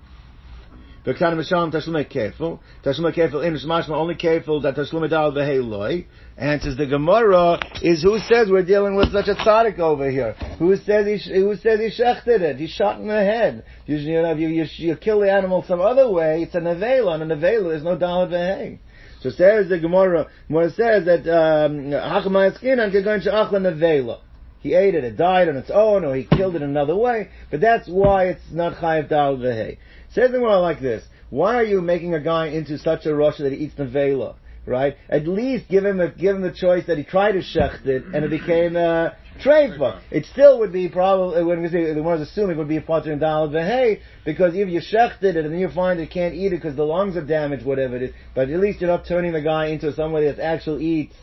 V'ktan 1.05 1.35
Mishalom 1.35 1.73
Tashlume 1.73 2.09
Kefil. 2.09 2.61
Tashlume 2.85 3.13
Kefil 3.13 3.45
in 3.45 3.55
Mashma 3.55 3.91
only 3.91 4.15
Kefil 4.15 4.63
that 4.63 4.77
Tashlume 4.77 5.11
Dal 5.11 5.33
V'Heloi. 5.33 6.05
Answers 6.39 6.77
the 6.77 6.87
Gemara 6.87 7.59
is 7.83 8.05
who 8.05 8.21
says 8.21 8.49
we're 8.49 8.65
dealing 8.65 8.95
with 8.95 9.11
such 9.11 9.27
a 9.27 9.35
tzaddik 9.35 9.81
over 9.81 10.09
here? 10.09 10.35
Who 10.61 10.77
says 10.77 11.25
he 11.25 11.41
who 11.41 11.57
says 11.57 11.81
he 11.81 11.91
shechted 12.01 12.43
it? 12.43 12.57
He 12.57 12.69
shot 12.69 13.01
in 13.01 13.09
the 13.09 13.15
head. 13.15 13.65
You, 13.87 13.97
you 13.97 14.23
know, 14.23 14.33
you, 14.35 14.47
you, 14.47 14.65
you 14.77 14.97
kill 14.97 15.19
the 15.21 15.33
animal 15.33 15.65
some 15.67 15.81
other 15.81 16.09
way. 16.09 16.43
It's 16.43 16.55
a 16.55 16.61
nevela. 16.61 17.21
On 17.21 17.23
a 17.23 17.35
nevela, 17.35 17.71
there's 17.71 17.83
no 17.83 17.99
Dal 17.99 18.29
V'Hei. 18.29 18.79
So 19.23 19.31
says 19.31 19.69
the 19.69 19.81
Gemara. 19.81 20.29
Gemara 20.47 20.71
says 20.71 21.05
that 21.07 21.27
um, 21.29 21.91
Hachamay 21.91 22.63
Skinan 22.63 22.95
Kegon 22.95 23.23
She'achla 23.23 23.59
Nevela. 23.59 24.21
He 24.63 24.75
ate 24.75 24.95
it, 24.95 25.03
it 25.03 25.17
died 25.17 25.49
on 25.49 25.57
its 25.57 25.73
own, 25.75 26.05
or 26.05 26.15
he 26.15 26.25
killed 26.25 26.55
it 26.55 26.63
another 26.63 26.95
way, 26.95 27.31
but 27.51 27.61
that's 27.61 27.89
why 27.89 28.27
it's 28.27 28.53
not 28.53 28.77
chayiv 28.77 29.09
dal 29.09 29.37
v'hei. 29.37 29.79
Says 30.15 30.31
the 30.31 30.39
Gemara 30.39 30.61
like 30.61 30.81
this, 30.81 31.05
why 31.31 31.57
are 31.57 31.65
you 31.65 31.81
making 31.81 32.15
a 32.15 32.21
guy 32.21 32.49
into 32.49 32.77
such 32.79 33.07
a 33.07 33.15
rush 33.15 33.39
that 33.39 33.53
he 33.53 33.59
eats 33.59 33.75
the 33.75 33.85
nevela? 33.85 34.35
Right? 34.67 34.97
At 35.09 35.27
least 35.27 35.69
give 35.69 35.85
him 35.85 35.99
a, 36.01 36.11
give 36.11 36.37
him 36.37 36.43
the 36.43 36.53
choice 36.53 36.87
that 36.87 36.99
he 36.99 37.03
tried 37.03 37.33
to 37.33 37.39
shecht 37.39 37.87
it, 37.87 38.05
and 38.05 38.25
it 38.25 38.31
became 38.31 38.77
a 38.77 39.17
treifa. 39.43 40.01
It 40.11 40.27
still 40.27 40.59
would 40.61 40.73
be 40.73 40.89
probably, 40.89 41.43
when 41.43 41.63
we 41.63 41.69
say, 41.69 41.87
the 41.87 41.95
Gemara's 41.95 42.29
assuming 42.29 42.57
it 42.57 42.59
would 42.59 42.69
be 42.69 42.77
a 42.77 42.83
potter 42.83 43.11
in 43.11 43.19
dal 43.19 43.49
v'hei, 43.49 44.01
because 44.25 44.55
if 44.55 44.69
you 44.69 44.81
shechted 44.81 45.23
it 45.23 45.37
and 45.39 45.53
then 45.53 45.59
you 45.59 45.71
find 45.71 45.99
it 45.99 46.11
can't 46.11 46.35
eat 46.35 46.53
it 46.53 46.57
because 46.57 46.77
the 46.77 46.85
lungs 46.85 47.17
are 47.17 47.25
damaged, 47.25 47.65
whatever 47.65 47.97
it 47.97 48.03
is, 48.03 48.15
but 48.35 48.51
at 48.51 48.61
least 48.61 48.81
you're 48.81 48.91
not 48.91 49.07
turning 49.07 49.33
the 49.33 49.41
guy 49.41 49.67
into 49.67 49.93
somebody 49.95 50.27
that 50.27 50.39
actually 50.39 50.85
eats 50.85 51.17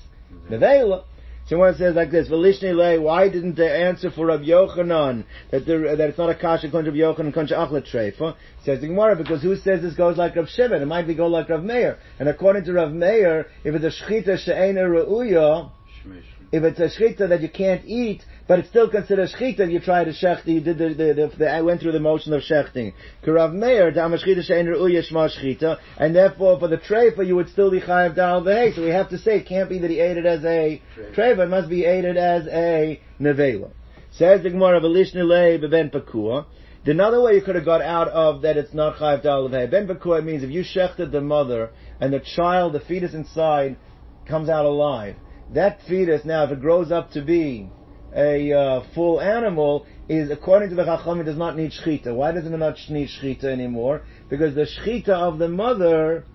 the 0.50 0.58
nevela. 0.58 1.04
So 1.50 1.58
one 1.58 1.76
says 1.78 1.96
like 1.96 2.12
this, 2.12 2.30
Velishni 2.30 3.02
why 3.02 3.28
didn't 3.28 3.56
they 3.56 3.82
answer 3.82 4.12
for 4.12 4.28
Rav 4.28 4.42
Yochanan 4.42 5.26
that 5.50 5.66
there, 5.66 5.96
that 5.96 6.10
it's 6.10 6.18
not 6.20 6.30
a 6.30 6.36
kasha 6.36 6.70
kontra 6.70 6.92
Rav 6.92 7.18
Yochanan 7.18 7.34
kontra 7.34 7.58
achlet 7.58 7.92
treifa? 7.92 8.36
Says 8.64 8.82
the 8.82 8.88
Gemara, 8.88 9.16
because 9.16 9.42
who 9.42 9.56
says 9.56 9.82
this 9.82 9.96
goes 9.96 10.16
like 10.16 10.36
Rav 10.36 10.48
Shimon? 10.48 10.80
It 10.80 10.86
might 10.86 11.08
be 11.08 11.16
go 11.16 11.26
like 11.26 11.50
Rav 11.50 11.64
Meir. 11.64 11.98
And 12.20 12.30
according 12.30 12.66
to 12.66 12.74
Rav 12.74 12.92
Meir, 12.92 13.48
if 13.64 13.74
it's 13.74 13.84
a 13.84 14.04
shchita 14.04 14.38
she'ena 14.38 14.82
re'uya, 14.82 15.72
if 16.52 16.64
it's 16.64 16.80
a 16.80 16.88
shchita 16.88 17.30
that 17.30 17.42
you 17.42 17.50
can't 17.50 17.84
eat, 17.84 18.22
but 18.50 18.58
it's 18.58 18.70
still 18.70 18.90
considered 18.90 19.30
shchita 19.30 19.60
if 19.60 19.70
you 19.70 19.80
tried 19.80 20.06
to 20.06 20.10
shecht, 20.10 20.48
you 20.48 20.60
did 20.60 20.80
the, 20.80 20.90
the, 20.90 21.14
the, 21.14 21.32
the, 21.38 21.48
I 21.52 21.62
went 21.62 21.82
through 21.82 21.92
the 21.92 22.00
motion 22.00 22.34
of 22.34 22.42
shechting. 22.42 22.94
Karav 23.24 23.54
Meir, 23.54 23.92
dama 23.92 24.18
shchita 24.18 24.42
she'en 24.42 24.66
re'uya 24.66 25.08
shma 25.08 25.30
shchita, 25.30 25.78
and 25.98 26.16
therefore 26.16 26.58
for 26.58 26.68
the 26.68 26.80
treifa 26.80 27.28
you 27.28 27.36
would 27.36 27.50
still 27.50 27.70
be 27.70 27.80
chayav 27.80 28.16
dal 28.16 28.42
v'hei. 28.42 28.76
So 28.76 28.82
we 28.82 28.90
have 28.90 29.08
to 29.10 29.20
say 29.20 29.38
it 29.38 29.46
can't 29.46 29.70
be 29.70 29.78
that 29.78 29.92
he 29.92 30.00
ate 30.00 30.18
it 30.18 30.26
as 30.26 30.44
a 30.44 30.82
Treifa. 31.16 31.44
it 31.44 31.50
must 31.50 31.70
be 31.70 31.86
ate 31.86 32.06
it 32.06 32.18
as 32.18 32.48
a 32.48 33.00
nevela. 33.22 33.70
Says 34.10 34.42
the 34.42 34.50
Gemara, 34.50 34.82
v'lishni 34.82 35.24
lei 35.24 35.60
beben 35.60 35.92
pakua. 35.92 36.48
Another 36.88 37.22
way 37.22 37.36
you 37.36 37.44
could 37.44 37.54
have 37.54 37.66
got 37.66 37.84
out 37.84 38.08
of 38.08 38.42
that 38.42 38.58
it's 38.58 38.74
not 38.74 38.96
chayav 38.96 39.22
dal 39.22 39.48
v'hei. 39.48 39.70
Ben 39.70 39.88
pakua 39.88 40.26
means 40.26 40.42
if 40.42 40.50
you 40.50 40.64
shechted 40.64 41.12
the 41.12 41.22
mother 41.22 41.70
and 42.02 42.12
the 42.12 42.20
child, 42.20 42.74
the 42.74 42.80
fetus 42.80 43.14
inside, 43.14 43.78
comes 44.28 44.50
out 44.50 44.66
alive. 44.66 45.18
That 45.54 45.82
fetus 45.88 46.26
now, 46.26 46.46
if 46.46 46.52
it 46.52 46.62
grows 46.62 46.92
up 46.92 47.12
to 47.12 47.22
be 47.22 47.70
a 48.16 48.52
uh, 48.52 48.84
full 48.94 49.22
animal, 49.22 49.86
is 50.08 50.32
according 50.32 50.70
to 50.70 50.76
the 50.76 50.84
Chachamim 50.84 51.26
does 51.26 51.38
not 51.38 51.56
need 51.56 51.72
shchita. 51.72 52.14
Why 52.16 52.32
doesn't 52.32 52.54
it 52.54 52.58
not 52.58 52.78
need 52.90 53.10
shchita 53.10 53.46
anymore? 53.46 54.02
Because 54.30 54.56
the 54.56 54.66
shchita 54.66 55.10
of 55.10 55.38
the 55.38 55.48
mother 55.48 56.26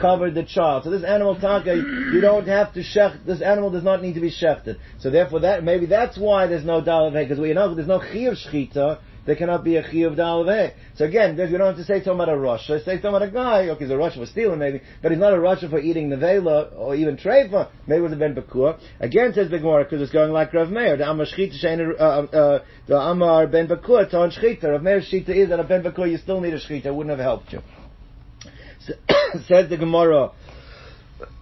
covered 0.00 0.34
the 0.34 0.44
child. 0.44 0.84
So 0.84 0.90
this 0.90 1.04
animal 1.04 1.38
taka, 1.38 1.74
you 1.74 2.20
don't 2.20 2.46
have 2.46 2.72
to 2.74 2.80
shech. 2.80 3.24
This 3.26 3.42
animal 3.42 3.70
does 3.70 3.84
not 3.84 4.02
need 4.02 4.14
to 4.14 4.20
be 4.20 4.30
shechted. 4.30 4.78
So 5.00 5.10
therefore, 5.10 5.40
that 5.40 5.64
maybe 5.64 5.86
that's 5.86 6.16
why 6.16 6.46
there's 6.46 6.64
no 6.64 6.80
dalaveh 6.82 7.24
because 7.28 7.38
we 7.38 7.52
know 7.52 7.74
there's 7.74 7.88
no 7.88 7.98
chiyuv 7.98 8.36
shchita. 8.46 9.00
There 9.26 9.36
cannot 9.36 9.64
be 9.64 9.76
a 9.76 9.82
chiyuv 9.82 10.16
dalaveh. 10.16 10.72
So 10.96 11.04
again, 11.04 11.36
you 11.36 11.58
don't 11.58 11.74
have 11.74 11.76
to 11.76 11.84
say 11.84 12.02
something 12.02 12.14
about 12.14 12.28
a 12.30 12.32
rasha. 12.32 12.84
Say 12.84 12.94
something 12.94 13.08
about 13.08 13.22
a 13.22 13.30
guy. 13.30 13.68
Okay, 13.68 13.84
he's 13.84 13.90
a 13.90 13.94
rasha 13.94 14.14
for 14.14 14.26
stealing 14.26 14.58
maybe, 14.58 14.80
but 15.02 15.12
he's 15.12 15.20
not 15.20 15.32
a 15.32 15.36
rasha 15.36 15.68
for 15.68 15.78
eating 15.78 16.08
nevela 16.08 16.76
or 16.76 16.94
even 16.94 17.16
treifa. 17.16 17.70
Maybe 17.86 17.98
it 17.98 18.02
was 18.02 18.12
a 18.12 18.16
ben 18.16 18.34
pakua. 18.34 18.78
Again, 18.98 19.32
says 19.34 19.50
the 19.50 19.58
Gemara 19.58 19.84
because 19.84 20.00
it's 20.00 20.12
going 20.12 20.32
like 20.32 20.52
Rav 20.54 20.70
Meir. 20.70 20.96
The 20.96 21.10
Amar 21.10 21.26
shchita 21.26 22.00
uh, 22.00 22.02
uh, 22.02 22.64
the 22.86 22.96
Amar 22.96 23.46
ben 23.46 23.68
pakua 23.68 24.10
ton 24.10 24.30
shchita. 24.30 24.64
Rav 24.64 24.82
Meir's 24.82 25.10
shchita 25.10 25.30
is 25.30 25.50
that 25.50 25.60
a 25.60 25.64
ben 25.64 25.82
pakua 25.82 26.10
you 26.10 26.16
still 26.16 26.40
need 26.40 26.54
a 26.54 26.60
shchita. 26.60 26.86
It 26.86 26.94
wouldn't 26.94 27.16
have 27.16 27.24
helped 27.24 27.52
you. 27.52 27.60
Says 29.46 29.68
the 29.68 29.76
Gemara. 29.76 30.30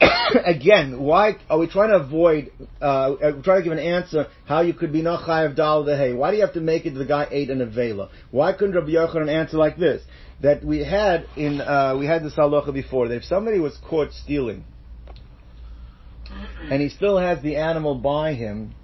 Again, 0.44 1.00
why 1.00 1.36
are 1.48 1.58
we 1.58 1.66
trying 1.68 1.90
to 1.90 1.96
avoid? 1.96 2.52
Uh, 2.80 2.84
uh, 2.84 3.42
trying 3.42 3.60
to 3.60 3.62
give 3.62 3.72
an 3.72 3.78
answer 3.78 4.26
how 4.46 4.60
you 4.60 4.74
could 4.74 4.92
be 4.92 5.02
not 5.02 5.26
chayav 5.26 5.56
dal 5.56 5.84
hay. 5.84 6.12
Why 6.12 6.30
do 6.30 6.36
you 6.36 6.42
have 6.44 6.54
to 6.54 6.60
make 6.60 6.86
it 6.86 6.94
the 6.94 7.04
guy 7.04 7.26
ate 7.30 7.50
an 7.50 7.58
avela? 7.58 8.10
Why 8.30 8.52
couldn't 8.52 8.74
Rabbi 8.74 8.90
Yochanan 8.90 9.32
answer 9.32 9.56
like 9.56 9.76
this? 9.76 10.02
That 10.42 10.64
we 10.64 10.84
had 10.84 11.26
in 11.36 11.60
uh, 11.60 11.96
we 11.98 12.06
had 12.06 12.22
this 12.22 12.34
halacha 12.34 12.72
before 12.72 13.08
that 13.08 13.16
if 13.16 13.24
somebody 13.24 13.58
was 13.58 13.76
caught 13.88 14.12
stealing 14.12 14.64
and 16.70 16.82
he 16.82 16.88
still 16.90 17.18
has 17.18 17.42
the 17.42 17.56
animal 17.56 17.94
by 17.94 18.34
him, 18.34 18.74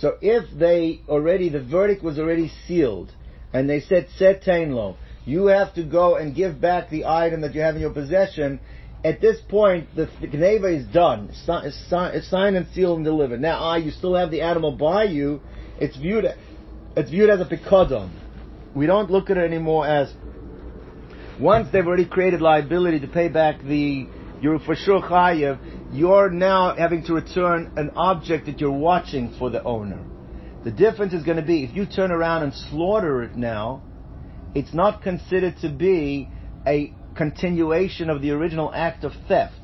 so 0.00 0.16
if 0.20 0.44
they 0.58 1.00
already 1.08 1.48
the 1.48 1.62
verdict 1.62 2.02
was 2.02 2.18
already 2.18 2.50
sealed 2.66 3.12
and 3.52 3.68
they 3.68 3.80
said 3.80 4.08
setain 4.18 4.72
lo, 4.72 4.96
you 5.24 5.46
have 5.46 5.74
to 5.74 5.82
go 5.82 6.16
and 6.16 6.34
give 6.34 6.60
back 6.60 6.88
the 6.88 7.04
item 7.04 7.40
that 7.42 7.54
you 7.54 7.60
have 7.60 7.74
in 7.74 7.80
your 7.80 7.92
possession 7.92 8.60
at 9.06 9.20
this 9.20 9.40
point, 9.48 9.94
the, 9.94 10.06
the 10.20 10.26
Gneva 10.26 10.80
is 10.80 10.84
done. 10.88 11.28
It's, 11.30 11.44
it's, 11.48 11.92
it's 11.92 12.28
signed 12.28 12.56
and 12.56 12.66
sealed 12.74 12.96
and 12.96 13.04
delivered. 13.04 13.40
Now, 13.40 13.58
ah, 13.60 13.76
you 13.76 13.92
still 13.92 14.16
have 14.16 14.32
the 14.32 14.40
animal 14.40 14.72
by 14.72 15.04
you. 15.04 15.40
It's 15.78 15.96
viewed, 15.96 16.24
it's 16.96 17.10
viewed 17.10 17.30
as 17.30 17.40
a 17.40 17.44
pikadon. 17.44 18.10
We 18.74 18.86
don't 18.86 19.08
look 19.08 19.30
at 19.30 19.36
it 19.36 19.44
anymore 19.44 19.86
as 19.86 20.12
once 21.38 21.68
they've 21.72 21.86
already 21.86 22.06
created 22.06 22.40
liability 22.40 22.98
to 23.00 23.06
pay 23.06 23.28
back 23.28 23.62
the 23.62 24.08
you're 24.42 24.58
for 24.58 24.74
sure 24.74 25.00
chayiv. 25.00 25.58
You're 25.92 26.30
now 26.30 26.74
having 26.74 27.04
to 27.04 27.14
return 27.14 27.72
an 27.76 27.90
object 27.96 28.46
that 28.46 28.60
you're 28.60 28.72
watching 28.72 29.34
for 29.38 29.50
the 29.50 29.62
owner. 29.62 30.02
The 30.64 30.72
difference 30.72 31.12
is 31.12 31.22
going 31.22 31.36
to 31.36 31.44
be 31.44 31.62
if 31.62 31.76
you 31.76 31.86
turn 31.86 32.10
around 32.10 32.42
and 32.42 32.52
slaughter 32.52 33.22
it 33.22 33.36
now, 33.36 33.82
it's 34.54 34.74
not 34.74 35.00
considered 35.00 35.58
to 35.60 35.68
be 35.68 36.28
a 36.66 36.92
continuation 37.16 38.10
of 38.10 38.22
the 38.22 38.30
original 38.30 38.72
act 38.72 39.04
of 39.04 39.12
theft. 39.28 39.54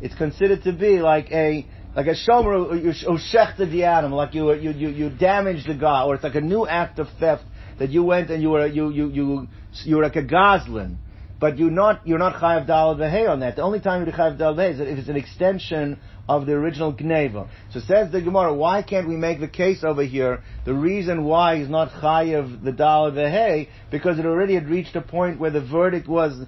It's 0.00 0.14
considered 0.14 0.64
to 0.64 0.72
be 0.72 0.98
like 0.98 1.30
a 1.32 1.66
like 1.94 2.06
a 2.06 2.14
shomer 2.14 2.82
you 2.82 2.90
shechted 3.32 3.70
the 3.70 3.84
animal, 3.84 4.18
like 4.18 4.34
you 4.34 4.52
you 4.54 4.70
you 4.70 4.88
you 4.88 5.10
damaged 5.10 5.66
the 5.66 5.74
guy, 5.74 6.02
or 6.02 6.14
it's 6.14 6.24
like 6.24 6.34
a 6.34 6.40
new 6.40 6.66
act 6.66 6.98
of 6.98 7.08
theft 7.18 7.44
that 7.78 7.90
you 7.90 8.02
went 8.02 8.30
and 8.30 8.42
you 8.42 8.50
were 8.50 8.66
you 8.66 8.90
you 8.90 9.08
you 9.08 9.48
you 9.84 9.96
were 9.96 10.02
like 10.02 10.16
a 10.16 10.22
gazlan, 10.22 10.96
but 11.40 11.58
you're 11.58 11.70
not 11.70 12.06
you're 12.06 12.18
not 12.18 12.34
chayav 12.34 12.66
dal 12.66 12.90
on 12.90 13.40
that. 13.40 13.56
The 13.56 13.62
only 13.62 13.80
time 13.80 14.04
you're 14.04 14.14
chayav 14.14 14.38
dal 14.38 14.58
is 14.60 14.80
if 14.80 14.98
it's 14.98 15.08
an 15.08 15.16
extension 15.16 15.98
of 16.28 16.46
the 16.46 16.52
original 16.52 16.92
Gneva. 16.92 17.48
So 17.72 17.80
says 17.80 18.10
the 18.10 18.20
Gemara, 18.20 18.52
why 18.52 18.82
can't 18.82 19.08
we 19.08 19.16
make 19.16 19.40
the 19.40 19.48
case 19.48 19.84
over 19.84 20.02
here? 20.02 20.42
The 20.64 20.74
reason 20.74 21.24
why 21.24 21.58
he's 21.58 21.68
not 21.68 21.90
Chayiv 21.90 22.64
the 22.64 22.72
Dal 22.72 23.12
the 23.12 23.30
Hay, 23.30 23.68
because 23.90 24.18
it 24.18 24.26
already 24.26 24.54
had 24.54 24.68
reached 24.68 24.96
a 24.96 25.00
point 25.00 25.38
where 25.38 25.50
the 25.50 25.60
verdict 25.60 26.08
was 26.08 26.46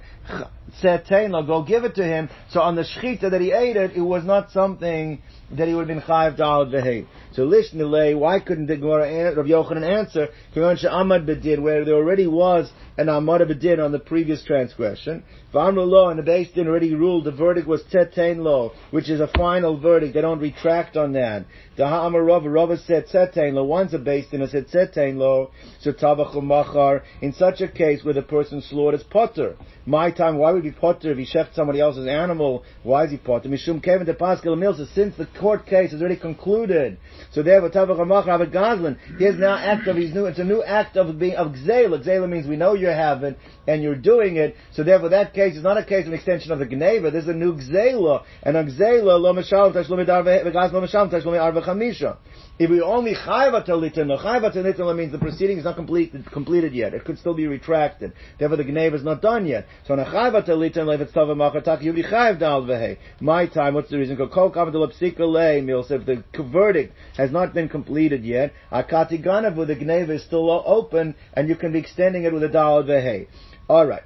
Setain, 0.83 1.47
go 1.47 1.62
give 1.62 1.85
it 1.85 1.95
to 1.95 2.05
him. 2.05 2.29
So 2.51 2.61
on 2.61 2.74
the 2.76 2.83
Shechita 2.83 3.31
that 3.31 3.41
he 3.41 3.53
ate 3.53 3.76
it, 3.76 3.93
it 3.93 4.03
was 4.03 4.24
not 4.24 4.51
something 4.51 5.22
that 5.53 5.66
he 5.66 5.74
would 5.74 5.89
have 5.89 5.97
been 5.97 6.07
chayiv 6.07 6.37
dal 6.37 6.66
v'hei. 6.66 7.07
So 7.33 7.47
lishnilei, 7.47 8.18
why 8.18 8.41
couldn't 8.41 8.66
the 8.66 8.76
Gemara 8.76 9.35
Rav 9.35 9.47
Yochanan 9.47 9.83
answer? 9.83 10.29
Kivan 10.55 10.85
Amad 10.85 11.26
bedin, 11.26 11.62
where 11.62 11.85
there 11.85 11.95
already 11.95 12.26
was 12.26 12.70
an 12.99 13.07
Amad 13.07 13.41
bedin 13.49 13.83
on 13.83 13.93
the 13.93 13.99
previous 13.99 14.45
transgression. 14.45 15.24
V'amru 15.53 15.86
lo, 15.88 16.11
and 16.11 16.18
the 16.18 16.22
Beis 16.22 16.53
Din 16.53 16.68
already 16.68 16.94
ruled 16.94 17.24
the 17.24 17.32
verdict 17.32 17.66
was 17.66 17.82
tetain 17.84 18.42
lo, 18.42 18.72
which 18.90 19.09
is 19.09 19.20
a 19.20 19.28
final 19.28 19.78
verdict. 19.80 20.12
They 20.12 20.20
don't 20.20 20.40
retract 20.40 20.96
on 20.96 21.12
that. 21.12 21.46
The 21.79 21.87
Ha'amar 21.87 22.24
Rava, 22.24 22.76
said 22.76 23.07
tetain 23.07 23.55
lo. 23.55 23.62
Once 23.62 23.93
a 23.93 23.99
Din 23.99 24.41
has 24.41 24.51
said 24.51 24.66
tetain 24.66 25.16
lo, 25.16 25.53
so 25.79 25.93
tavach 25.93 26.35
machar. 26.43 27.05
In 27.22 27.33
such 27.33 27.61
a 27.61 27.68
case 27.68 28.03
where 28.03 28.14
the 28.14 28.22
person 28.22 28.61
slaughters 28.61 29.05
potter. 29.05 29.55
My 29.87 30.11
time, 30.11 30.39
why 30.39 30.51
would 30.51 30.64
he 30.64 30.72
potter 30.72 31.12
if 31.12 31.18
he 31.18 31.24
shecht 31.24 31.55
somebody 31.55 31.81
else's 31.81 32.09
animal? 32.09 32.64
Why 32.83 33.05
is 33.05 33.12
he 33.12 33.16
potter? 33.16 33.49
Mishum 33.49 33.81
kevin 33.81 34.07
de 34.07 34.14
pascal 34.14 34.57
milsa. 34.57 34.93
Since 34.93 35.16
the 35.16 35.26
court 35.39 35.66
case 35.66 35.93
is 35.93 36.01
already 36.01 36.16
concluded, 36.16 36.99
so 37.31 37.45
therefore 37.45 37.70
tavach 37.70 38.05
machar 38.05 38.33
have 38.33 38.41
a 38.41 38.47
gazlan. 38.47 38.99
Here's 39.16 39.39
now 39.39 39.57
act 39.57 39.87
of 39.87 39.95
his 39.95 40.12
new. 40.12 40.26
It's 40.26 40.41
a 40.41 40.45
new 40.45 40.64
act 40.64 40.97
of 40.97 41.16
being 41.16 41.37
of 41.37 41.53
gzela. 41.53 42.05
Gzela 42.05 42.29
means 42.29 42.49
we 42.49 42.57
know 42.57 42.74
you 42.74 42.89
have 42.89 43.22
it 43.22 43.39
and 43.68 43.85
you're 43.85 43.95
doing 43.95 44.35
it. 44.35 44.57
So 44.72 44.83
therefore, 44.83 45.11
that 45.11 45.33
case 45.33 45.55
is 45.55 45.62
not 45.62 45.79
a 45.79 45.85
case 45.85 46.07
of 46.07 46.09
an 46.09 46.14
extension 46.14 46.51
of 46.51 46.59
the 46.59 46.66
gneva. 46.66 47.12
This 47.12 47.22
is 47.22 47.29
a 47.29 47.35
new 47.35 47.55
gzela, 47.55 48.24
and 48.43 48.57
a 48.57 48.64
gzela 48.64 49.20
lo 49.20 49.33
mishalom 49.33 49.74
tashlumi 49.74 50.09
darve 50.09 50.45
v'gaz 50.45 50.72
lo 50.72 50.81
mishalom 50.81 51.12
tashlumi 51.12 51.41
arva 51.41 51.67
chamisha. 51.68 52.16
If 52.58 52.70
we 52.70 52.80
only 52.80 53.14
chayva 53.14 53.66
talitin, 53.66 54.08
chayva 54.18 54.54
talitin 54.54 54.96
means 54.96 55.12
the 55.12 55.18
proceeding 55.18 55.58
is 55.58 55.64
not 55.64 55.76
completed, 55.76 56.26
completed 56.30 56.74
yet. 56.74 56.94
It 56.94 57.04
could 57.04 57.18
still 57.18 57.34
be 57.34 57.46
retracted. 57.46 58.12
Therefore, 58.38 58.56
the 58.56 58.64
gneva 58.64 58.94
is 58.94 59.04
not 59.04 59.22
done 59.22 59.46
yet. 59.46 59.66
So 59.86 59.94
on 59.94 60.00
a 60.00 60.04
chayva 60.04 60.46
talitin, 60.46 60.86
lev 60.86 61.00
it's 61.00 61.12
tava 61.12 61.34
machatak, 61.34 61.82
you'll 61.82 61.94
chayv 61.94 62.38
dal 62.40 62.62
vehe. 62.62 62.98
My 63.20 63.46
time, 63.46 63.74
what's 63.74 63.90
the 63.90 63.98
reason? 63.98 64.16
Meals, 64.18 65.90
if 65.90 66.06
the 66.06 66.24
verdict 66.42 66.94
has 67.16 67.30
not 67.30 67.54
been 67.54 67.68
completed 67.68 68.24
yet, 68.24 68.52
akati 68.72 69.24
ganav, 69.24 69.54
the 69.66 69.76
gneva 69.76 70.10
is 70.10 70.24
still 70.24 70.50
open, 70.66 71.14
and 71.34 71.48
you 71.48 71.56
can 71.56 71.72
be 71.72 71.78
extending 71.78 72.24
it 72.24 72.32
with 72.32 72.42
a 72.42 72.48
dal 72.48 72.82
vehe. 72.82 73.28
Alright. 73.68 74.02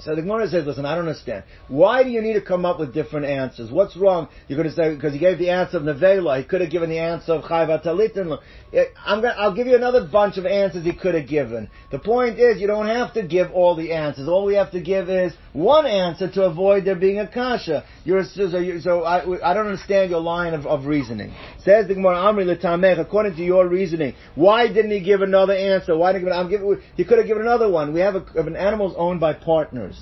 So 0.00 0.14
the 0.14 0.22
Gemara 0.22 0.48
says, 0.48 0.64
listen, 0.64 0.86
I 0.86 0.94
don't 0.94 1.08
understand. 1.08 1.42
Why 1.66 2.04
do 2.04 2.10
you 2.10 2.22
need 2.22 2.34
to 2.34 2.40
come 2.40 2.64
up 2.64 2.78
with 2.78 2.94
different 2.94 3.26
answers? 3.26 3.72
What's 3.72 3.96
wrong? 3.96 4.28
You're 4.46 4.56
going 4.56 4.68
to 4.68 4.74
say, 4.74 4.94
because 4.94 5.12
he 5.12 5.18
gave 5.18 5.38
the 5.38 5.50
answer 5.50 5.78
of 5.78 5.82
Nevela, 5.82 6.38
he 6.38 6.44
could 6.44 6.60
have 6.60 6.70
given 6.70 6.88
the 6.88 7.00
answer 7.00 7.32
of 7.32 7.42
Chayva 7.42 7.84
Talitin. 7.84 8.38
Eh, 8.72 8.84
I'm 9.04 9.20
going 9.20 9.34
I'll 9.36 9.54
give 9.54 9.66
you 9.66 9.74
another 9.74 10.06
bunch 10.06 10.36
of 10.36 10.46
answers 10.46 10.84
he 10.84 10.92
could 10.92 11.16
have 11.16 11.26
given. 11.26 11.68
The 11.90 11.98
point 11.98 12.38
is, 12.38 12.60
you 12.60 12.68
don't 12.68 12.86
have 12.86 13.12
to 13.14 13.26
give 13.26 13.50
all 13.50 13.74
the 13.74 13.92
answers. 13.92 14.28
All 14.28 14.44
we 14.44 14.54
have 14.54 14.70
to 14.70 14.80
give 14.80 15.10
is 15.10 15.32
one 15.58 15.86
answer 15.86 16.30
to 16.30 16.44
avoid 16.44 16.84
there 16.84 16.94
being 16.94 17.18
a 17.18 17.26
kasha. 17.26 17.84
You're, 18.04 18.24
so, 18.24 18.58
you, 18.58 18.80
so 18.80 19.02
I, 19.02 19.50
I 19.50 19.54
don't 19.54 19.66
understand 19.66 20.10
your 20.10 20.20
line 20.20 20.54
of, 20.54 20.66
of 20.66 20.86
reasoning. 20.86 21.34
Says 21.64 21.88
the 21.88 21.94
Gemara, 21.94 22.16
Amri 22.16 22.46
L'tamech, 22.46 22.98
according 22.98 23.34
to 23.36 23.42
your 23.42 23.66
reasoning, 23.66 24.14
why 24.36 24.68
didn't 24.68 24.92
he 24.92 25.00
give 25.00 25.20
another 25.20 25.54
answer? 25.54 25.96
Why 25.96 26.12
didn't 26.12 26.26
he 26.26 26.30
give, 26.30 26.38
I'm 26.38 26.48
giving, 26.48 26.82
he 26.96 27.04
could 27.04 27.18
have 27.18 27.26
given 27.26 27.42
another 27.42 27.68
one. 27.68 27.92
We 27.92 28.00
have, 28.00 28.14
a, 28.14 28.24
have 28.36 28.46
an 28.46 28.56
animal's 28.56 28.94
owned 28.96 29.20
by 29.20 29.32
partners 29.32 30.00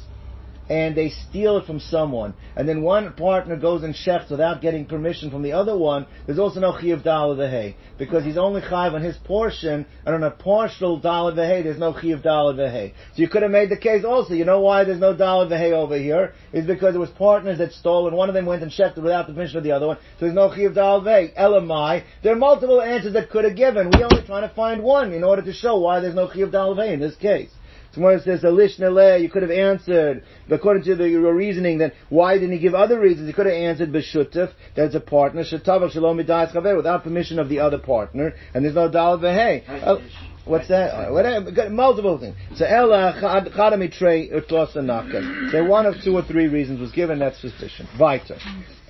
and 0.69 0.97
they 0.97 1.11
steal 1.11 1.59
it 1.59 1.67
from 1.67 1.79
someone, 1.79 2.35
and 2.57 2.69
then 2.69 2.83
one 2.83 3.13
partner 3.13 3.57
goes 3.57 3.83
and 3.83 3.95
shechts 3.95 4.31
without 4.31 4.61
getting 4.61 4.85
permission 4.85 5.31
from 5.31 5.43
the 5.43 5.53
other 5.53 5.77
one, 5.77 6.07
there's 6.27 6.39
also 6.39 6.61
no 6.61 6.73
chiyuv 6.73 7.05
dal 7.05 7.37
hay 7.37 7.77
because 7.99 8.25
he's 8.25 8.37
only 8.37 8.61
chayiv 8.61 8.95
on 8.95 9.03
his 9.03 9.17
portion, 9.19 9.87
and 10.05 10.15
on 10.15 10.23
a 10.23 10.31
partial 10.31 10.99
dal 10.99 11.35
hay, 11.35 11.63
there's 11.63 11.79
no 11.79 11.93
chiyuv 11.93 12.23
dal 12.23 12.55
hay. 12.57 12.93
So 13.15 13.23
you 13.23 13.29
could 13.29 13.43
have 13.43 13.51
made 13.51 13.71
the 13.71 13.77
case 13.77 14.05
also. 14.05 14.35
You 14.35 14.45
know 14.45 14.61
why 14.61 14.85
there's 14.85 14.99
no 14.99 15.17
dal 15.17 15.49
hay 15.49 15.73
over 15.73 15.97
here? 15.97 16.35
Is 16.53 16.67
because 16.67 16.95
it 16.95 16.99
was 16.99 17.11
partners 17.11 17.59
that 17.59 17.73
stole, 17.73 18.09
and 18.09 18.17
one 18.17 18.29
of 18.29 18.35
them 18.35 18.47
went 18.47 18.63
and 18.63 18.73
shechts 18.73 18.97
without 18.97 19.27
the 19.27 19.35
permission 19.35 19.59
of 19.59 19.65
the 19.65 19.73
other 19.73 19.87
one. 19.87 19.99
So 20.19 20.27
there's 20.27 20.35
no 20.35 20.49
chiyuv 20.51 20.75
dal 20.75 21.03
hay. 21.05 21.33
Elamai. 21.39 22.05
There 22.23 22.33
are 22.33 22.37
multiple 22.37 22.81
answers 22.83 23.13
that 23.13 23.31
could 23.31 23.45
have 23.45 23.57
given. 23.57 23.91
We're 23.91 24.05
only 24.05 24.27
trying 24.27 24.49
to 24.49 24.55
find 24.55 24.83
one 24.83 25.13
in 25.13 25.23
order 25.23 25.43
to 25.43 25.53
show 25.53 25.79
why 25.79 26.01
there's 26.01 26.15
no 26.15 26.29
chiyuv 26.29 26.51
dal 26.53 26.75
hay 26.75 26.95
in 26.95 27.01
this 27.01 27.17
case. 27.17 27.51
Tomorrow 27.97 28.21
says, 28.21 28.43
Alish 28.43 28.79
you 29.23 29.31
could 29.31 29.41
have 29.41 29.51
answered, 29.51 30.23
according 30.51 30.85
to 30.85 30.97
the, 30.97 31.09
your 31.09 31.35
reasoning, 31.35 31.79
then 31.79 31.93
why 32.11 32.35
didn't 32.35 32.53
he 32.53 32.59
give 32.59 32.75
other 32.75 33.01
reasons? 33.01 33.27
He 33.27 33.33
could 33.33 33.47
have 33.47 33.55
answered 33.55 33.91
Beshuttif, 33.91 34.53
that's 34.77 34.95
a 34.95 35.01
partner, 35.01 35.45
Shatavach 35.45 35.93
Shalom 35.93 36.19
Chaver, 36.19 36.77
without 36.77 37.05
permission 37.05 37.39
of 37.39 37.49
the 37.49 37.61
other 37.61 37.79
partner, 37.79 38.35
and 38.53 38.63
there's 38.63 38.75
no 38.75 38.91
Dal 38.91 39.19
Vehei. 39.19 39.67
Uh, 39.67 39.97
what's 40.45 40.69
that? 40.69 41.11
Whatever, 41.11 41.71
multiple 41.71 42.19
things. 42.19 42.37
So 42.57 42.67
Ella 42.67 43.15
Chadamitre 43.19 44.31
Utlosa 44.31 45.51
So 45.51 45.65
one 45.65 45.87
of 45.87 45.95
two 46.05 46.15
or 46.15 46.23
three 46.23 46.49
reasons 46.49 46.79
was 46.79 46.93
given, 46.93 47.21
that's 47.21 47.41
sufficient. 47.41 47.89
Weiter. 47.99 48.37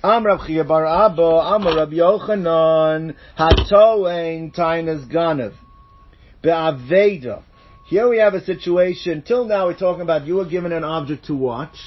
Am 0.03 0.25
Rav 0.25 0.45
Chia 0.45 0.65
Bar 0.65 0.85
Abba, 0.85 1.55
Am 1.55 1.65
Rav 1.65 1.89
Yochanan, 1.91 3.15
Hatoein 3.39 4.53
Tainas 4.53 5.09
Ganav. 5.09 5.53
Be'aveda. 6.43 7.43
Here 7.87 8.09
we 8.09 8.17
have 8.17 8.33
a 8.33 8.43
situation, 8.43 9.21
till 9.21 9.45
now 9.45 9.67
we're 9.67 9.77
talking 9.77 10.01
about 10.01 10.27
you 10.27 10.35
were 10.35 10.45
given 10.45 10.73
an 10.73 10.83
object 10.83 11.27
to 11.27 11.33
watch, 11.33 11.77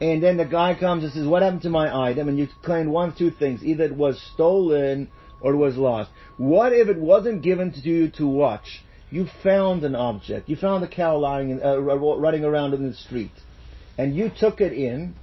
and 0.00 0.22
then 0.22 0.38
the 0.38 0.46
guy 0.46 0.74
comes 0.74 1.04
and 1.04 1.12
says, 1.12 1.26
what 1.26 1.42
happened 1.42 1.60
to 1.62 1.68
my 1.68 1.94
item? 1.94 2.30
And 2.30 2.38
you 2.38 2.48
claim 2.62 2.88
one 2.88 3.10
of 3.10 3.18
two 3.18 3.30
things, 3.30 3.62
either 3.62 3.84
it 3.84 3.94
was 3.94 4.18
stolen 4.32 5.08
or 5.42 5.52
it 5.52 5.58
was 5.58 5.76
lost. 5.76 6.10
What 6.38 6.72
if 6.72 6.88
it 6.88 6.96
wasn't 6.96 7.42
given 7.42 7.70
to 7.72 7.80
you 7.80 8.08
to 8.12 8.26
watch? 8.26 8.82
You 9.10 9.26
found 9.42 9.84
an 9.84 9.94
object. 9.94 10.48
You 10.48 10.56
found 10.56 10.82
a 10.84 10.88
cow 10.88 11.18
lying, 11.18 11.50
in, 11.50 11.62
uh, 11.62 11.76
running 11.80 12.42
around 12.42 12.72
in 12.72 12.88
the 12.88 12.94
street. 12.94 13.32
And 13.98 14.16
you 14.16 14.30
took 14.34 14.62
it 14.62 14.72
in, 14.72 15.16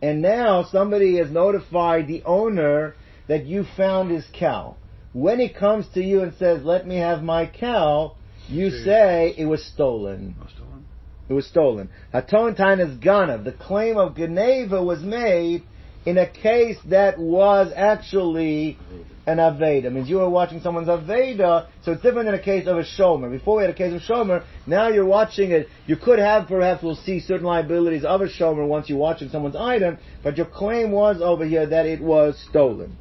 and 0.00 0.22
now 0.22 0.62
somebody 0.70 1.16
has 1.18 1.32
notified 1.32 2.06
the 2.06 2.22
owner 2.22 2.94
that 3.26 3.46
you 3.46 3.64
found 3.76 4.12
his 4.12 4.26
cow. 4.32 4.76
When 5.12 5.40
he 5.40 5.48
comes 5.48 5.88
to 5.94 6.00
you 6.00 6.22
and 6.22 6.34
says, 6.34 6.62
let 6.62 6.86
me 6.86 6.98
have 6.98 7.20
my 7.20 7.46
cow, 7.46 8.14
you 8.48 8.70
say 8.70 9.34
it 9.36 9.46
was 9.46 9.64
stolen. 9.64 10.34
stolen. 10.54 10.84
It 11.28 11.32
was 11.32 11.46
stolen. 11.46 11.88
Haton 12.12 12.80
is 12.80 12.98
ganav. 12.98 13.44
The 13.44 13.52
claim 13.52 13.96
of 13.96 14.14
Gneva 14.14 14.84
was 14.84 15.02
made 15.02 15.62
in 16.04 16.18
a 16.18 16.28
case 16.28 16.76
that 16.90 17.18
was 17.18 17.72
actually 17.74 18.78
an 19.26 19.38
Aveda. 19.38 19.90
Means 19.90 20.08
you 20.08 20.16
were 20.16 20.28
watching 20.28 20.60
someone's 20.60 20.88
Aveda, 20.88 21.66
so 21.82 21.92
it's 21.92 22.02
different 22.02 22.26
than 22.26 22.34
a 22.34 22.42
case 22.42 22.66
of 22.66 22.76
a 22.76 22.82
Shomer. 22.82 23.30
Before 23.30 23.56
we 23.56 23.62
had 23.62 23.70
a 23.70 23.76
case 23.76 23.94
of 23.94 24.02
Shomer, 24.02 24.44
now 24.66 24.88
you're 24.88 25.06
watching 25.06 25.50
it. 25.50 25.68
You 25.86 25.96
could 25.96 26.18
have, 26.18 26.46
perhaps, 26.46 26.82
we'll 26.82 26.96
see 26.96 27.20
certain 27.20 27.46
liabilities 27.46 28.04
of 28.04 28.20
a 28.20 28.26
Shomer 28.26 28.66
once 28.68 28.90
you're 28.90 28.98
watching 28.98 29.30
someone's 29.30 29.56
item, 29.56 29.98
but 30.22 30.36
your 30.36 30.46
claim 30.46 30.90
was 30.92 31.22
over 31.22 31.46
here 31.46 31.66
that 31.66 31.86
it 31.86 32.02
was 32.02 32.38
stolen. 32.50 32.98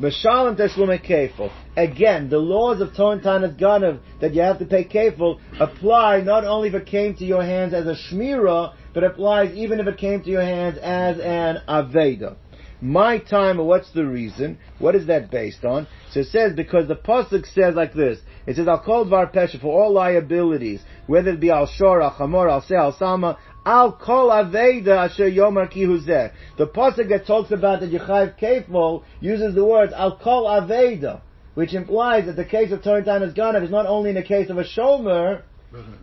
Meshalim 0.00 0.56
Teshlume 0.56 1.04
Kefil. 1.04 1.52
Again, 1.76 2.30
the 2.30 2.38
laws 2.38 2.80
of 2.80 2.94
Ton 2.94 3.20
Tanas 3.20 3.58
Ganav 3.58 4.00
that 4.22 4.32
you 4.34 4.40
have 4.40 4.58
to 4.58 4.64
pay 4.64 4.84
Kefil 4.84 5.38
apply 5.60 6.22
not 6.22 6.44
only 6.44 6.68
if 6.68 6.74
it 6.74 6.86
came 6.86 7.14
to 7.16 7.24
your 7.24 7.42
hands 7.42 7.74
as 7.74 7.86
a 7.86 7.94
Shmira, 7.94 8.72
but 8.94 9.04
applies 9.04 9.54
even 9.54 9.78
if 9.78 9.86
it 9.86 9.98
came 9.98 10.22
to 10.22 10.30
your 10.30 10.42
hands 10.42 10.78
as 10.78 11.18
an 11.20 11.58
Aveda. 11.68 12.36
My 12.80 13.18
time, 13.18 13.58
what's 13.58 13.90
the 13.92 14.06
reason? 14.06 14.56
What 14.78 14.94
is 14.94 15.06
that 15.08 15.30
based 15.30 15.66
on? 15.66 15.86
So 16.12 16.20
it 16.20 16.28
says, 16.28 16.54
because 16.54 16.88
the 16.88 16.96
Pasuk 16.96 17.44
says 17.52 17.74
like 17.74 17.92
this, 17.92 18.20
it 18.46 18.56
says, 18.56 18.68
I'll 18.68 18.80
call 18.80 19.04
Dvar 19.04 19.30
Pesha 19.30 19.60
for 19.60 19.82
all 19.82 19.92
liabilities, 19.92 20.80
whether 21.06 21.32
it 21.32 21.40
be 21.40 21.50
Al 21.50 21.66
Shor, 21.66 22.00
Al 22.00 22.12
Chamor, 22.12 22.50
Al 22.50 22.62
Se, 22.62 22.74
Al 22.74 22.96
Sama, 22.96 23.38
Al 23.66 23.92
Kol 23.92 24.30
Aveda 24.30 25.04
Asher 25.04 25.30
Yomar 25.30 25.70
Ki. 25.70 25.84
The 25.84 26.66
Pasuk 26.66 27.08
that 27.10 27.26
talks 27.26 27.50
about 27.50 27.80
the 27.80 27.86
Yechayiv 27.86 28.38
Kefol 28.38 29.04
uses 29.20 29.54
the 29.54 29.64
words 29.64 29.92
Al 29.92 30.16
Kol 30.16 30.46
Aveda, 30.46 31.20
which 31.54 31.74
implies 31.74 32.26
that 32.26 32.36
the 32.36 32.44
case 32.44 32.72
of 32.72 32.82
Torah 32.82 33.02
Tanas 33.02 33.36
Ganav 33.36 33.62
is 33.62 33.70
not 33.70 33.86
only 33.86 34.10
in 34.10 34.16
the 34.16 34.22
case 34.22 34.48
of 34.48 34.56
a 34.58 34.64
Shomer, 34.64 35.42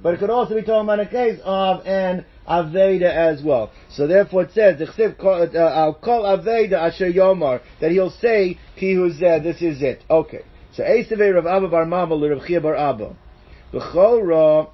but 0.01 0.13
it 0.13 0.19
could 0.19 0.29
also 0.29 0.55
be 0.55 0.61
talking 0.61 0.83
about 0.83 0.99
a 0.99 1.07
case 1.07 1.39
of 1.43 1.85
an 1.85 2.25
Aveda 2.47 3.11
as 3.11 3.41
well. 3.43 3.71
So 3.89 4.07
therefore 4.07 4.43
it 4.43 4.51
says, 4.53 4.79
I'll 4.79 5.93
call 5.95 6.23
Aveda 6.23 6.73
Asher 6.73 7.11
Yomar, 7.11 7.61
that 7.81 7.91
he'll 7.91 8.11
say, 8.11 8.59
Ki 8.77 8.93
Huzeh, 8.93 9.41
this 9.43 9.61
is 9.61 9.81
it. 9.81 10.03
Okay. 10.09 10.43
So 10.73 10.83
Esavei 10.83 11.33
Rav 11.33 11.47
Abba 11.47 11.67
Bar 11.69 11.85
Mama 11.85 12.15
Rav 12.15 12.45
Chia 12.45 12.61
Bar 12.61 12.75
Abba. 12.75 13.15
B'chol 13.73 14.69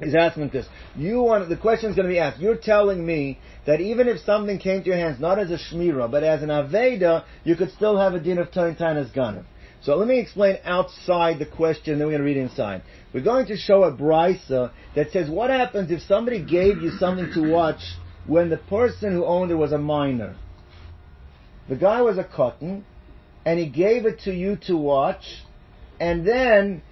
is 0.00 0.14
asking 0.14 0.48
this. 0.48 0.66
You 0.96 1.22
want 1.22 1.48
the 1.48 1.56
question 1.56 1.90
is 1.90 1.96
going 1.96 2.08
to 2.08 2.12
be 2.12 2.18
asked. 2.18 2.40
You're 2.40 2.56
telling 2.56 3.04
me 3.04 3.38
that 3.66 3.80
even 3.80 4.08
if 4.08 4.20
something 4.20 4.58
came 4.58 4.82
to 4.82 4.88
your 4.88 4.98
hands 4.98 5.20
not 5.20 5.38
as 5.38 5.50
a 5.50 5.58
shmira 5.58 6.10
but 6.10 6.24
as 6.24 6.42
an 6.42 6.48
aveda, 6.48 7.24
you 7.44 7.56
could 7.56 7.70
still 7.72 7.98
have 7.98 8.14
a 8.14 8.20
din 8.20 8.38
of 8.38 8.50
toin 8.52 8.76
as 8.80 9.10
ganav. 9.10 9.44
So 9.82 9.96
let 9.96 10.06
me 10.06 10.20
explain 10.20 10.58
outside 10.64 11.40
the 11.40 11.46
question, 11.46 11.98
then 11.98 12.06
we're 12.06 12.18
going 12.18 12.20
to 12.20 12.24
read 12.24 12.36
inside. 12.36 12.82
We're 13.12 13.24
going 13.24 13.46
to 13.46 13.56
show 13.56 13.82
a 13.82 13.92
brisa 13.92 14.70
that 14.94 15.10
says 15.10 15.28
what 15.28 15.50
happens 15.50 15.90
if 15.90 16.02
somebody 16.02 16.40
gave 16.40 16.80
you 16.80 16.92
something 17.00 17.32
to 17.34 17.50
watch 17.50 17.80
when 18.26 18.48
the 18.48 18.58
person 18.58 19.12
who 19.12 19.24
owned 19.24 19.50
it 19.50 19.56
was 19.56 19.72
a 19.72 19.78
minor. 19.78 20.36
The 21.68 21.74
guy 21.74 22.00
was 22.00 22.16
a 22.16 22.24
cotton, 22.24 22.84
and 23.44 23.58
he 23.58 23.68
gave 23.68 24.06
it 24.06 24.20
to 24.20 24.32
you 24.32 24.56
to 24.66 24.76
watch, 24.76 25.24
and 25.98 26.26
then 26.26 26.82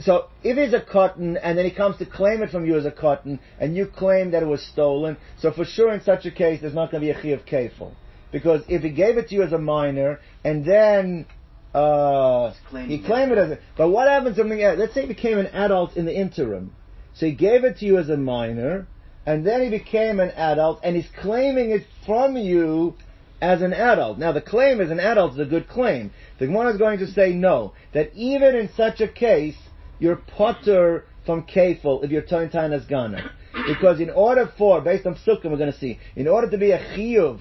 so 0.00 0.28
if 0.42 0.56
it's 0.56 0.72
a 0.72 0.80
cotton 0.80 1.36
and 1.36 1.58
then 1.58 1.64
he 1.66 1.70
comes 1.70 1.98
to 1.98 2.06
claim 2.06 2.42
it 2.42 2.50
from 2.50 2.64
you 2.64 2.76
as 2.76 2.86
a 2.86 2.90
cotton 2.90 3.38
and 3.58 3.76
you 3.76 3.86
claim 3.86 4.30
that 4.30 4.42
it 4.42 4.46
was 4.46 4.62
stolen, 4.62 5.16
so 5.38 5.52
for 5.52 5.64
sure 5.64 5.92
in 5.92 6.00
such 6.00 6.24
a 6.24 6.30
case 6.30 6.60
there's 6.60 6.74
not 6.74 6.90
going 6.90 7.02
to 7.02 7.06
be 7.06 7.10
a 7.10 7.20
chi 7.20 7.28
of 7.28 7.44
kefil. 7.44 7.92
Because 8.32 8.62
if 8.68 8.82
he 8.82 8.90
gave 8.90 9.18
it 9.18 9.28
to 9.28 9.34
you 9.34 9.42
as 9.42 9.52
a 9.52 9.58
minor 9.58 10.20
and 10.42 10.64
then 10.64 11.26
uh, 11.74 12.52
he 12.86 13.02
claimed 13.02 13.32
it 13.32 13.38
as 13.38 13.50
a, 13.52 13.58
but 13.76 13.90
what 13.90 14.08
happens 14.08 14.38
if 14.38 14.78
let's 14.78 14.94
say 14.94 15.02
he 15.02 15.08
became 15.08 15.38
an 15.38 15.48
adult 15.48 15.96
in 15.96 16.06
the 16.06 16.14
interim. 16.14 16.72
So 17.14 17.26
he 17.26 17.32
gave 17.32 17.64
it 17.64 17.78
to 17.78 17.84
you 17.84 17.98
as 17.98 18.08
a 18.08 18.16
minor 18.16 18.86
and 19.26 19.46
then 19.46 19.62
he 19.62 19.68
became 19.68 20.18
an 20.18 20.30
adult 20.30 20.80
and 20.82 20.96
he's 20.96 21.08
claiming 21.20 21.72
it 21.72 21.82
from 22.06 22.38
you 22.38 22.94
as 23.42 23.60
an 23.60 23.74
adult. 23.74 24.18
Now 24.18 24.32
the 24.32 24.40
claim 24.40 24.80
as 24.80 24.90
an 24.90 25.00
adult 25.00 25.34
is 25.34 25.40
a 25.40 25.44
good 25.44 25.68
claim. 25.68 26.10
The 26.38 26.46
Gemara 26.46 26.72
is 26.72 26.78
going 26.78 27.00
to 27.00 27.06
say 27.06 27.32
no, 27.32 27.74
that 27.92 28.14
even 28.14 28.54
in 28.54 28.70
such 28.76 29.00
a 29.00 29.08
case, 29.08 29.56
you're 30.00 30.16
potter 30.16 31.04
from 31.24 31.44
kefil 31.44 32.02
if 32.02 32.10
you're 32.10 32.22
turn 32.22 32.72
as 32.72 32.84
gana. 32.86 33.30
Because 33.66 34.00
in 34.00 34.10
order 34.10 34.50
for, 34.58 34.80
based 34.80 35.06
on 35.06 35.14
psukim 35.14 35.50
we're 35.50 35.58
going 35.58 35.72
to 35.72 35.78
see, 35.78 35.98
in 36.16 36.26
order 36.26 36.50
to 36.50 36.58
be 36.58 36.72
a 36.72 36.78
chiyuv 36.78 37.40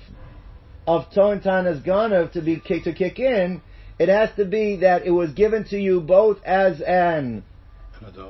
of 0.86 1.12
turn 1.14 1.66
as 1.66 1.80
gana 1.82 2.28
to 2.30 2.42
be 2.42 2.60
to 2.60 2.94
kick 2.94 3.20
in, 3.20 3.62
it 3.98 4.10
has 4.10 4.30
to 4.36 4.46
be 4.46 4.78
that 4.78 5.06
it 5.06 5.12
was 5.12 5.32
given 5.32 5.64
to 5.66 5.78
you 5.78 6.02
both 6.02 6.38
as 6.44 6.82
an 6.82 7.44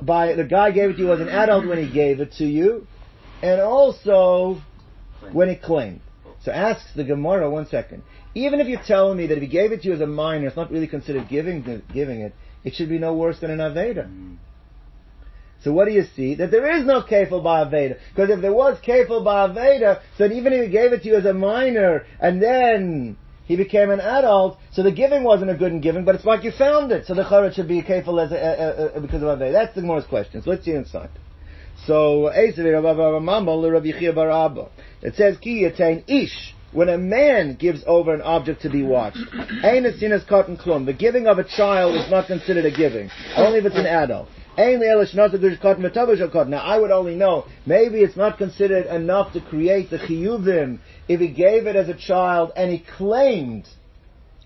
by 0.02 0.34
the 0.34 0.44
guy 0.44 0.72
gave 0.72 0.90
it 0.90 0.92
to 0.94 0.98
you 1.00 1.12
as 1.12 1.20
an 1.20 1.28
adult 1.28 1.66
when 1.66 1.78
he 1.78 1.92
gave 1.92 2.20
it 2.20 2.32
to 2.32 2.44
you, 2.44 2.86
and 3.40 3.60
also 3.60 4.60
when 5.32 5.48
he 5.48 5.54
claimed. 5.54 6.00
So 6.42 6.50
asks 6.50 6.92
the 6.96 7.04
Gemara 7.04 7.48
one 7.48 7.66
second. 7.66 8.02
Even 8.34 8.60
if 8.60 8.66
you're 8.66 8.82
telling 8.84 9.16
me 9.16 9.26
that 9.28 9.36
if 9.36 9.42
he 9.42 9.48
gave 9.48 9.72
it 9.72 9.82
to 9.82 9.88
you 9.88 9.94
as 9.94 10.00
a 10.00 10.06
minor, 10.06 10.48
it's 10.48 10.56
not 10.56 10.70
really 10.70 10.88
considered 10.88 11.28
giving 11.28 11.82
giving 11.92 12.20
it 12.20 12.34
it 12.64 12.74
should 12.74 12.88
be 12.88 12.98
no 12.98 13.14
worse 13.14 13.38
than 13.40 13.50
an 13.50 13.58
Aveda. 13.58 14.06
Mm. 14.06 14.36
So 15.62 15.72
what 15.72 15.86
do 15.86 15.92
you 15.92 16.04
see? 16.16 16.36
That 16.36 16.50
there 16.50 16.78
is 16.78 16.86
no 16.86 17.02
kefil 17.02 17.42
by 17.44 17.64
Aveda. 17.64 17.98
Because 18.14 18.30
if 18.30 18.40
there 18.40 18.52
was 18.52 18.78
kefil 18.80 19.24
by 19.24 19.48
Aveda, 19.48 20.00
so 20.16 20.24
even 20.24 20.52
if 20.52 20.64
he 20.64 20.70
gave 20.70 20.92
it 20.92 21.02
to 21.02 21.08
you 21.08 21.16
as 21.16 21.26
a 21.26 21.34
minor, 21.34 22.06
and 22.18 22.42
then 22.42 23.16
he 23.44 23.56
became 23.56 23.90
an 23.90 24.00
adult, 24.00 24.58
so 24.72 24.82
the 24.82 24.92
giving 24.92 25.22
wasn't 25.22 25.50
a 25.50 25.54
good 25.54 25.72
and 25.72 25.82
giving, 25.82 26.04
but 26.04 26.14
it's 26.14 26.24
like 26.24 26.44
you 26.44 26.52
found 26.52 26.92
it. 26.92 27.06
So 27.06 27.14
the 27.14 27.24
charat 27.24 27.54
should 27.54 27.68
be 27.68 27.80
a 27.80 27.82
kefil 27.82 28.24
as 28.24 28.32
a, 28.32 28.36
a, 28.36 28.98
a, 28.98 29.00
because 29.00 29.22
of 29.22 29.28
Aveda. 29.28 29.52
That's 29.52 29.74
the 29.74 29.82
Gemara's 29.82 30.06
question. 30.06 30.42
So 30.42 30.50
let's 30.50 30.64
see 30.64 30.72
inside. 30.72 31.10
So, 31.86 32.28
it 32.28 32.54
says, 35.16 35.38
Ki 35.38 35.64
yatain 35.64 36.04
ish 36.08 36.54
when 36.72 36.88
a 36.88 36.98
man 36.98 37.56
gives 37.56 37.82
over 37.86 38.14
an 38.14 38.22
object 38.22 38.62
to 38.62 38.70
be 38.70 38.82
watched, 38.82 39.18
Ain 39.64 39.84
as 39.86 40.24
cotton 40.24 40.56
klum. 40.56 40.86
The 40.86 40.92
giving 40.92 41.26
of 41.26 41.38
a 41.38 41.44
child 41.44 41.96
is 41.96 42.10
not 42.10 42.26
considered 42.26 42.64
a 42.64 42.70
giving, 42.70 43.10
only 43.36 43.58
if 43.58 43.64
it's 43.64 43.76
an 43.76 43.86
adult. 43.86 44.28
Ain't 44.58 44.82
Elish 44.82 45.14
Notadkot 45.14 45.78
Metabushokot. 45.78 46.48
Now 46.48 46.58
I 46.58 46.78
would 46.78 46.90
only 46.90 47.14
know, 47.14 47.46
maybe 47.66 48.02
it's 48.02 48.16
not 48.16 48.36
considered 48.36 48.86
enough 48.86 49.32
to 49.32 49.40
create 49.40 49.90
the 49.90 49.98
chiyuvim 49.98 50.80
if 51.08 51.20
he 51.20 51.28
gave 51.28 51.66
it 51.66 51.76
as 51.76 51.88
a 51.88 51.94
child 51.94 52.52
and 52.56 52.70
he 52.70 52.84
claimed 52.96 53.66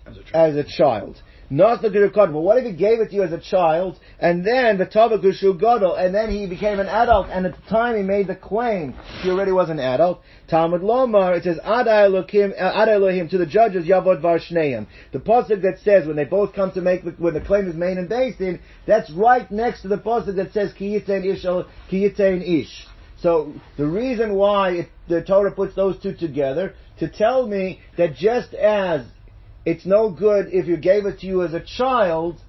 as 0.05 0.17
a 0.17 0.23
child. 0.23 0.33
As 0.33 0.55
a 0.55 0.63
child. 0.63 1.21
But 1.49 1.93
what 1.93 2.57
if 2.57 2.65
he 2.65 2.71
gave 2.71 2.99
it 2.99 3.09
to 3.09 3.15
you 3.15 3.23
as 3.23 3.31
a 3.31 3.39
child, 3.39 3.99
and 4.19 4.43
then 4.43 4.79
the 4.79 4.85
Tavakushu 4.85 5.59
Gadol, 5.59 5.95
and 5.95 6.13
then 6.13 6.31
he 6.31 6.47
became 6.47 6.79
an 6.79 6.87
adult, 6.87 7.27
and 7.29 7.45
at 7.45 7.55
the 7.55 7.69
time 7.69 7.95
he 7.95 8.01
made 8.01 8.27
the 8.27 8.35
claim, 8.35 8.95
he 9.21 9.29
already 9.29 9.51
was 9.51 9.69
an 9.69 9.79
adult. 9.79 10.21
Talmud 10.47 10.81
Lomar, 10.81 11.37
it 11.37 11.43
says, 11.43 11.59
Ad 11.63 11.87
Elohim, 11.87 12.53
uh, 12.59 12.81
Ad 12.81 12.89
Elohim, 12.89 13.29
to 13.29 13.37
the 13.37 13.45
judges, 13.45 13.85
Yavod 13.85 14.21
Varshneim. 14.21 14.87
The 15.11 15.19
pasuk 15.19 15.61
that 15.61 15.79
says, 15.83 16.07
when 16.07 16.15
they 16.15 16.25
both 16.25 16.53
come 16.53 16.71
to 16.71 16.81
make, 16.81 17.03
when 17.03 17.33
the 17.35 17.41
claim 17.41 17.67
is 17.67 17.75
made 17.75 17.97
and 17.97 18.09
based 18.09 18.41
in, 18.41 18.59
that's 18.87 19.11
right 19.11 19.49
next 19.51 19.83
to 19.83 19.87
the 19.87 19.97
pasuk 19.97 20.35
that 20.37 20.51
says, 20.51 20.73
Ki 20.73 20.99
Yitain 20.99 22.61
Ish. 22.61 22.87
So, 23.21 23.53
the 23.77 23.85
reason 23.85 24.33
why 24.33 24.71
it, 24.71 24.89
the 25.07 25.21
Torah 25.23 25.51
puts 25.51 25.75
those 25.75 25.99
two 26.01 26.13
together, 26.13 26.73
to 26.99 27.07
tell 27.07 27.47
me 27.47 27.81
that 27.97 28.15
just 28.15 28.53
as 28.53 29.05
it's 29.65 29.85
no 29.85 30.11
good 30.11 30.47
if 30.51 30.67
you 30.67 30.77
gave 30.77 31.05
it 31.05 31.19
to 31.19 31.27
you 31.27 31.43
as 31.43 31.53
a 31.53 31.59
child. 31.59 32.39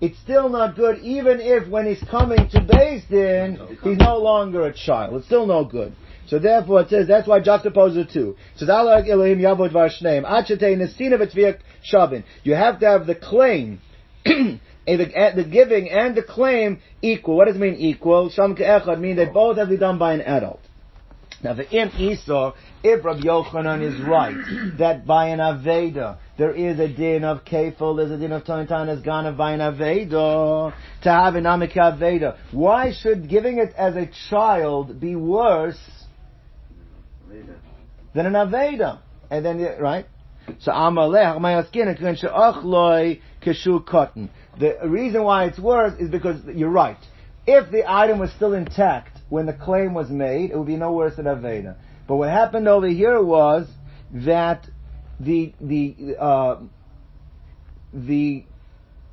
It's 0.00 0.18
still 0.18 0.48
not 0.48 0.76
good 0.76 0.98
even 1.00 1.40
if 1.40 1.68
when 1.68 1.86
he's 1.86 2.02
coming 2.10 2.48
to 2.50 2.60
Beis 2.60 3.08
Din, 3.08 3.78
he's 3.82 3.98
no 3.98 4.18
longer 4.18 4.66
a 4.66 4.72
child. 4.72 5.14
It's 5.14 5.26
still 5.26 5.46
no 5.46 5.64
good. 5.64 5.94
So 6.26 6.38
therefore 6.38 6.82
it 6.82 6.88
says, 6.88 7.06
that's 7.06 7.28
why 7.28 7.40
juxtapose 7.40 7.94
the 7.94 8.08
two. 8.10 8.36
It 8.54 8.58
says, 8.58 8.68
Elohim 8.68 9.38
Yavod 9.38 9.72
Varshneim. 9.72 10.24
Achetei 10.24 10.76
Nesina 10.76 11.18
V'Tviyak 11.18 11.60
Shavin. 11.90 12.24
You 12.42 12.54
have 12.54 12.80
to 12.80 12.86
have 12.86 13.06
the 13.06 13.14
claim, 13.14 13.80
the, 14.24 14.58
the 14.86 15.48
giving 15.50 15.90
and 15.90 16.16
the 16.16 16.22
claim 16.22 16.80
equal. 17.02 17.36
What 17.36 17.46
does 17.46 17.56
it 17.56 17.60
mean 17.60 17.74
equal? 17.74 18.30
Sham 18.30 18.56
Ke'echad 18.56 18.98
mean 19.00 19.16
they 19.16 19.28
oh. 19.28 19.32
both 19.32 19.58
have 19.58 19.68
to 19.68 19.74
be 19.74 19.78
done 19.78 19.98
by 19.98 20.14
an 20.14 20.22
adult. 20.22 20.60
Now 21.44 21.52
the 21.52 21.70
Im 21.70 21.90
Esau, 21.98 22.54
if 22.82 23.04
Rabbi 23.04 23.20
Yochanan 23.20 23.82
is 23.82 24.00
right, 24.00 24.34
that 24.78 25.06
by 25.06 25.26
an 25.26 25.40
Aveda, 25.40 26.16
there 26.38 26.52
is 26.52 26.80
a 26.80 26.88
din 26.88 27.22
of 27.22 27.44
kefil, 27.44 27.98
there's 27.98 28.10
a 28.10 28.16
din 28.16 28.32
of 28.32 28.44
tontan 28.44 28.88
as 28.88 29.00
ganav 29.00 29.36
by 29.36 29.52
an 29.52 29.60
Aveda, 29.60 30.72
to 31.02 31.10
have 31.10 31.34
an 31.34 31.44
amik 31.44 31.74
Aveda. 31.74 32.38
Why 32.50 32.92
should 32.92 33.28
giving 33.28 33.58
it 33.58 33.74
as 33.76 33.94
a 33.94 34.08
child 34.30 34.98
be 34.98 35.16
worse 35.16 35.78
than 38.14 38.24
an 38.24 38.32
Aveda? 38.32 39.00
And 39.30 39.44
then, 39.44 39.76
right? 39.78 40.06
So 40.60 40.72
Amaleh, 40.72 41.38
Mayaskin, 41.38 43.20
Kishu 43.42 43.86
Cotton. 43.86 44.30
The 44.58 44.78
reason 44.86 45.22
why 45.22 45.44
it's 45.44 45.58
worse 45.58 46.00
is 46.00 46.08
because 46.08 46.40
you're 46.54 46.70
right. 46.70 46.96
If 47.46 47.70
the 47.70 47.84
item 47.86 48.18
was 48.18 48.32
still 48.32 48.54
intact, 48.54 49.13
when 49.34 49.46
the 49.46 49.52
claim 49.52 49.94
was 49.94 50.10
made, 50.10 50.52
it 50.52 50.56
would 50.56 50.68
be 50.68 50.76
no 50.76 50.92
worse 50.92 51.16
than 51.16 51.24
Aveda. 51.26 51.74
But 52.06 52.16
what 52.18 52.30
happened 52.30 52.68
over 52.68 52.86
here 52.86 53.20
was 53.20 53.66
that 54.28 54.68
the 55.18 55.52
the 55.60 56.16
uh, 56.20 56.56
the 57.92 58.44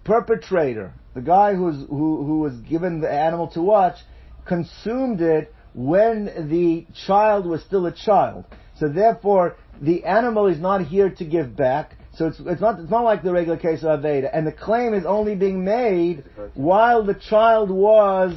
perpetrator, 0.04 0.94
the 1.16 1.22
guy 1.22 1.56
who 1.56 1.64
was 1.64 1.78
who, 1.90 2.24
who 2.28 2.38
was 2.40 2.54
given 2.74 3.02
the 3.02 3.12
animal 3.12 3.48
to 3.56 3.64
watch, 3.64 3.98
consumed 4.46 5.22
it 5.22 5.52
when 5.74 6.26
the 6.56 6.86
child 7.08 7.48
was 7.48 7.64
still 7.64 7.88
a 7.88 7.92
child. 7.92 8.46
So 8.78 8.90
therefore, 8.90 9.56
the 9.82 10.06
animal 10.06 10.46
is 10.46 10.60
not 10.60 10.86
here 10.86 11.10
to 11.10 11.26
give 11.26 11.56
back. 11.56 11.96
So 12.14 12.28
it's, 12.28 12.40
it's 12.46 12.62
not, 12.62 12.80
it's 12.80 12.92
not 12.92 13.06
like 13.06 13.24
the 13.24 13.32
regular 13.32 13.58
case 13.58 13.82
of 13.84 13.90
Aveda. 14.00 14.30
And 14.32 14.46
the 14.46 14.52
claim 14.52 14.94
is 14.94 15.06
only 15.06 15.34
being 15.34 15.64
made 15.66 16.26
while 16.54 17.04
the 17.04 17.16
child 17.16 17.72
was 17.72 18.36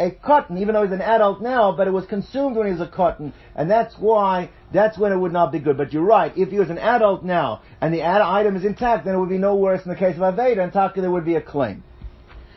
a 0.00 0.10
cotton, 0.10 0.58
even 0.58 0.74
though 0.74 0.84
he's 0.84 0.92
an 0.92 1.02
adult 1.02 1.42
now, 1.42 1.72
but 1.72 1.86
it 1.86 1.90
was 1.90 2.06
consumed 2.06 2.56
when 2.56 2.66
he 2.66 2.72
was 2.72 2.80
a 2.80 2.90
cotton. 2.90 3.32
And 3.56 3.70
that's 3.70 3.94
why, 3.98 4.50
that's 4.72 4.96
when 4.96 5.12
it 5.12 5.16
would 5.16 5.32
not 5.32 5.50
be 5.50 5.58
good. 5.58 5.76
But 5.76 5.92
you're 5.92 6.04
right, 6.04 6.32
if 6.36 6.50
he 6.50 6.58
was 6.58 6.70
an 6.70 6.78
adult 6.78 7.24
now, 7.24 7.62
and 7.80 7.92
the 7.92 8.02
ad- 8.02 8.22
item 8.22 8.56
is 8.56 8.64
intact, 8.64 9.04
then 9.04 9.14
it 9.14 9.18
would 9.18 9.28
be 9.28 9.38
no 9.38 9.56
worse 9.56 9.82
in 9.84 9.90
the 9.90 9.96
case 9.96 10.16
of 10.16 10.22
Aveda, 10.22 10.62
and 10.62 10.72
Taka 10.72 11.00
there 11.00 11.10
would 11.10 11.24
be 11.24 11.34
a 11.34 11.42
claim. 11.42 11.82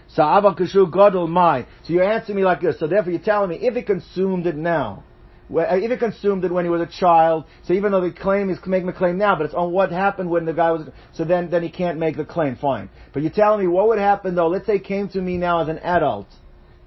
So 0.08 0.24
Abba 0.24 0.56
Kashu 0.56 0.92
Gadol 0.92 1.28
Mai. 1.28 1.66
So 1.84 1.94
you're 1.94 2.04
answering 2.04 2.36
me 2.36 2.44
like 2.44 2.62
this. 2.62 2.80
So 2.80 2.88
therefore 2.88 3.14
you're 3.14 3.22
telling 3.22 3.50
me 3.50 3.56
if 3.56 3.76
he 3.76 3.82
consumed 3.82 4.46
it 4.46 4.58
now, 4.58 5.06
uh, 5.54 5.66
if 5.72 5.90
he 5.92 5.98
consumed 5.98 6.44
it 6.46 6.52
when 6.52 6.66
he 6.66 6.70
was 6.70 6.82
a 6.82 6.86
child, 6.86 7.46
so 7.64 7.74
even 7.74 7.92
though 7.92 8.02
the 8.02 8.12
claim 8.12 8.50
is 8.50 8.58
making 8.66 8.88
the 8.88 8.94
claim 8.94 9.18
now, 9.18 9.36
but 9.36 9.46
it's 9.46 9.54
on 9.54 9.72
what 9.72 9.92
happened 9.92 10.30
when 10.30 10.46
the 10.46 10.54
guy 10.54 10.72
was, 10.72 10.88
so 11.14 11.24
then, 11.24 11.50
then 11.50 11.64
he 11.64 11.70
can't 11.70 11.98
make 11.98 12.18
the 12.18 12.26
claim, 12.26 12.56
fine. 12.56 12.90
But 13.14 13.22
you're 13.22 13.32
telling 13.32 13.62
me 13.62 13.68
what 13.68 13.88
would 13.88 14.00
happen 14.00 14.36
though, 14.36 14.48
let's 14.48 14.66
say 14.66 14.74
he 14.74 14.80
came 14.84 15.10
to 15.10 15.22
me 15.22 15.38
now 15.38 15.62
as 15.62 15.68
an 15.70 15.80
adult, 15.80 16.28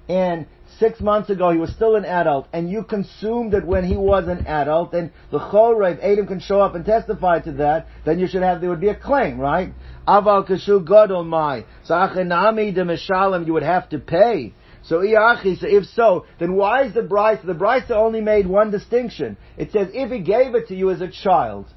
and 0.09 0.47
six 0.79 1.01
months 1.01 1.31
ago 1.31 1.51
he 1.51 1.59
was 1.59 1.71
still 1.71 1.97
an 1.97 2.05
adult, 2.05 2.47
and 2.53 2.71
you 2.71 2.83
consumed 2.83 3.55
it 3.55 3.65
when 3.65 3.85
he 3.85 3.97
was 3.97 4.29
an 4.29 4.47
adult, 4.47 4.93
and 4.93 5.11
the 5.31 5.39
Chorev, 5.39 6.03
Adam 6.03 6.27
can 6.27 6.41
show 6.41 6.61
up 6.61 6.75
and 6.75 6.85
testify 6.85 7.41
to 7.41 7.53
that, 7.53 7.87
then 8.05 8.19
you 8.19 8.27
should 8.27 8.43
have, 8.43 8.61
there 8.61 8.71
would 8.71 8.81
be 8.81 8.89
a 8.89 8.97
claim, 8.97 9.39
right? 9.39 9.73
Aval 10.07 10.47
kashu 10.49 10.87
gadol 10.87 11.25
mai. 11.25 11.65
So 11.85 11.95
achenami 11.95 12.75
de 12.75 12.83
mishalim, 12.83 13.47
you 13.47 13.53
would 13.55 13.63
have 13.63 13.89
to 13.91 13.99
pay. 13.99 14.53
So 14.83 15.01
if 15.03 15.87
so, 15.95 16.27
then 16.39 16.55
why 16.57 16.85
is 16.85 16.93
the 16.93 17.01
Brisa, 17.01 17.47
the 17.47 17.55
Brisa 17.55 17.93
only 17.93 18.21
made 18.21 18.47
one 18.47 18.71
distinction. 18.71 19.39
It 19.57 19.73
says 19.73 19.89
if 19.95 20.11
he 20.11 20.19
gave 20.19 20.55
it 20.55 20.69
to 20.69 20.75
you 20.75 20.91
as 20.91 21.01
a 21.01 21.09
child, 21.09 21.73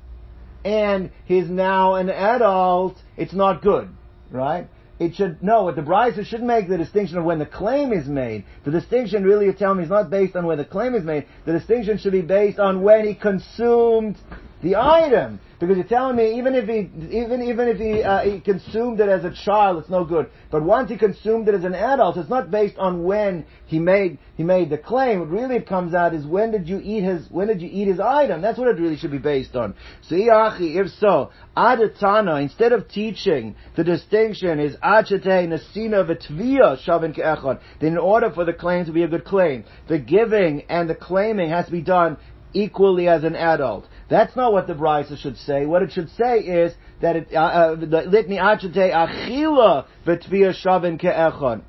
and 0.65 1.11
he's 1.23 1.49
now 1.49 1.95
an 1.95 2.09
adult, 2.09 2.97
it's 3.15 3.33
not 3.33 3.61
good, 3.61 3.89
right? 4.29 4.67
It 4.99 5.13
should, 5.15 5.43
no, 5.43 5.71
the 5.71 5.83
Brisa 5.83 6.25
should 6.25 6.41
make 6.41 6.67
the 6.67 6.77
distinction 6.77 7.17
of 7.17 7.23
when 7.23 7.37
the 7.37 7.45
claim 7.45 7.93
is 7.93 8.07
made. 8.07 8.45
The 8.63 8.71
distinction 8.71 9.23
really, 9.23 9.45
you're 9.45 9.53
telling 9.53 9.77
me, 9.77 9.83
is 9.83 9.89
not 9.89 10.09
based 10.09 10.35
on 10.35 10.45
where 10.45 10.55
the 10.55 10.65
claim 10.65 10.95
is 10.95 11.03
made. 11.03 11.25
The 11.45 11.53
distinction 11.53 11.99
should 11.99 12.13
be 12.13 12.21
based 12.21 12.57
on 12.57 12.81
when 12.81 13.05
he 13.05 13.13
consumed 13.13 14.17
the 14.61 14.75
item. 14.75 15.39
Because 15.59 15.77
you're 15.77 15.87
telling 15.87 16.15
me 16.15 16.37
even 16.37 16.53
if 16.53 16.67
he 16.67 17.17
even 17.17 17.41
even 17.41 17.67
if 17.67 17.77
he 17.77 18.03
uh, 18.03 18.21
he 18.21 18.39
consumed 18.39 18.99
it 18.99 19.09
as 19.09 19.25
a 19.25 19.33
child, 19.33 19.79
it's 19.79 19.89
no 19.89 20.05
good. 20.05 20.29
But 20.51 20.63
once 20.63 20.91
he 20.91 20.97
consumed 20.97 21.47
it 21.47 21.55
as 21.55 21.63
an 21.63 21.73
adult, 21.73 22.15
it's 22.17 22.29
not 22.29 22.51
based 22.51 22.77
on 22.77 23.03
when 23.03 23.43
he 23.65 23.79
made 23.79 24.19
he 24.35 24.43
made 24.43 24.69
the 24.69 24.77
claim. 24.77 25.19
What 25.19 25.29
really 25.29 25.59
comes 25.61 25.95
out 25.95 26.13
is 26.13 26.27
when 26.27 26.51
did 26.51 26.69
you 26.69 26.79
eat 26.83 27.01
his 27.01 27.27
when 27.31 27.47
did 27.47 27.61
you 27.61 27.69
eat 27.71 27.87
his 27.87 27.99
item? 27.99 28.41
That's 28.41 28.59
what 28.59 28.67
it 28.67 28.79
really 28.79 28.97
should 28.97 29.09
be 29.09 29.17
based 29.17 29.55
on. 29.55 29.73
So 30.03 30.15
if 30.15 30.91
so, 30.99 31.31
adatana 31.55 32.39
instead 32.43 32.71
of 32.71 32.87
teaching 32.87 33.55
the 33.75 33.83
distinction 33.83 34.59
is 34.59 34.75
achete 34.75 35.25
nasina 35.25 36.05
v'tvia 36.07 36.77
shavin 36.85 37.17
ke'echad. 37.17 37.61
Then 37.81 37.93
in 37.93 37.97
order 37.97 38.29
for 38.29 38.45
the 38.45 38.53
claim 38.53 38.85
to 38.85 38.91
be 38.91 39.01
a 39.01 39.07
good 39.07 39.25
claim, 39.25 39.65
the 39.87 39.97
giving 39.97 40.65
and 40.69 40.87
the 40.87 40.95
claiming 40.95 41.49
has 41.49 41.65
to 41.65 41.71
be 41.71 41.81
done 41.81 42.17
equally 42.53 43.07
as 43.07 43.23
an 43.23 43.35
adult. 43.35 43.87
That's 44.09 44.35
not 44.35 44.53
what 44.53 44.67
the 44.67 44.73
Brisa 44.73 45.17
should 45.17 45.37
say. 45.37 45.65
What 45.65 45.83
it 45.83 45.91
should 45.91 46.09
say 46.11 46.39
is 46.39 46.73
that 47.01 47.15
it, 47.15 47.27
uh, 47.33 47.39
uh, 47.39 47.75
litni 47.75 48.39
achete 48.39 48.91
achila 48.93 49.85
v'tvia 50.05 50.53
shavin 50.65 50.99
ke'echad. 50.99 51.61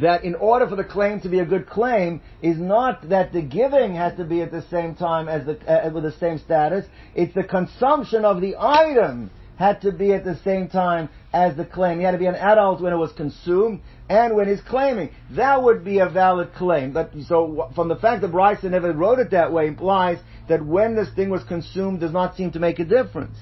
That 0.00 0.24
in 0.24 0.34
order 0.34 0.68
for 0.68 0.76
the 0.76 0.84
claim 0.84 1.20
to 1.20 1.28
be 1.28 1.38
a 1.38 1.44
good 1.44 1.68
claim 1.68 2.20
is 2.42 2.58
not 2.58 3.08
that 3.10 3.32
the 3.32 3.42
giving 3.42 3.94
has 3.94 4.16
to 4.16 4.24
be 4.24 4.42
at 4.42 4.50
the 4.50 4.62
same 4.62 4.96
time 4.96 5.28
as 5.28 5.46
the, 5.46 5.56
uh, 5.70 5.90
with 5.90 6.02
the 6.02 6.12
same 6.12 6.38
status. 6.38 6.84
It's 7.14 7.32
the 7.34 7.44
consumption 7.44 8.24
of 8.24 8.40
the 8.40 8.56
item 8.58 9.30
had 9.56 9.80
to 9.82 9.92
be 9.92 10.12
at 10.12 10.24
the 10.24 10.36
same 10.44 10.68
time 10.68 11.08
as 11.32 11.56
the 11.56 11.64
claim. 11.64 11.98
He 11.98 12.04
had 12.04 12.10
to 12.10 12.18
be 12.18 12.26
an 12.26 12.34
adult 12.34 12.80
when 12.80 12.92
it 12.92 12.96
was 12.96 13.12
consumed 13.12 13.80
and 14.08 14.34
when 14.34 14.48
he's 14.48 14.60
claiming. 14.62 15.10
That 15.30 15.62
would 15.62 15.84
be 15.84 16.00
a 16.00 16.08
valid 16.08 16.54
claim. 16.54 16.92
But 16.92 17.12
so 17.28 17.70
from 17.74 17.88
the 17.88 17.96
fact 17.96 18.22
that 18.22 18.32
Brisa 18.32 18.64
never 18.64 18.92
wrote 18.92 19.20
it 19.20 19.30
that 19.30 19.52
way 19.52 19.68
implies 19.68 20.18
that 20.48 20.64
when 20.64 20.94
this 20.96 21.08
thing 21.14 21.30
was 21.30 21.42
consumed 21.44 22.00
does 22.00 22.12
not 22.12 22.36
seem 22.36 22.52
to 22.52 22.58
make 22.58 22.78
a 22.78 22.84
difference. 22.84 23.36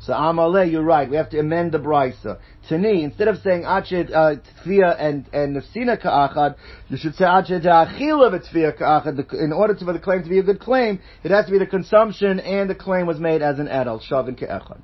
So 0.00 0.12
Amaleh, 0.12 0.70
you're 0.70 0.84
right. 0.84 1.10
We 1.10 1.16
have 1.16 1.30
to 1.30 1.40
amend 1.40 1.72
the 1.72 1.78
brisa. 1.78 2.38
Tani, 2.68 3.02
instead 3.02 3.26
of 3.26 3.38
saying 3.38 3.62
achet 3.62 4.12
uh, 4.12 4.36
tfia 4.64 4.94
and 4.98 5.28
and 5.32 5.56
nefsina 5.56 6.00
ka'achad, 6.00 6.54
you 6.88 6.96
should 6.96 7.16
say 7.16 7.24
achet 7.24 7.64
achila 7.64 8.30
v'tfia 8.32 8.78
ka'achad. 8.78 9.34
In 9.34 9.52
order 9.52 9.74
for 9.74 9.92
the 9.92 9.98
claim 9.98 10.22
to 10.22 10.28
be 10.28 10.38
a 10.38 10.42
good 10.42 10.60
claim, 10.60 11.00
it 11.24 11.32
has 11.32 11.46
to 11.46 11.52
be 11.52 11.58
the 11.58 11.66
consumption 11.66 12.38
and 12.38 12.70
the 12.70 12.76
claim 12.76 13.06
was 13.06 13.18
made 13.18 13.42
as 13.42 13.58
an 13.58 13.66
adult. 13.66 14.02
Shavin 14.08 14.38
ka'achad. 14.38 14.80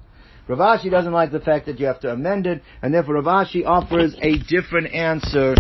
Rav 0.48 0.58
Ashi 0.58 0.90
doesn't 0.90 1.12
like 1.12 1.30
the 1.30 1.40
fact 1.40 1.66
that 1.66 1.78
you 1.78 1.86
have 1.86 2.00
to 2.00 2.10
amend 2.10 2.46
it, 2.46 2.62
and 2.82 2.92
therefore 2.92 3.14
Rav 3.14 3.46
Ashi 3.46 3.64
offers 3.64 4.14
a 4.20 4.38
different 4.38 4.92
answer 4.92 5.54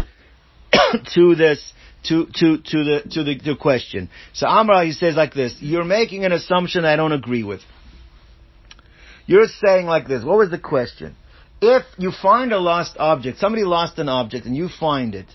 to 1.14 1.34
this 1.36 1.72
to 2.04 2.26
to 2.26 2.58
to 2.58 2.84
the 2.84 3.02
to 3.10 3.24
the, 3.24 3.56
question. 3.58 4.10
So 4.32 4.46
Amra 4.46 4.84
he 4.84 4.92
says 4.92 5.14
like 5.16 5.34
this: 5.34 5.56
You're 5.60 5.84
making 5.84 6.24
an 6.24 6.32
assumption 6.32 6.84
I 6.84 6.96
don't 6.96 7.12
agree 7.12 7.44
with. 7.44 7.60
You're 9.26 9.46
saying 9.46 9.86
like 9.86 10.06
this. 10.06 10.22
What 10.24 10.38
was 10.38 10.50
the 10.50 10.58
question? 10.58 11.16
If 11.60 11.84
you 11.96 12.12
find 12.12 12.52
a 12.52 12.58
lost 12.58 12.96
object, 12.98 13.38
somebody 13.38 13.64
lost 13.64 13.98
an 13.98 14.08
object 14.08 14.44
and 14.44 14.54
you 14.54 14.68
find 14.68 15.14
it, 15.14 15.26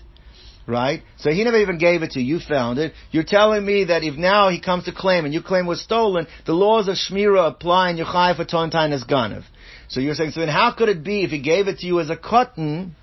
right? 0.66 1.02
So 1.16 1.30
he 1.30 1.42
never 1.42 1.56
even 1.56 1.78
gave 1.78 2.02
it 2.02 2.12
to 2.12 2.20
you, 2.20 2.36
you 2.36 2.40
found 2.40 2.78
it. 2.78 2.92
You're 3.10 3.24
telling 3.24 3.66
me 3.66 3.84
that 3.84 4.04
if 4.04 4.16
now 4.16 4.48
he 4.48 4.60
comes 4.60 4.84
to 4.84 4.92
claim 4.92 5.24
and 5.24 5.34
you 5.34 5.42
claim 5.42 5.66
was 5.66 5.80
stolen, 5.80 6.28
the 6.46 6.52
laws 6.52 6.86
of 6.86 6.94
Shmira 6.94 7.48
apply 7.48 7.88
and 7.88 7.98
you're 7.98 8.06
chayiv 8.06 8.36
for 8.36 8.44
Tontain 8.44 8.92
as 8.92 9.02
Ganav. 9.02 9.42
So 9.88 9.98
you're 9.98 10.14
saying, 10.14 10.30
so 10.30 10.40
then 10.40 10.48
how 10.48 10.72
could 10.72 10.88
it 10.88 11.02
be 11.02 11.24
if 11.24 11.30
he 11.30 11.40
gave 11.40 11.66
it 11.66 11.78
to 11.78 11.86
you 11.86 11.98
as 11.98 12.10
a 12.10 12.16
cotton, 12.16 12.94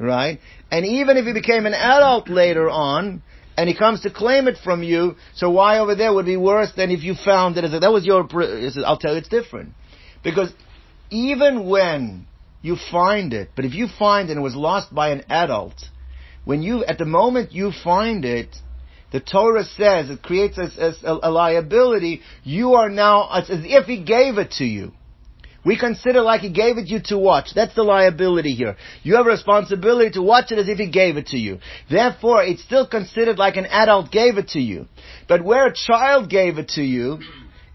right? 0.00 0.40
And 0.70 0.86
even 0.86 1.16
if 1.16 1.26
he 1.26 1.32
became 1.32 1.66
an 1.66 1.74
adult 1.74 2.28
later 2.28 2.68
on, 2.68 3.22
and 3.56 3.68
he 3.68 3.76
comes 3.76 4.00
to 4.02 4.10
claim 4.10 4.48
it 4.48 4.56
from 4.64 4.82
you, 4.82 5.16
so 5.34 5.50
why 5.50 5.78
over 5.78 5.94
there 5.94 6.14
would 6.14 6.24
be 6.24 6.36
worse 6.36 6.72
than 6.76 6.90
if 6.90 7.02
you 7.02 7.14
found 7.14 7.58
it 7.58 7.80
that 7.80 7.92
was 7.92 8.06
your, 8.06 8.26
I'll 8.86 8.96
tell 8.96 9.12
you 9.12 9.18
it's 9.18 9.28
different. 9.28 9.74
Because 10.24 10.52
even 11.10 11.68
when 11.68 12.26
you 12.62 12.76
find 12.90 13.34
it, 13.34 13.50
but 13.54 13.64
if 13.66 13.74
you 13.74 13.86
find 13.98 14.28
it 14.28 14.32
and 14.32 14.40
it 14.40 14.42
was 14.42 14.54
lost 14.54 14.94
by 14.94 15.10
an 15.10 15.24
adult, 15.28 15.74
when 16.44 16.62
you, 16.62 16.84
at 16.84 16.98
the 16.98 17.04
moment 17.04 17.52
you 17.52 17.72
find 17.84 18.24
it, 18.24 18.56
the 19.12 19.20
Torah 19.20 19.64
says 19.64 20.08
it 20.08 20.22
creates 20.22 20.56
a, 20.56 20.94
a, 21.04 21.28
a 21.28 21.30
liability. 21.30 22.22
You 22.44 22.74
are 22.74 22.88
now, 22.88 23.28
it's 23.34 23.50
as 23.50 23.60
if 23.62 23.86
he 23.86 24.02
gave 24.02 24.38
it 24.38 24.52
to 24.52 24.64
you. 24.64 24.92
We 25.64 25.78
consider 25.78 26.22
like 26.22 26.40
he 26.40 26.50
gave 26.50 26.78
it 26.78 26.88
you 26.88 27.00
to 27.06 27.18
watch. 27.18 27.50
That's 27.54 27.74
the 27.74 27.82
liability 27.82 28.54
here. 28.54 28.76
You 29.02 29.16
have 29.16 29.26
a 29.26 29.30
responsibility 29.30 30.12
to 30.12 30.22
watch 30.22 30.52
it 30.52 30.58
as 30.58 30.68
if 30.68 30.78
he 30.78 30.90
gave 30.90 31.16
it 31.16 31.28
to 31.28 31.36
you. 31.36 31.58
Therefore, 31.90 32.42
it's 32.42 32.62
still 32.62 32.86
considered 32.86 33.38
like 33.38 33.56
an 33.56 33.66
adult 33.66 34.10
gave 34.10 34.38
it 34.38 34.48
to 34.48 34.60
you. 34.60 34.86
But 35.28 35.44
where 35.44 35.66
a 35.66 35.74
child 35.74 36.30
gave 36.30 36.58
it 36.58 36.68
to 36.70 36.82
you, 36.82 37.18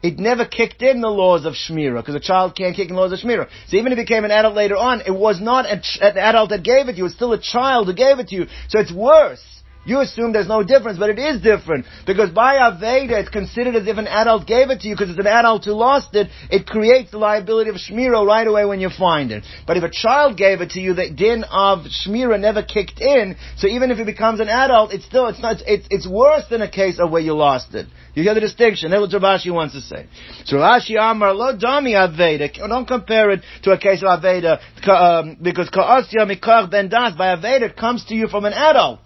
it 0.02 0.20
never 0.20 0.46
kicked 0.46 0.82
in 0.82 1.02
the 1.02 1.10
laws 1.10 1.46
of 1.46 1.54
Shmira, 1.54 2.02
because 2.02 2.16
a 2.16 2.20
child 2.20 2.56
can't 2.56 2.76
kick 2.76 2.90
in 2.90 2.96
the 2.96 3.02
laws 3.02 3.12
of 3.12 3.20
Shmira. 3.20 3.48
So 3.68 3.78
even 3.78 3.92
if 3.92 3.98
it 3.98 4.08
became 4.08 4.24
an 4.26 4.32
adult 4.32 4.56
later 4.56 4.78
on, 4.78 5.02
it 5.02 5.14
was 5.14 5.40
not 5.42 5.66
an 5.66 5.82
adult 6.02 6.50
that 6.50 6.64
gave 6.64 6.90
it 6.90 6.94
to 6.94 6.98
you, 6.98 7.06
it's 7.06 7.16
still 7.16 7.34
a 7.34 7.42
child 7.42 7.88
who 7.88 7.94
gave 7.94 8.20
it 8.20 8.28
to 8.30 8.36
you. 8.36 8.46
So 8.70 8.80
it's 8.80 8.92
worse. 8.92 9.44
You 9.86 10.00
assume 10.00 10.34
there's 10.34 10.48
no 10.48 10.64
difference, 10.64 10.98
but 10.98 11.12
it 11.12 11.20
is 11.20 11.42
different. 11.42 11.86
Because 12.08 12.32
by 12.32 12.56
Aveda, 12.56 13.22
it's 13.22 13.30
considered 13.30 13.76
as 13.76 13.88
if 13.88 13.98
an 13.98 14.08
adult 14.08 14.48
gave 14.48 14.72
it 14.72 14.82
to 14.82 14.88
you, 14.88 14.96
because 14.96 15.12
it's 15.12 15.20
an 15.20 15.28
adult 15.28 15.66
who 15.66 15.74
lost 15.74 16.16
it, 16.16 16.28
it 16.50 16.66
creates 16.66 17.12
the 17.12 17.20
liability 17.20 17.70
of 17.70 17.76
Shmira 17.76 18.26
right 18.26 18.48
away 18.48 18.66
when 18.66 18.80
you 18.80 18.90
find 18.90 19.32
it. 19.32 19.44
But 19.68 19.78
if 19.78 19.84
a 19.84 19.92
child 19.92 20.38
gave 20.38 20.62
it 20.62 20.72
to 20.72 20.80
you, 20.80 20.96
the 20.96 21.12
din 21.12 21.44
of 21.44 21.86
Shmira 21.86 22.40
never 22.40 22.64
kicked 22.64 23.00
in, 23.00 23.36
so 23.58 23.68
even 23.68 23.92
if 23.92 24.00
it 24.00 24.06
becomes 24.06 24.40
an 24.40 24.50
adult, 24.50 24.92
it's 24.92 25.06
still, 25.06 25.28
it's 25.28 25.42
not, 25.42 25.58
it's, 25.68 25.88
it's 25.92 26.08
worse 26.08 26.44
than 26.50 26.62
a 26.62 26.70
case 26.70 27.00
of 27.00 27.12
where 27.12 27.22
you 27.22 27.34
lost 27.34 27.76
it. 27.76 27.88
You 28.16 28.24
hear 28.24 28.34
the 28.34 28.40
distinction. 28.40 28.92
That's 28.92 29.14
what 29.14 29.22
Rashi 29.22 29.54
wants 29.54 29.76
to 29.76 29.82
say. 29.82 30.08
So 30.46 30.56
Rashi 30.58 30.98
Amar 31.00 31.34
lo 31.34 31.58
dami 31.58 31.94
Aveda. 31.94 32.52
Don't 32.58 32.88
compare 32.88 33.30
it 33.32 33.42
to 33.64 33.72
a 33.72 33.78
case 33.78 34.02
of 34.02 34.20
Aveda, 34.20 34.60
um, 34.88 35.38
because 35.42 35.70
Ka'asya 35.70 36.26
mikach 36.26 36.72
ben 36.72 36.90
das, 36.90 37.14
by 37.16 37.36
Aveda 37.36 37.76
comes 37.76 38.06
to 38.06 38.16
you 38.16 38.28
from 38.28 38.46
an 38.46 38.54
adult. 38.54 39.02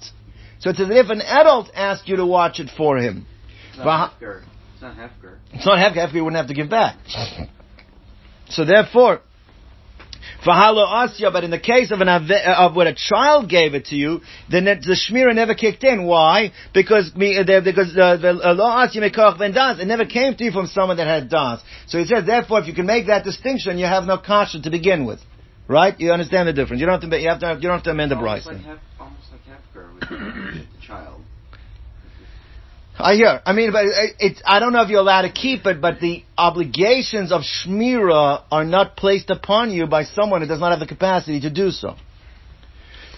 So 0.59 0.69
it's 0.69 0.79
as 0.79 0.87
if 0.89 1.09
an 1.09 1.21
adult 1.21 1.69
asked 1.73 2.07
you 2.07 2.17
to 2.17 2.25
watch 2.25 2.59
it 2.59 2.69
for 2.75 2.97
him. 2.97 3.25
It's 3.69 3.77
not 3.77 4.11
Hefker. 4.11 4.43
It's 4.73 4.81
not 4.81 4.95
Hefker. 4.97 5.37
It's 5.53 5.65
not 5.65 5.77
Hefker. 5.77 6.07
Hefker 6.07 6.23
wouldn't 6.23 6.35
have 6.35 6.47
to 6.47 6.53
give 6.53 6.69
back. 6.69 6.97
So 8.49 8.65
therefore, 8.65 9.21
Fahalo 10.45 10.85
Asya, 10.87 11.31
but 11.33 11.43
in 11.43 11.51
the 11.51 11.59
case 11.59 11.91
of 11.91 12.01
an 12.01 12.07
uh, 12.07 12.19
of 12.57 12.75
when 12.75 12.87
a 12.87 12.95
child 12.95 13.49
gave 13.49 13.73
it 13.73 13.85
to 13.85 13.95
you, 13.95 14.21
then 14.49 14.65
the 14.65 14.97
Shmira 14.97 15.35
never 15.35 15.53
kicked 15.53 15.83
in. 15.83 16.05
Why? 16.05 16.51
Because 16.73 17.11
uh, 17.13 17.61
because 17.63 17.97
uh, 17.97 18.17
the 18.17 18.39
uh, 18.41 18.53
Lo 18.53 18.65
Asya 18.65 18.97
Mekach 18.97 19.37
Ben 19.37 19.53
Das, 19.53 19.79
it 19.79 19.85
never 19.85 20.05
came 20.05 20.35
to 20.35 20.43
you 20.43 20.51
from 20.51 20.67
someone 20.67 20.97
that 20.97 21.07
had 21.07 21.29
Das. 21.29 21.61
So 21.87 21.97
he 21.97 22.05
says, 22.05 22.25
therefore, 22.25 22.61
if 22.61 22.67
you 22.67 22.73
can 22.73 22.85
make 22.85 23.07
that 23.07 23.23
distinction, 23.25 23.77
you 23.77 23.85
have 23.85 24.05
no 24.05 24.17
kasha 24.17 24.61
to 24.61 24.69
begin 24.69 25.05
with. 25.05 25.19
Right? 25.67 25.99
You 25.99 26.11
understand 26.11 26.47
the 26.47 26.53
difference. 26.53 26.79
You 26.79 26.87
don't 26.87 27.01
have 27.01 27.09
to. 27.09 27.19
You 27.19 27.29
have 27.29 27.39
to. 27.41 27.55
You 27.55 27.67
don't 27.67 27.77
have 27.77 27.83
to 27.83 27.91
amend 27.91 28.11
the 28.11 28.15
Almost 28.15 28.45
Bryce. 28.45 28.55
like, 28.55 28.65
hef, 28.65 28.79
almost 28.99 29.27
like 29.31 29.41
Hefker 29.41 29.88
with 29.88 29.88
the 29.88 29.88
child. 30.85 31.21
I 32.97 33.15
hear. 33.15 33.41
I 33.45 33.53
mean, 33.53 33.71
but 33.71 33.85
it- 33.85 34.15
it's, 34.19 34.41
I 34.45 34.59
don't 34.59 34.73
know 34.73 34.81
if 34.81 34.89
you're 34.89 34.99
allowed 34.99 35.21
to 35.21 35.31
keep 35.31 35.65
it, 35.65 35.79
but 35.79 35.99
the 36.01 36.23
obligations 36.37 37.31
of 37.31 37.43
Shmira 37.43 38.41
are 38.51 38.65
not 38.65 38.97
placed 38.97 39.29
upon 39.29 39.71
you 39.71 39.87
by 39.87 40.03
someone 40.03 40.41
who 40.41 40.47
does 40.47 40.59
not 40.59 40.71
have 40.71 40.79
the 40.79 40.85
capacity 40.85 41.39
to 41.41 41.49
do 41.49 41.71
so. 41.71 41.95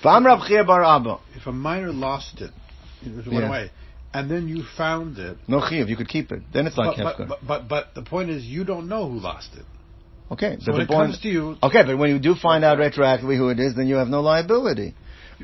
V'am 0.04 0.26
Rav 0.26 0.68
bar 0.68 0.84
Abba. 0.84 1.20
If 1.36 1.48
a 1.48 1.52
minor 1.52 1.92
lost 1.92 2.42
it, 2.42 2.52
it 3.04 3.16
went 3.16 3.28
Yeah. 3.28 3.48
away, 3.48 3.72
and 4.14 4.30
then 4.30 4.48
you 4.48 4.64
found 4.64 5.18
it. 5.18 5.38
No 5.48 5.62
Chiv, 5.68 5.90
you 5.90 5.96
could 5.96 6.10
keep 6.10 6.32
it. 6.32 6.42
Then 6.52 6.68
it's 6.68 6.78
not 6.78 6.98
But, 6.98 7.18
but, 7.18 7.28
but, 7.28 7.48
but, 7.48 7.68
but 7.68 7.96
the 7.96 8.02
point 8.04 8.30
is, 8.30 8.44
you 8.44 8.64
don't 8.64 8.88
know 8.88 9.10
who 9.10 9.20
lost 9.20 9.56
it. 9.56 9.66
Okay, 10.32 10.58
So 10.60 10.68
but 10.68 10.74
when 10.74 10.76
the 10.78 10.84
it 10.84 10.88
point, 10.96 11.12
comes 11.12 11.20
to 11.20 11.28
you, 11.28 11.58
okay, 11.62 11.84
but 11.84 11.98
when 11.98 12.10
you 12.10 12.20
do 12.20 12.36
find 12.36 12.64
out 12.64 12.78
retroactively 12.78 13.36
who 13.36 13.50
it 13.50 13.60
is, 13.60 13.76
then 13.76 13.88
you 13.88 13.96
have 13.96 14.08
no 14.08 14.22
liability. 14.22 14.96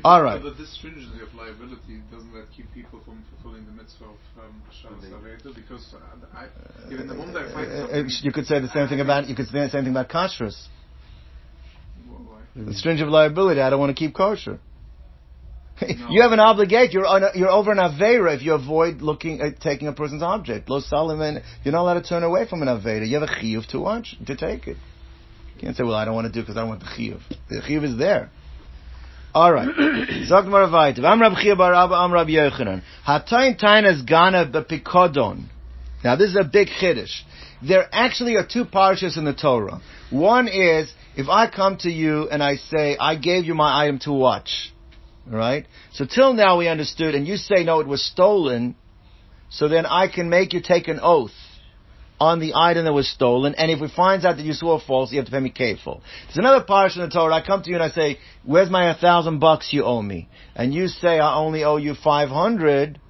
All 0.04 0.22
right. 0.22 0.42
But 0.42 0.56
this 0.58 0.74
stringency 0.76 1.20
of 1.22 1.34
liability 1.34 2.02
doesn't 2.10 2.32
that 2.32 2.46
keep 2.56 2.72
people 2.72 3.00
from 3.04 3.24
fulfilling 3.30 3.66
the 3.66 3.72
mitzvah 3.72 4.04
of 4.04 4.44
um, 4.44 4.62
Shabbos? 4.70 5.54
Because 5.54 5.94
uh, 5.94 6.26
I, 6.36 6.46
even 6.92 7.06
the 7.06 7.14
moment 7.14 7.36
I 7.36 7.52
find 7.52 7.72
Uh, 7.72 7.98
uh, 7.98 8.08
you 8.22 8.32
could 8.32 8.46
say 8.46 8.60
the 8.60 8.68
same 8.68 8.88
thing 8.88 9.00
about, 9.00 9.28
you 9.28 9.34
could 9.34 9.46
say 9.46 9.60
the 9.60 9.70
same 9.70 9.84
thing 9.84 9.92
about 9.92 10.08
kashrus. 10.08 10.68
The 12.56 12.74
stringent 12.74 13.10
liability, 13.10 13.60
I 13.60 13.70
don't 13.70 13.78
want 13.78 13.96
to 13.96 13.98
keep 13.98 14.14
kosher. 14.14 14.58
you 16.10 16.22
have 16.22 16.32
an 16.32 16.40
obligation. 16.40 16.92
You're 16.92 17.06
on 17.06 17.22
a, 17.22 17.30
you're 17.34 17.50
over 17.50 17.70
an 17.70 17.78
avera 17.78 18.34
if 18.34 18.42
you 18.42 18.54
avoid 18.54 19.00
looking 19.00 19.40
at 19.40 19.60
taking 19.60 19.86
a 19.86 19.92
person's 19.92 20.22
object. 20.22 20.68
Lo 20.68 20.80
Solomon, 20.80 21.40
you're 21.62 21.72
not 21.72 21.82
allowed 21.82 22.02
to 22.02 22.08
turn 22.08 22.24
away 22.24 22.48
from 22.48 22.62
an 22.62 22.68
avera. 22.68 23.06
You 23.06 23.20
have 23.20 23.28
a 23.28 23.32
chiyuv 23.32 23.66
to 23.68 23.78
watch 23.78 24.16
to 24.26 24.34
take 24.34 24.66
it. 24.66 24.76
You 25.54 25.60
can't 25.60 25.76
say, 25.76 25.84
"Well, 25.84 25.94
I 25.94 26.04
don't 26.04 26.14
want 26.14 26.26
to 26.26 26.32
do 26.32 26.40
because 26.40 26.56
I 26.56 26.60
don't 26.60 26.68
want 26.68 26.80
the 26.80 26.86
chiyuv." 26.86 27.20
The 27.48 27.60
chiyuv 27.60 27.84
is 27.84 27.96
there. 27.96 28.30
All 29.34 29.52
right. 29.52 29.68
Maravaitiv. 29.68 31.04
I'm 31.04 31.20
Rab 31.20 31.34
Bar 31.58 31.74
Abba. 31.74 31.94
I'm 31.94 32.12
Rab 32.12 32.28
Yochanan. 32.28 32.82
Hatayin 33.06 33.60
Tainas 33.60 34.06
Gana 34.06 34.46
Bepikodon. 34.46 35.44
Now 36.02 36.16
this 36.16 36.30
is 36.30 36.36
a 36.36 36.44
big 36.44 36.68
chiddush. 36.68 37.22
There 37.62 37.86
actually 37.92 38.36
are 38.36 38.46
two 38.46 38.64
parshas 38.64 39.18
in 39.18 39.24
the 39.24 39.34
Torah. 39.34 39.80
One 40.10 40.48
is 40.48 40.92
if 41.16 41.28
I 41.28 41.50
come 41.50 41.76
to 41.78 41.90
you 41.90 42.28
and 42.30 42.42
I 42.42 42.56
say 42.56 42.96
I 42.98 43.16
gave 43.16 43.44
you 43.44 43.54
my 43.54 43.84
item 43.84 43.98
to 44.00 44.12
watch, 44.12 44.72
right? 45.26 45.66
So 45.92 46.06
till 46.06 46.32
now 46.32 46.58
we 46.58 46.68
understood, 46.68 47.14
and 47.14 47.26
you 47.26 47.36
say 47.36 47.64
no, 47.64 47.80
it 47.80 47.86
was 47.86 48.02
stolen. 48.02 48.76
So 49.50 49.68
then 49.68 49.84
I 49.84 50.08
can 50.08 50.30
make 50.30 50.52
you 50.52 50.62
take 50.62 50.88
an 50.88 51.00
oath 51.02 51.32
on 52.20 52.40
the 52.40 52.54
item 52.54 52.84
that 52.84 52.92
was 52.92 53.08
stolen, 53.08 53.54
and 53.54 53.70
if 53.70 53.80
we 53.80 53.88
finds 53.88 54.24
out 54.24 54.36
that 54.36 54.44
you 54.44 54.52
swore 54.52 54.80
false, 54.84 55.12
you 55.12 55.18
have 55.18 55.26
to 55.26 55.32
pay 55.32 55.40
me 55.40 55.50
kafel. 55.50 56.00
There's 56.26 56.38
another 56.38 56.64
parsha 56.64 56.96
in 56.96 57.02
the 57.02 57.10
Torah. 57.10 57.34
I 57.34 57.44
come 57.44 57.62
to 57.62 57.70
you 57.70 57.76
and 57.76 57.82
I 57.82 57.90
say, 57.90 58.18
"Where's 58.44 58.70
my 58.70 58.92
thousand 58.94 59.38
bucks 59.38 59.72
you 59.72 59.84
owe 59.84 60.02
me?" 60.02 60.28
And 60.54 60.74
you 60.74 60.88
say, 60.88 61.18
"I 61.18 61.36
only 61.36 61.64
owe 61.64 61.76
you 61.76 61.94
five 61.94 62.28
hundred. 62.28 63.00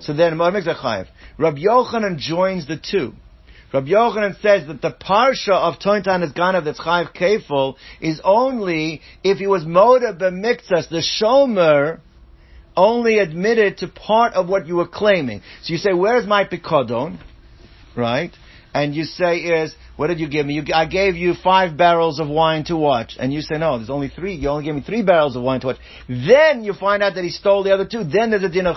So 0.00 0.12
then? 0.12 0.38
Rabbi 0.38 1.60
Yochanan 1.60 2.18
joins 2.18 2.66
the 2.66 2.76
two. 2.76 3.14
Rabbi 3.72 3.88
Yochanan 3.88 4.40
says 4.42 4.66
that 4.66 4.82
the 4.82 4.90
parsha 4.90 5.52
of 5.52 5.78
Tointan 5.78 6.22
is 6.22 6.32
Ganav 6.32 6.64
that's 6.64 6.80
chayiv 6.80 7.14
kefil 7.16 7.76
is 8.00 8.20
only 8.22 9.00
if 9.24 9.38
he 9.38 9.46
was 9.46 9.64
moda 9.64 10.18
b'miktzas, 10.18 10.90
the 10.90 11.02
shomer 11.02 12.00
only 12.76 13.18
admitted 13.18 13.78
to 13.78 13.88
part 13.88 14.34
of 14.34 14.48
what 14.48 14.66
you 14.66 14.76
were 14.76 14.88
claiming. 14.88 15.40
So 15.62 15.72
you 15.72 15.78
say, 15.78 15.92
where's 15.92 16.26
my 16.26 16.44
pikodon? 16.44 17.18
Right? 17.96 18.32
And 18.74 18.94
you 18.94 19.04
say 19.04 19.38
is, 19.38 19.74
what 20.02 20.08
did 20.08 20.18
you 20.18 20.28
give 20.28 20.46
me? 20.46 20.54
You, 20.54 20.64
I 20.74 20.86
gave 20.86 21.14
you 21.14 21.34
five 21.44 21.76
barrels 21.76 22.18
of 22.18 22.28
wine 22.28 22.64
to 22.64 22.76
watch. 22.76 23.14
And 23.20 23.32
you 23.32 23.40
say, 23.40 23.56
no, 23.56 23.78
there's 23.78 23.88
only 23.88 24.08
three. 24.08 24.34
You 24.34 24.48
only 24.48 24.64
gave 24.64 24.74
me 24.74 24.80
three 24.80 25.04
barrels 25.04 25.36
of 25.36 25.44
wine 25.44 25.60
to 25.60 25.68
watch. 25.68 25.76
Then 26.08 26.64
you 26.64 26.72
find 26.72 27.04
out 27.04 27.14
that 27.14 27.22
he 27.22 27.30
stole 27.30 27.62
the 27.62 27.72
other 27.72 27.86
two. 27.86 28.02
Then 28.02 28.30
there's 28.30 28.42
a 28.42 28.48
din 28.48 28.66
of 28.66 28.74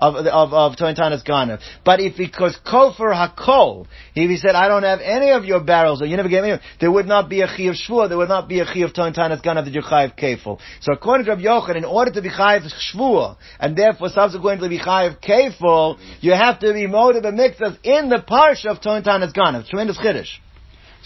of, 0.00 0.16
of, 0.16 0.52
of 0.52 0.76
Tointanas 0.76 1.24
Ganav. 1.24 1.60
But 1.84 2.00
if 2.00 2.16
because 2.16 2.58
kofer 2.66 3.14
hakol, 3.14 3.86
if 4.16 4.28
he 4.28 4.36
said, 4.38 4.56
I 4.56 4.66
don't 4.66 4.82
have 4.82 4.98
any 4.98 5.30
of 5.30 5.44
your 5.44 5.62
barrels, 5.62 6.02
or 6.02 6.06
you 6.06 6.16
never 6.16 6.28
gave 6.28 6.42
me, 6.42 6.56
there 6.80 6.90
would 6.90 7.06
not 7.06 7.30
be 7.30 7.42
a 7.42 7.46
chiyuv 7.46 7.76
shvur, 7.88 8.08
there 8.08 8.18
would 8.18 8.28
not 8.28 8.48
be 8.48 8.58
a 8.58 8.64
chiyuv 8.64 8.92
Tointanas 8.92 9.44
Ganav 9.44 9.66
that 9.66 9.72
you're 9.72 9.84
chayiv. 9.84 10.58
So 10.80 10.92
according 10.92 11.26
to 11.26 11.30
Rabbi 11.30 11.42
Yochanan, 11.42 11.76
in 11.76 11.84
order 11.84 12.10
to 12.10 12.20
be 12.20 12.28
chayiv 12.28 12.68
shvur, 12.92 13.36
and 13.60 13.76
therefore 13.76 14.08
subsequently 14.08 14.68
be 14.68 14.80
chayiv 14.80 15.20
kefil, 15.22 15.96
you 16.22 16.32
have 16.32 16.58
to 16.58 16.72
be 16.72 16.88
motive 16.88 17.24
and 17.24 17.38
mixas 17.38 17.78
in 17.84 18.08
the 18.08 18.16
parsha 18.16 18.66
of 18.66 18.80
Tointanas 18.80 19.32
Ganav. 19.32 19.68
Tremendous 19.68 19.96
chiddush. 19.98 20.40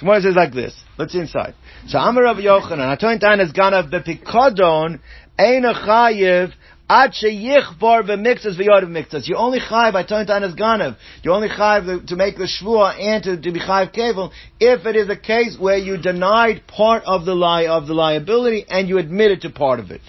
It 0.03 0.23
says 0.23 0.35
like 0.35 0.55
this. 0.55 0.75
Let's 0.99 1.15
inside. 1.15 1.55
So 1.89 1.99
Amar 1.99 2.25
Rav 2.25 2.37
Yochanan, 2.37 2.99
Atointan 2.99 3.41
is 3.45 3.53
ganav 3.53 3.93
bepikodon, 3.93 4.99
ein 5.39 5.65
a 5.65 5.75
chayiv, 5.75 6.53
ad 6.89 7.13
v'yod 7.13 8.09
b'mixas. 8.09 9.29
You 9.29 9.37
only 9.37 9.61
chayiv 9.61 9.93
by 9.93 10.05
Atointan 10.05 10.43
is 10.49 10.55
ganav. 10.55 10.97
You 11.23 11.33
only 11.33 11.49
chayiv 11.49 12.07
to 12.07 12.17
make 12.17 12.39
the 12.39 12.49
shvua 12.49 12.99
and 12.99 13.23
to, 13.25 13.37
to 13.37 13.53
be 13.53 13.61
chayiv 13.61 13.95
kevel 13.95 14.33
if 14.59 14.87
it 14.87 14.97
is 14.97 15.11
a 15.11 15.17
case 15.17 15.57
where 15.59 15.77
you 15.77 15.99
denied 15.99 16.67
part 16.67 17.03
of 17.05 17.27
the 17.27 17.35
lie 17.35 17.67
of 17.67 17.87
the 17.87 17.95
liability 17.95 18.65
and 18.69 18.89
you 18.89 18.99
admitted 18.99 19.43
to 19.43 19.51
part 19.51 19.81
of 19.81 19.91
it. 19.91 20.01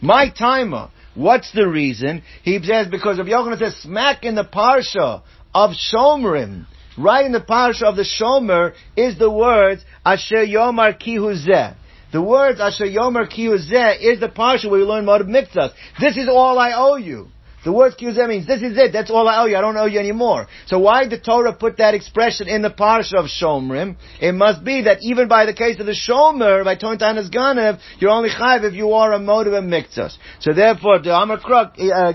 My 0.00 0.30
timer. 0.30 0.90
What's 1.14 1.52
the 1.52 1.68
reason? 1.68 2.22
He 2.42 2.62
says 2.62 2.86
because 2.88 3.18
Rav 3.18 3.26
Yochanan 3.26 3.58
says 3.58 3.76
smack 3.82 4.24
in 4.24 4.34
the 4.36 4.44
parsha 4.44 5.22
of 5.52 5.70
Shomrim. 5.72 6.66
Right 7.00 7.24
in 7.24 7.32
the 7.32 7.40
parsha 7.40 7.84
of 7.84 7.96
the 7.96 8.04
Shomer 8.04 8.74
is 8.94 9.18
the 9.18 9.30
words 9.30 9.82
Asher 10.04 10.44
Yomar 10.44 11.00
Kihu 11.00 11.34
Zeh. 11.46 11.74
The 12.12 12.20
words 12.20 12.60
Asher 12.60 12.84
Yomar 12.84 13.26
Kihu 13.26 13.56
Zeh 13.56 13.98
is 13.98 14.20
the 14.20 14.28
parsha 14.28 14.70
where 14.70 14.80
you 14.80 14.86
learn 14.86 15.06
Moed 15.06 15.26
Miktas. 15.26 15.72
This 15.98 16.18
is 16.18 16.28
all 16.28 16.58
I 16.58 16.72
owe 16.76 16.96
you. 16.96 17.28
The 17.64 17.72
word 17.72 17.94
Kihuzeh 17.98 18.26
means 18.26 18.46
this 18.46 18.62
is 18.62 18.76
it. 18.78 18.92
That's 18.92 19.10
all 19.10 19.28
I 19.28 19.42
owe 19.42 19.46
you. 19.46 19.56
I 19.56 19.60
don't 19.60 19.76
owe 19.76 19.86
you 19.86 19.98
anymore. 19.98 20.46
So 20.66 20.78
why 20.78 21.04
did 21.04 21.12
the 21.12 21.24
Torah 21.24 21.52
put 21.52 21.76
that 21.76 21.94
expression 21.94 22.48
in 22.48 22.62
the 22.62 22.70
parsha 22.70 23.14
of 23.14 23.26
Shomrim? 23.26 23.96
It 24.20 24.32
must 24.32 24.64
be 24.64 24.82
that 24.82 24.98
even 25.02 25.28
by 25.28 25.44
the 25.44 25.52
case 25.52 25.78
of 25.78 25.84
the 25.84 25.92
Shomer, 25.92 26.64
by 26.64 26.76
Tontanas 26.76 27.30
Ganev, 27.30 27.78
you're 27.98 28.10
only 28.10 28.30
chayv 28.30 28.64
if 28.64 28.74
you 28.74 28.92
are 28.92 29.12
a 29.12 29.18
motive 29.18 29.52
Miktas. 29.52 30.16
So 30.40 30.52
therefore, 30.54 31.00
the 31.00 31.14
Amar 31.14 31.38
Krok 31.38 31.74
uh. 31.78 32.12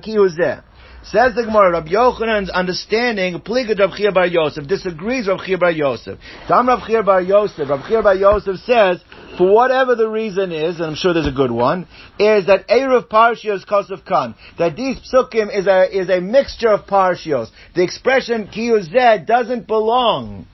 Says 1.11 1.35
the 1.35 1.43
Gemara, 1.43 1.71
Rabbi 1.71 1.89
Yochanan's 1.91 2.49
understanding, 2.49 3.39
Pligad 3.39 3.79
Rav 3.79 3.95
Chia 3.95 4.11
Bar 4.11 4.25
Yosef, 4.25 4.67
disagrees 4.67 5.27
Rav 5.27 5.39
Chia 5.45 5.57
Bar 5.59 5.69
Yosef. 5.69 6.17
Tam 6.47 6.67
Rav 6.67 6.87
Chia 6.87 7.03
Bar 7.03 7.21
Yosef, 7.21 7.67
Chia 7.87 8.01
Bar 8.01 8.15
Yosef 8.15 8.57
says, 8.61 9.03
for 9.37 9.53
whatever 9.53 9.95
the 9.95 10.07
reason 10.09 10.51
is, 10.51 10.77
and 10.77 10.85
I'm 10.85 10.95
sure 10.95 11.13
there's 11.13 11.27
a 11.27 11.31
good 11.31 11.51
one, 11.51 11.87
is 12.17 12.47
that 12.47 12.67
Erev 12.69 13.07
Parshios 13.07 13.67
Kosov 13.67 14.03
Khan, 14.03 14.33
that 14.57 14.75
these 14.75 14.97
psukim 14.97 15.55
is 15.55 15.67
a, 15.67 15.95
is 15.95 16.09
a 16.09 16.19
mixture 16.19 16.69
of 16.69 16.87
Parshios. 16.87 17.49
The 17.75 17.83
expression 17.83 18.47
Kiyuzeh 18.47 19.27
doesn't 19.27 19.67
belong 19.67 20.47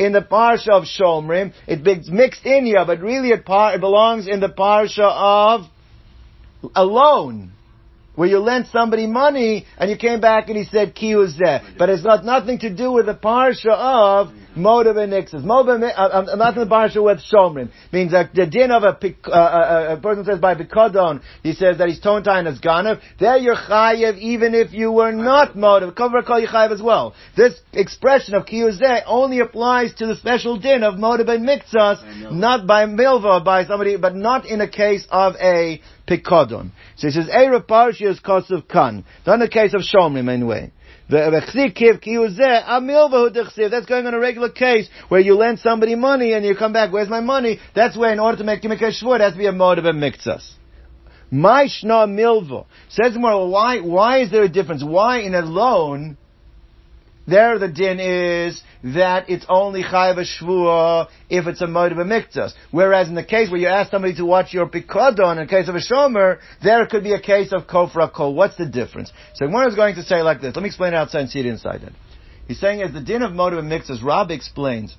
in 0.00 0.12
the 0.12 0.22
Parsha 0.22 0.70
of 0.70 0.84
Shomrim. 0.84 1.52
It's 1.68 2.08
mixed 2.08 2.44
in 2.44 2.66
here, 2.66 2.84
but 2.84 3.00
really 3.00 3.28
it, 3.28 3.44
par- 3.44 3.76
it 3.76 3.80
belongs 3.80 4.26
in 4.26 4.40
the 4.40 4.48
Parsha 4.48 5.04
of 5.04 5.66
alone 6.74 7.53
where 8.14 8.28
you 8.28 8.38
lent 8.38 8.68
somebody 8.68 9.06
money 9.06 9.66
and 9.78 9.90
you 9.90 9.96
came 9.96 10.20
back 10.20 10.48
and 10.48 10.56
he 10.56 10.64
said 10.64 10.94
kiyuzeh. 10.94 11.76
But 11.78 11.90
it's 11.90 12.02
got 12.02 12.24
nothing 12.24 12.58
to 12.60 12.74
do 12.74 12.92
with 12.92 13.06
the 13.06 13.14
parsha 13.14 13.70
of 13.70 14.32
motive 14.56 14.96
and 14.96 15.12
nixes. 15.12 15.42
Uh, 15.44 16.36
not 16.36 16.54
in 16.54 16.60
the 16.60 16.66
parsha 16.70 17.02
with 17.02 17.20
shomrim. 17.32 17.70
Means 17.92 18.12
that 18.12 18.34
the 18.34 18.46
din 18.46 18.70
of 18.70 18.82
a, 18.82 18.96
uh, 19.26 19.30
uh, 19.30 19.96
a 19.98 20.00
person 20.00 20.24
says 20.24 20.38
by 20.38 20.54
bikodon, 20.54 21.22
he 21.42 21.52
says 21.52 21.78
that 21.78 21.88
he's 21.88 22.00
tontain 22.00 22.46
as 22.46 22.60
ganav. 22.60 23.00
There 23.18 23.36
you're 23.36 23.56
chayev 23.56 24.18
even 24.18 24.54
if 24.54 24.72
you 24.72 24.92
were 24.92 25.12
not 25.12 25.56
motive. 25.56 25.94
Cover 25.94 26.22
call 26.22 26.40
you 26.40 26.48
chayev 26.48 26.72
as 26.72 26.82
well. 26.82 27.14
This 27.36 27.54
expression 27.72 28.34
of 28.34 28.46
kiyuzeh 28.46 29.02
only 29.06 29.40
applies 29.40 29.94
to 29.94 30.06
the 30.06 30.16
special 30.16 30.58
din 30.58 30.82
of 30.82 30.98
motive 30.98 31.28
and 31.28 31.46
mixas, 31.46 32.30
not 32.30 32.66
by 32.66 32.86
milva, 32.86 33.44
by 33.44 33.64
somebody, 33.64 33.96
but 33.96 34.14
not 34.14 34.46
in 34.46 34.60
a 34.60 34.68
case 34.68 35.06
of 35.10 35.34
a 35.40 35.80
Pikodon. 36.08 36.70
So 36.96 37.08
he 37.08 37.12
says, 37.12 37.28
Erev 37.28 37.66
Parsha 37.66 38.10
is 38.10 38.20
Kosov 38.20 38.68
Kan. 38.68 39.04
Not 39.26 39.34
in 39.34 39.40
the 39.40 39.48
case 39.48 39.74
of 39.74 39.80
Shomrim 39.80 40.30
anyway. 40.30 40.70
That's 41.06 41.54
going 43.86 44.06
on 44.06 44.14
a 44.14 44.18
regular 44.18 44.48
case 44.48 44.88
where 45.08 45.20
you 45.20 45.34
lend 45.34 45.58
somebody 45.58 45.94
money 45.94 46.32
and 46.32 46.44
you 46.46 46.56
come 46.56 46.72
back, 46.72 46.92
where's 46.92 47.10
my 47.10 47.20
money? 47.20 47.58
That's 47.74 47.96
where 47.96 48.10
in 48.12 48.18
order 48.18 48.38
to 48.38 48.44
make 48.44 48.64
a 48.64 48.68
shvur, 48.68 49.16
it 49.16 49.20
has 49.20 49.32
to 49.32 49.38
be 49.38 49.46
a 49.46 49.52
motive 49.52 49.84
of 49.84 49.94
miktsas. 49.96 50.50
My 51.30 51.66
shna 51.66 52.08
milvo. 52.08 52.66
Says 52.88 53.16
more, 53.16 53.50
why, 53.50 53.80
why 53.80 54.20
is 54.20 54.30
there 54.30 54.44
a 54.44 54.48
difference? 54.48 54.82
Why 54.82 55.18
in 55.20 55.34
a 55.34 55.42
loan, 55.42 56.16
there 57.26 57.58
the 57.58 57.68
din 57.68 58.00
is 58.00 58.62
that 58.84 59.30
it's 59.30 59.46
only 59.48 59.82
chayav 59.82 60.22
shvua 60.22 61.08
if 61.30 61.46
it's 61.46 61.62
a 61.62 61.66
mode 61.66 61.92
of 61.92 61.98
a 61.98 62.04
miktas. 62.04 62.52
Whereas 62.70 63.08
in 63.08 63.14
the 63.14 63.24
case 63.24 63.50
where 63.50 63.60
you 63.60 63.68
ask 63.68 63.90
somebody 63.90 64.14
to 64.16 64.26
watch 64.26 64.52
your 64.52 64.68
pikodon, 64.68 65.40
in 65.40 65.48
case 65.48 65.68
of 65.68 65.74
a 65.74 65.78
shomer, 65.78 66.38
there 66.62 66.86
could 66.86 67.02
be 67.02 67.12
a 67.12 67.20
case 67.20 67.52
of 67.52 67.66
kofra 67.66 68.12
kol. 68.12 68.34
What's 68.34 68.56
the 68.56 68.66
difference? 68.66 69.10
So 69.34 69.48
one 69.48 69.66
is 69.68 69.74
going 69.74 69.94
to 69.94 70.02
say 70.02 70.22
like 70.22 70.42
this. 70.42 70.54
Let 70.54 70.62
me 70.62 70.68
explain 70.68 70.92
it 70.92 70.96
outside 70.96 71.20
and 71.20 71.30
see 71.30 71.40
it 71.40 71.46
inside 71.46 71.82
it. 71.82 71.94
He's 72.46 72.60
saying 72.60 72.82
as 72.82 72.92
the 72.92 73.00
din 73.00 73.22
of 73.22 73.32
motive 73.32 73.58
of 73.58 73.64
a 73.64 73.68
miktas, 73.68 74.04
Rob 74.04 74.30
explains, 74.30 74.94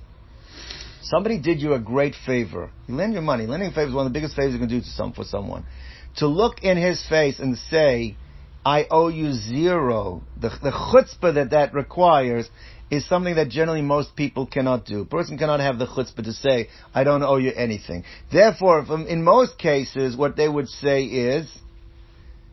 somebody 1.02 1.38
did 1.38 1.60
you 1.60 1.74
a 1.74 1.78
great 1.78 2.16
favor. 2.26 2.70
You 2.88 2.96
lend 2.96 3.12
your 3.12 3.22
money. 3.22 3.46
Lending 3.46 3.70
a 3.70 3.72
favor 3.72 3.88
is 3.88 3.94
one 3.94 4.06
of 4.06 4.12
the 4.12 4.18
biggest 4.18 4.34
favors 4.34 4.52
you 4.52 4.58
can 4.58 4.68
do 4.68 4.80
to 4.80 4.86
some, 4.86 5.12
for 5.12 5.22
someone. 5.22 5.64
To 6.16 6.26
look 6.26 6.64
in 6.64 6.76
his 6.76 7.06
face 7.08 7.38
and 7.38 7.56
say, 7.56 8.16
I 8.64 8.86
owe 8.90 9.06
you 9.06 9.32
zero. 9.32 10.24
The, 10.40 10.48
the 10.48 10.72
chutzpah 10.72 11.34
that 11.34 11.50
that 11.50 11.72
requires 11.72 12.50
is 12.90 13.06
something 13.08 13.34
that 13.34 13.48
generally 13.48 13.82
most 13.82 14.14
people 14.14 14.46
cannot 14.46 14.84
do. 14.86 15.00
A 15.00 15.04
person 15.04 15.38
cannot 15.38 15.60
have 15.60 15.78
the 15.78 15.86
chutzpah 15.86 16.24
to 16.24 16.32
say, 16.32 16.68
I 16.94 17.04
don't 17.04 17.22
owe 17.22 17.36
you 17.36 17.52
anything. 17.52 18.04
Therefore, 18.32 18.84
from, 18.84 19.06
in 19.06 19.24
most 19.24 19.58
cases, 19.58 20.16
what 20.16 20.36
they 20.36 20.48
would 20.48 20.68
say 20.68 21.04
is, 21.04 21.50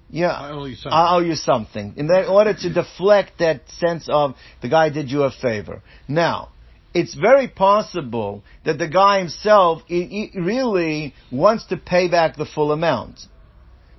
yeah, 0.10 0.32
I 0.32 0.52
owe 0.52 0.66
you 0.66 0.76
something. 0.76 0.92
I 0.94 1.16
owe 1.16 1.20
you 1.20 1.36
something. 1.36 1.94
In 1.98 2.08
that- 2.08 2.28
order 2.28 2.54
to 2.54 2.74
deflect 2.74 3.40
that 3.40 3.70
sense 3.70 4.08
of 4.10 4.36
the 4.62 4.70
guy 4.70 4.90
did 4.90 5.10
you 5.12 5.24
a 5.24 5.32
favor. 5.32 5.82
Now, 6.08 6.50
it's 6.94 7.16
very 7.16 7.48
possible 7.48 8.44
that 8.66 8.78
the 8.78 8.88
guy 8.88 9.20
himself 9.20 9.82
he, 9.88 10.30
he 10.34 10.40
really 10.40 11.16
wants 11.32 11.66
to 11.66 11.78
pay 11.78 12.08
back 12.08 12.36
the 12.36 12.46
full 12.46 12.72
amount. 12.72 13.22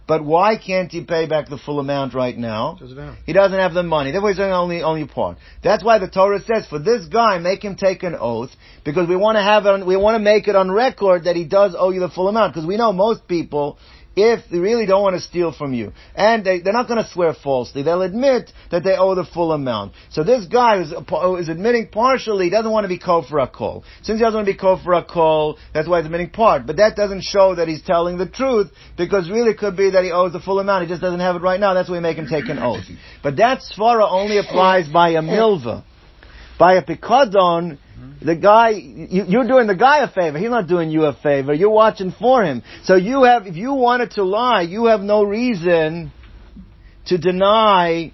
But 0.06 0.22
why 0.22 0.56
can't 0.58 0.92
he 0.92 1.02
pay 1.02 1.26
back 1.26 1.48
the 1.48 1.56
full 1.56 1.80
amount 1.80 2.12
right 2.12 2.36
now? 2.36 2.76
He 3.24 3.32
doesn't 3.32 3.58
have 3.58 3.72
the 3.72 3.82
money. 3.82 4.10
Therefore, 4.10 4.30
he's 4.30 4.36
doing 4.36 4.50
only 4.50 4.82
only 4.82 5.06
part. 5.06 5.38
That's 5.62 5.82
why 5.82 5.98
the 5.98 6.08
Torah 6.08 6.40
says 6.40 6.66
for 6.66 6.78
this 6.78 7.06
guy, 7.06 7.38
make 7.38 7.64
him 7.64 7.76
take 7.76 8.02
an 8.02 8.14
oath 8.18 8.50
because 8.84 9.08
we 9.08 9.16
want 9.16 9.36
to 9.36 9.42
have 9.42 9.64
it. 9.64 9.70
On, 9.70 9.86
we 9.86 9.96
want 9.96 10.16
to 10.16 10.22
make 10.22 10.46
it 10.46 10.56
on 10.56 10.70
record 10.70 11.24
that 11.24 11.36
he 11.36 11.44
does 11.44 11.74
owe 11.78 11.90
you 11.90 12.00
the 12.00 12.10
full 12.10 12.28
amount 12.28 12.52
because 12.52 12.66
we 12.66 12.76
know 12.76 12.92
most 12.92 13.26
people. 13.26 13.78
If 14.16 14.48
they 14.48 14.58
really 14.58 14.86
don't 14.86 15.02
want 15.02 15.16
to 15.16 15.20
steal 15.20 15.52
from 15.52 15.74
you, 15.74 15.92
and 16.14 16.44
they, 16.44 16.60
they're 16.60 16.72
not 16.72 16.86
going 16.86 17.02
to 17.02 17.10
swear 17.10 17.34
falsely, 17.34 17.82
they'll 17.82 18.02
admit 18.02 18.52
that 18.70 18.84
they 18.84 18.96
owe 18.96 19.16
the 19.16 19.24
full 19.24 19.50
amount. 19.50 19.94
So 20.10 20.22
this 20.22 20.46
guy 20.46 20.80
is, 20.80 20.92
uh, 20.92 21.34
is 21.34 21.48
admitting 21.48 21.88
partially, 21.88 22.44
he 22.44 22.50
doesn't 22.50 22.70
want 22.70 22.84
to 22.84 22.88
be 22.88 22.98
called 22.98 23.26
for 23.26 23.40
a 23.40 23.48
call. 23.48 23.82
Since 24.02 24.18
he 24.18 24.24
doesn't 24.24 24.36
want 24.36 24.46
to 24.46 24.52
be 24.52 24.58
called 24.58 24.82
for 24.82 24.94
a 24.94 25.04
call, 25.04 25.58
that's 25.72 25.88
why 25.88 25.98
he's 25.98 26.06
admitting 26.06 26.30
part. 26.30 26.64
But 26.64 26.76
that 26.76 26.94
doesn't 26.94 27.22
show 27.22 27.56
that 27.56 27.66
he's 27.66 27.82
telling 27.82 28.16
the 28.16 28.28
truth, 28.28 28.70
because 28.96 29.28
really 29.28 29.50
it 29.50 29.58
could 29.58 29.76
be 29.76 29.90
that 29.90 30.04
he 30.04 30.12
owes 30.12 30.32
the 30.32 30.40
full 30.40 30.60
amount, 30.60 30.84
he 30.84 30.88
just 30.88 31.02
doesn't 31.02 31.20
have 31.20 31.34
it 31.34 31.42
right 31.42 31.58
now, 31.58 31.74
that's 31.74 31.88
why 31.88 31.96
we 31.96 32.00
make 32.00 32.16
him 32.16 32.28
take 32.28 32.48
an 32.48 32.60
oath. 32.60 32.84
But 33.22 33.36
that 33.38 33.62
svara 33.62 34.08
only 34.08 34.38
applies 34.38 34.88
by 34.88 35.10
a 35.10 35.22
milva. 35.22 35.82
By 36.56 36.74
a 36.74 36.84
pikadon, 36.84 37.78
the 38.22 38.36
guy, 38.36 38.70
you, 38.70 39.24
you're 39.26 39.46
doing 39.46 39.66
the 39.66 39.74
guy 39.74 40.02
a 40.02 40.08
favor. 40.08 40.38
He's 40.38 40.50
not 40.50 40.66
doing 40.66 40.90
you 40.90 41.04
a 41.04 41.14
favor. 41.14 41.52
You're 41.52 41.70
watching 41.70 42.12
for 42.12 42.44
him. 42.44 42.62
So 42.84 42.96
you 42.96 43.24
have, 43.24 43.46
if 43.46 43.56
you 43.56 43.74
wanted 43.74 44.12
to 44.12 44.24
lie, 44.24 44.62
you 44.62 44.86
have 44.86 45.00
no 45.00 45.22
reason 45.22 46.12
to 47.06 47.18
deny 47.18 48.12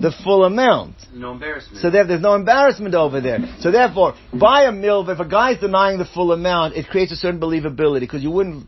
the 0.00 0.12
full 0.24 0.44
amount. 0.44 0.96
No 1.12 1.32
embarrassment. 1.32 1.80
So 1.80 1.90
there, 1.90 2.06
there's 2.06 2.20
no 2.20 2.34
embarrassment 2.34 2.94
over 2.94 3.20
there. 3.20 3.38
So 3.60 3.70
therefore, 3.70 4.14
by 4.32 4.64
a 4.64 4.72
milv, 4.72 5.08
if 5.08 5.20
a 5.20 5.28
guy's 5.28 5.58
denying 5.60 5.98
the 5.98 6.04
full 6.04 6.32
amount, 6.32 6.76
it 6.76 6.86
creates 6.88 7.12
a 7.12 7.16
certain 7.16 7.40
believability 7.40 8.00
because 8.00 8.22
you 8.22 8.30
wouldn't 8.30 8.66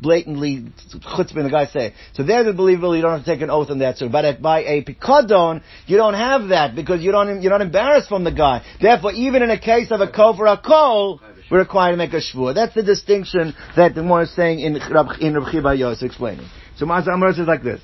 blatantly 0.00 0.66
chutzpah 0.90 1.42
the 1.42 1.50
guy 1.50 1.66
say. 1.66 1.94
So 2.14 2.22
there's 2.22 2.46
a 2.46 2.52
believability. 2.52 2.96
You 2.96 3.02
don't 3.02 3.16
have 3.16 3.24
to 3.24 3.30
take 3.32 3.42
an 3.42 3.50
oath 3.50 3.70
on 3.70 3.78
that. 3.78 3.98
So, 3.98 4.08
but 4.08 4.40
by 4.42 4.60
a 4.60 4.84
pikadon, 4.84 5.62
you 5.86 5.96
don't 5.96 6.14
have 6.14 6.48
that 6.48 6.74
because 6.74 7.02
you 7.02 7.12
don't 7.12 7.42
you're 7.42 7.52
not 7.52 7.62
embarrassed 7.62 8.08
from 8.08 8.24
the 8.24 8.32
guy. 8.32 8.64
Therefore, 8.80 9.12
even 9.12 9.42
in 9.42 9.50
a 9.50 9.58
case 9.58 9.90
of 9.90 10.00
a 10.00 10.10
kol 10.10 10.36
for 10.36 10.46
a 10.46 10.58
kol, 10.58 11.20
we're 11.50 11.58
required 11.58 11.92
to 11.92 11.96
make 11.96 12.12
a 12.12 12.20
shvur. 12.20 12.54
That's 12.54 12.74
the 12.74 12.82
distinction 12.82 13.54
that 13.76 13.94
the 13.94 14.02
more 14.02 14.22
is 14.22 14.34
saying 14.34 14.60
in 14.60 14.76
in 14.76 14.92
Rab 14.92 15.06
Chiba 15.06 15.78
Yos 15.78 16.02
explaining. 16.02 16.46
So 16.76 16.86
Mazamar 16.86 17.34
says 17.34 17.46
like 17.46 17.62
this. 17.62 17.80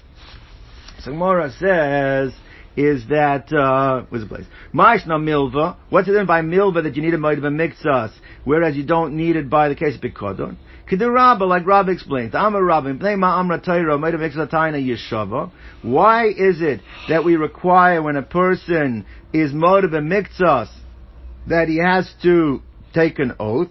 So 1.00 1.12
Gemara 1.12 1.50
says 1.52 2.32
is 2.76 3.06
that 3.08 3.52
uh, 3.52 4.04
where's 4.08 4.22
the 4.22 4.28
place? 4.28 4.46
Ma'ishna 4.72 5.18
milva. 5.18 5.76
What's 5.88 6.08
it 6.08 6.12
then 6.12 6.26
by 6.26 6.40
milva 6.40 6.82
that 6.84 6.94
you 6.96 7.02
need 7.02 7.14
a 7.14 7.18
moed 7.18 7.40
mixas, 7.40 8.12
whereas 8.44 8.76
you 8.76 8.84
don't 8.84 9.16
need 9.16 9.36
it 9.36 9.50
by 9.50 9.68
the 9.68 9.74
case 9.74 9.96
of 9.96 10.00
pikodon? 10.00 10.56
Kedu 10.90 11.12
Rabba, 11.12 11.44
like 11.44 11.64
Rabba 11.64 11.92
explained, 11.92 12.34
Amar 12.34 12.64
Rabba, 12.64 12.94
Pnei 12.94 13.16
Ma'amra 13.16 13.64
Torah, 13.64 13.96
moed 13.96 14.14
mixatayna 14.14 14.84
yeshava. 14.84 15.52
Why 15.82 16.26
is 16.26 16.60
it 16.60 16.80
that 17.08 17.24
we 17.24 17.36
require 17.36 18.02
when 18.02 18.16
a 18.16 18.22
person 18.22 19.06
is 19.32 19.52
moed 19.52 19.84
mixas 19.84 20.68
that 21.46 21.68
he 21.68 21.78
has 21.78 22.12
to 22.22 22.60
take 22.92 23.20
an 23.20 23.34
oath? 23.38 23.70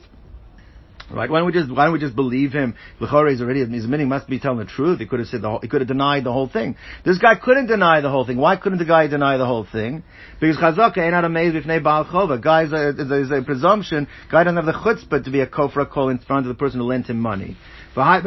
Right? 1.12 1.30
Why 1.30 1.40
don't 1.40 1.48
we 1.48 1.54
just 1.54 1.72
why 1.72 1.86
don't 1.86 1.94
we 1.94 2.00
just 2.00 2.16
believe 2.16 2.54
him? 2.54 2.76
L'chorah 3.00 3.34
is 3.34 3.42
already 3.42 3.66
his 3.66 3.88
meaning 3.88 4.08
must 4.08 4.30
be 4.30 4.40
telling 4.40 4.60
the 4.60 4.66
truth. 4.66 5.00
He 5.00 5.08
could 5.08 5.20
have 5.20 5.28
said 5.28 5.42
the 5.42 5.50
whole, 5.50 5.60
he 5.60 5.68
could 5.68 5.82
have 5.82 5.88
denied 5.88 6.24
the 6.24 6.32
whole 6.32 6.48
thing. 6.48 6.78
This 7.04 7.18
guy 7.18 7.36
couldn't 7.36 7.66
deny 7.66 8.00
the 8.00 8.10
whole 8.10 8.26
thing. 8.26 8.38
Why 8.38 8.56
couldn't 8.56 8.78
the 8.78 8.86
guy 8.86 9.08
deny 9.08 9.38
the 9.38 9.46
whole 9.46 9.66
thing? 9.70 10.04
Because 10.40 10.58
chazaka 10.58 11.00
ain't 11.00 11.12
not 11.12 11.26
amazed 11.26 11.56
with 11.56 11.66
baal 11.84 12.06
chova. 12.06 12.42
Guy's 12.42 12.72
a, 12.72 12.94
there's 12.94 13.32
a 13.32 13.42
presumption. 13.42 14.08
Guy 14.32 14.44
doesn't 14.44 14.56
have 14.56 14.66
the 14.66 14.72
chutzpah 14.74 15.24
to 15.24 15.32
be 15.32 15.42
a 15.42 15.48
kofra 15.48 15.90
call 15.90 16.10
in 16.10 16.20
front 16.20 16.46
of 16.46 16.50
the 16.50 16.56
person 16.56 16.80
who 16.80 16.86
lent 16.86 17.08
him 17.08 17.20
money. 17.20 17.58
Now, 17.96 18.22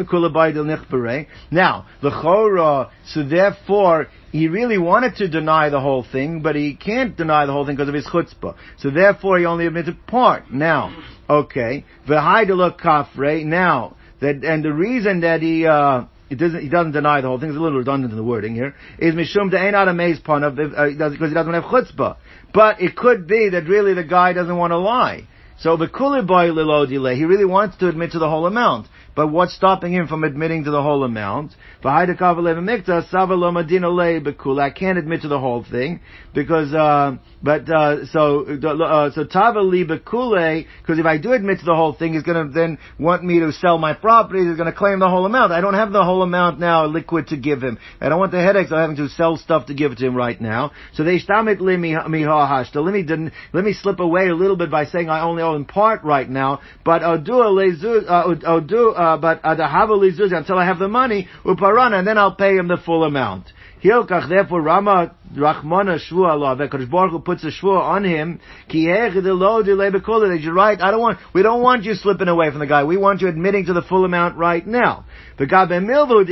the 2.03 2.11
chora, 2.11 2.91
so 3.07 3.23
therefore, 3.23 4.09
he 4.31 4.49
really 4.49 4.77
wanted 4.77 5.17
to 5.17 5.29
deny 5.29 5.71
the 5.71 5.81
whole 5.81 6.05
thing, 6.11 6.43
but 6.43 6.57
he 6.57 6.75
can't 6.75 7.17
deny 7.17 7.47
the 7.47 7.53
whole 7.53 7.65
thing 7.65 7.77
because 7.77 7.89
of 7.89 7.95
his 7.95 8.07
chutzpah. 8.07 8.57
So 8.79 8.91
therefore, 8.91 9.39
he 9.39 9.47
only 9.47 9.67
admitted 9.67 10.07
part. 10.07 10.51
Now, 10.53 10.95
okay, 11.31 11.85
v'haidela 12.07 12.79
kafre. 12.79 13.45
Now, 13.45 13.97
that 14.21 14.45
and 14.45 14.65
the 14.65 14.73
reason 14.73 15.21
that 15.21 15.43
he 15.43 15.67
uh, 15.67 16.05
it 16.33 16.39
doesn't 16.39 16.63
he 16.63 16.71
doesn't 16.71 16.93
deny 16.93 17.21
the 17.21 17.29
whole 17.29 17.39
thing. 17.39 17.51
It's 17.51 17.59
a 17.59 17.61
little 17.61 17.79
redundant 17.79 18.11
in 18.11 18.17
the 18.17 18.25
wording 18.25 18.55
here. 18.55 18.75
Is 18.99 19.15
mishum 19.15 19.51
de 19.51 19.59
ain't 19.59 19.77
amazed 19.77 20.25
pun 20.25 20.43
of 20.43 20.57
because 20.57 21.31
he 21.31 21.35
doesn't 21.35 21.53
have 21.53 21.65
chutzpah. 21.65 22.17
But 22.55 22.81
it 22.81 22.97
could 22.97 23.27
be 23.27 23.51
that 23.51 23.69
really 23.69 23.93
the 23.93 24.05
guy 24.05 24.33
doesn't 24.33 24.57
want 24.57 24.71
to 24.71 24.79
lie. 24.79 25.29
So 25.59 25.77
the 25.77 25.89
kuliboy 25.89 26.55
lilo 26.55 26.87
delay. 26.87 27.17
He 27.17 27.27
really 27.27 27.45
wants 27.45 27.77
to 27.77 27.89
admit 27.89 28.13
to 28.13 28.19
the 28.19 28.31
whole 28.31 28.47
amount. 28.47 28.87
But 29.15 29.29
what's 29.29 29.55
stopping 29.55 29.93
him 29.93 30.09
from 30.09 30.25
admitting 30.25 30.65
to 30.65 30.71
the 30.71 30.83
whole 30.83 31.05
amount? 31.05 31.53
I 31.85 32.07
can't 32.07 32.39
admit 34.99 35.23
to 35.23 35.29
the 35.29 35.39
whole 35.39 35.65
thing 35.71 36.01
because, 36.35 36.73
uh, 36.73 37.17
but 37.43 37.69
uh, 37.69 38.07
so 38.07 38.45
uh, 38.47 39.11
so 39.11 39.25
tavali 39.25 39.85
bekule 39.85 40.67
because 40.81 40.99
if 40.99 41.07
I 41.07 41.19
do 41.19 41.33
admit 41.33 41.59
to 41.61 41.65
the 41.65 41.75
whole 41.75 41.93
thing, 41.93 42.15
he's 42.15 42.23
going 42.23 42.47
to 42.47 42.53
then 42.53 42.79
want 42.99 43.25
me 43.25 43.41
to 43.41 43.53
sell 43.53 43.79
my 43.79 43.95
property. 43.95 44.47
He's 44.47 44.57
going 44.57 44.71
to 44.71 44.77
claim 44.77 45.01
the 45.01 45.09
whole 45.09 45.27
amount. 45.27 45.53
I 45.53 45.61
don't 45.61 45.75
have 45.75 45.93
the 45.93 46.05
whole 46.05 46.23
amount 46.23 46.61
now 46.61 46.87
liquid 46.87 47.29
to 47.29 47.37
give 47.37 47.63
him. 47.63 47.79
I 48.01 48.09
don't 48.09 48.21
want 48.21 48.33
the 48.33 48.41
headaches 48.41 48.71
of 48.71 48.79
having 48.79 48.97
to 48.97 49.09
sell 49.09 49.37
stuff 49.37 49.67
to 49.67 49.75
give 49.75 49.93
it 49.93 49.99
to 49.99 50.07
him 50.07 50.15
right 50.15 50.41
now. 50.41 50.71
So 50.95 51.03
they 51.03 51.19
stamit 51.19 51.61
li 51.61 51.77
mihahashta. 51.77 52.77
Let 52.77 52.95
me 52.95 53.31
let 53.53 53.65
me 53.65 53.73
slip 53.73 53.99
away 53.99 54.29
a 54.29 54.35
little 54.35 54.57
bit 54.57 54.71
by 54.71 54.85
saying 54.85 55.09
I 55.09 55.23
only 55.23 55.43
owe 55.43 55.57
in 55.57 55.65
part 55.65 56.05
right 56.05 56.29
now. 56.29 56.61
But 56.85 57.03
odu 57.03 57.33
lezu 57.33 58.07
odu 58.45 59.21
but 59.21 59.43
adahava 59.43 59.99
lizuz 59.99 60.37
until 60.37 60.59
I 60.59 60.67
have 60.67 60.79
the 60.79 60.89
money 60.89 61.29
uparana, 61.45 61.99
and 61.99 62.07
then 62.07 62.19
I'll 62.19 62.37
pay 62.37 62.57
him 62.57 62.69
the 62.69 62.77
full 62.77 63.05
amount. 63.05 63.47
Hilkach, 63.83 64.29
therefore, 64.29 64.63
Rama 64.63 65.15
Rachmana 65.35 65.99
Shvu 65.99 66.29
Allah, 66.29 66.57
Vekadosh 66.57 66.91
Baruch 66.91 67.13
Hu 67.13 67.19
puts 67.21 67.45
a 67.45 67.49
Shvu 67.49 67.79
on 67.79 68.05
him, 68.05 68.41
Ki 68.69 68.83
you're 68.83 70.55
right, 70.55 70.81
I 70.81 70.91
don't 70.91 71.01
want, 71.01 71.19
we 71.35 71.43
don't 71.43 71.63
want 71.63 71.85
you 71.85 71.95
slipping 71.95 72.29
away 72.29 72.51
from 72.51 72.61
the 72.61 72.67
guy, 72.67 72.85
we 72.85 72.97
want 72.97 73.21
you 73.21 73.29
admitting 73.29 73.67
to 73.67 73.73
the 73.73 73.83
full 73.83 74.05
amount 74.05 74.37
right 74.37 74.67
now. 74.67 75.05
The 75.39 75.47
Milvu 75.47 76.27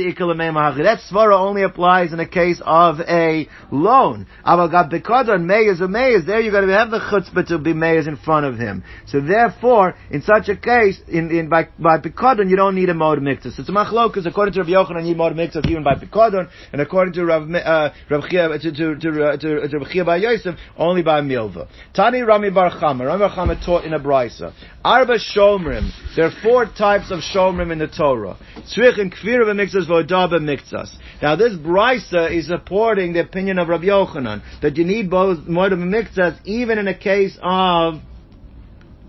That 0.83 0.99
Svara 1.11 1.37
only 1.37 1.63
applies 1.63 2.13
in 2.13 2.19
a 2.19 2.27
case 2.27 2.61
of 2.63 2.99
a 3.01 3.47
loan. 3.71 4.27
Aval 4.45 4.71
Gab 4.71 4.91
Bekadon, 4.91 5.45
Meyes 5.45 5.81
or 5.81 5.87
there 6.25 6.39
you're 6.39 6.51
going 6.51 6.67
to 6.67 6.73
have 6.73 6.91
the 6.91 6.99
chutzpah 6.99 7.47
to 7.47 7.57
be 7.57 7.73
Meyes 7.73 8.07
in 8.07 8.17
front 8.17 8.45
of 8.45 8.57
him. 8.57 8.83
So 9.07 9.19
therefore, 9.19 9.95
in 10.09 10.21
such 10.21 10.49
a 10.49 10.55
case, 10.55 11.01
in, 11.07 11.31
in 11.31 11.49
by, 11.49 11.69
by 11.79 11.97
Bekadon, 11.97 12.49
you 12.49 12.55
don't 12.55 12.75
need 12.75 12.89
a 12.89 12.93
mode 12.93 13.19
mixus. 13.19 13.59
It's 13.59 13.67
a 13.67 13.71
machlokas, 13.71 14.25
according 14.25 14.53
to 14.53 14.61
Rav 14.61 14.69
Yochanan, 14.69 15.01
you 15.01 15.09
need 15.09 15.17
mode 15.17 15.33
mixus 15.33 15.67
even 15.69 15.83
by 15.83 15.95
Bekadon, 15.95 16.49
and 16.71 16.81
according 16.81 17.13
to 17.15 17.25
Rav, 17.25 17.49
uh, 17.53 17.89
Rav 18.09 18.29
Chia, 18.29 18.47
to, 18.59 18.71
to, 18.71 18.90
to, 18.95 19.25
uh, 19.25 19.37
to, 19.37 19.67
to 19.67 19.77
Rav 19.77 20.05
by 20.05 20.17
Yosef, 20.17 20.55
only 20.77 21.01
by 21.01 21.21
Milva. 21.21 21.67
Tani 21.93 22.21
Rami 22.21 22.49
Bar 22.49 22.71
Chama, 22.71 23.05
Rami 23.05 23.19
Bar 23.19 23.29
Chama 23.35 23.65
taught 23.65 23.85
in 23.85 23.93
a 23.93 23.99
brisa. 23.99 24.53
Arba 24.83 25.17
Shomrim, 25.17 25.91
there 26.15 26.25
are 26.25 26.41
four 26.43 26.65
types 26.65 27.11
of 27.11 27.19
Shomrim 27.19 27.71
in 27.71 27.79
the 27.79 27.87
Torah. 27.87 28.37
Tzrich 28.57 28.99
and 28.99 29.11
Kfir 29.13 29.43
mixas 29.55 29.87
Vodaba 29.87 30.39
mixas. 30.39 30.95
Now 31.21 31.35
this 31.35 31.53
brisa 31.53 32.31
is 32.31 32.47
supporting 32.47 33.13
the 33.13 33.21
opinion 33.21 33.59
of 33.59 33.67
Rabbi 33.67 33.85
Yochanan, 33.85 34.41
that 34.61 34.77
you 34.77 34.85
need 34.85 35.09
both 35.09 35.39
Moedim 35.39 35.83
mixas 35.89 36.39
even 36.45 36.77
in 36.77 36.87
a 36.87 36.97
case 36.97 37.37
of 37.41 37.95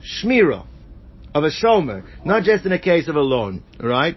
Shmira, 0.02 0.66
of 1.34 1.44
a 1.44 1.50
Shomer, 1.50 2.04
not 2.24 2.42
just 2.42 2.66
in 2.66 2.72
a 2.72 2.78
case 2.78 3.08
of 3.08 3.16
a 3.16 3.20
loan, 3.20 3.62
right? 3.80 4.16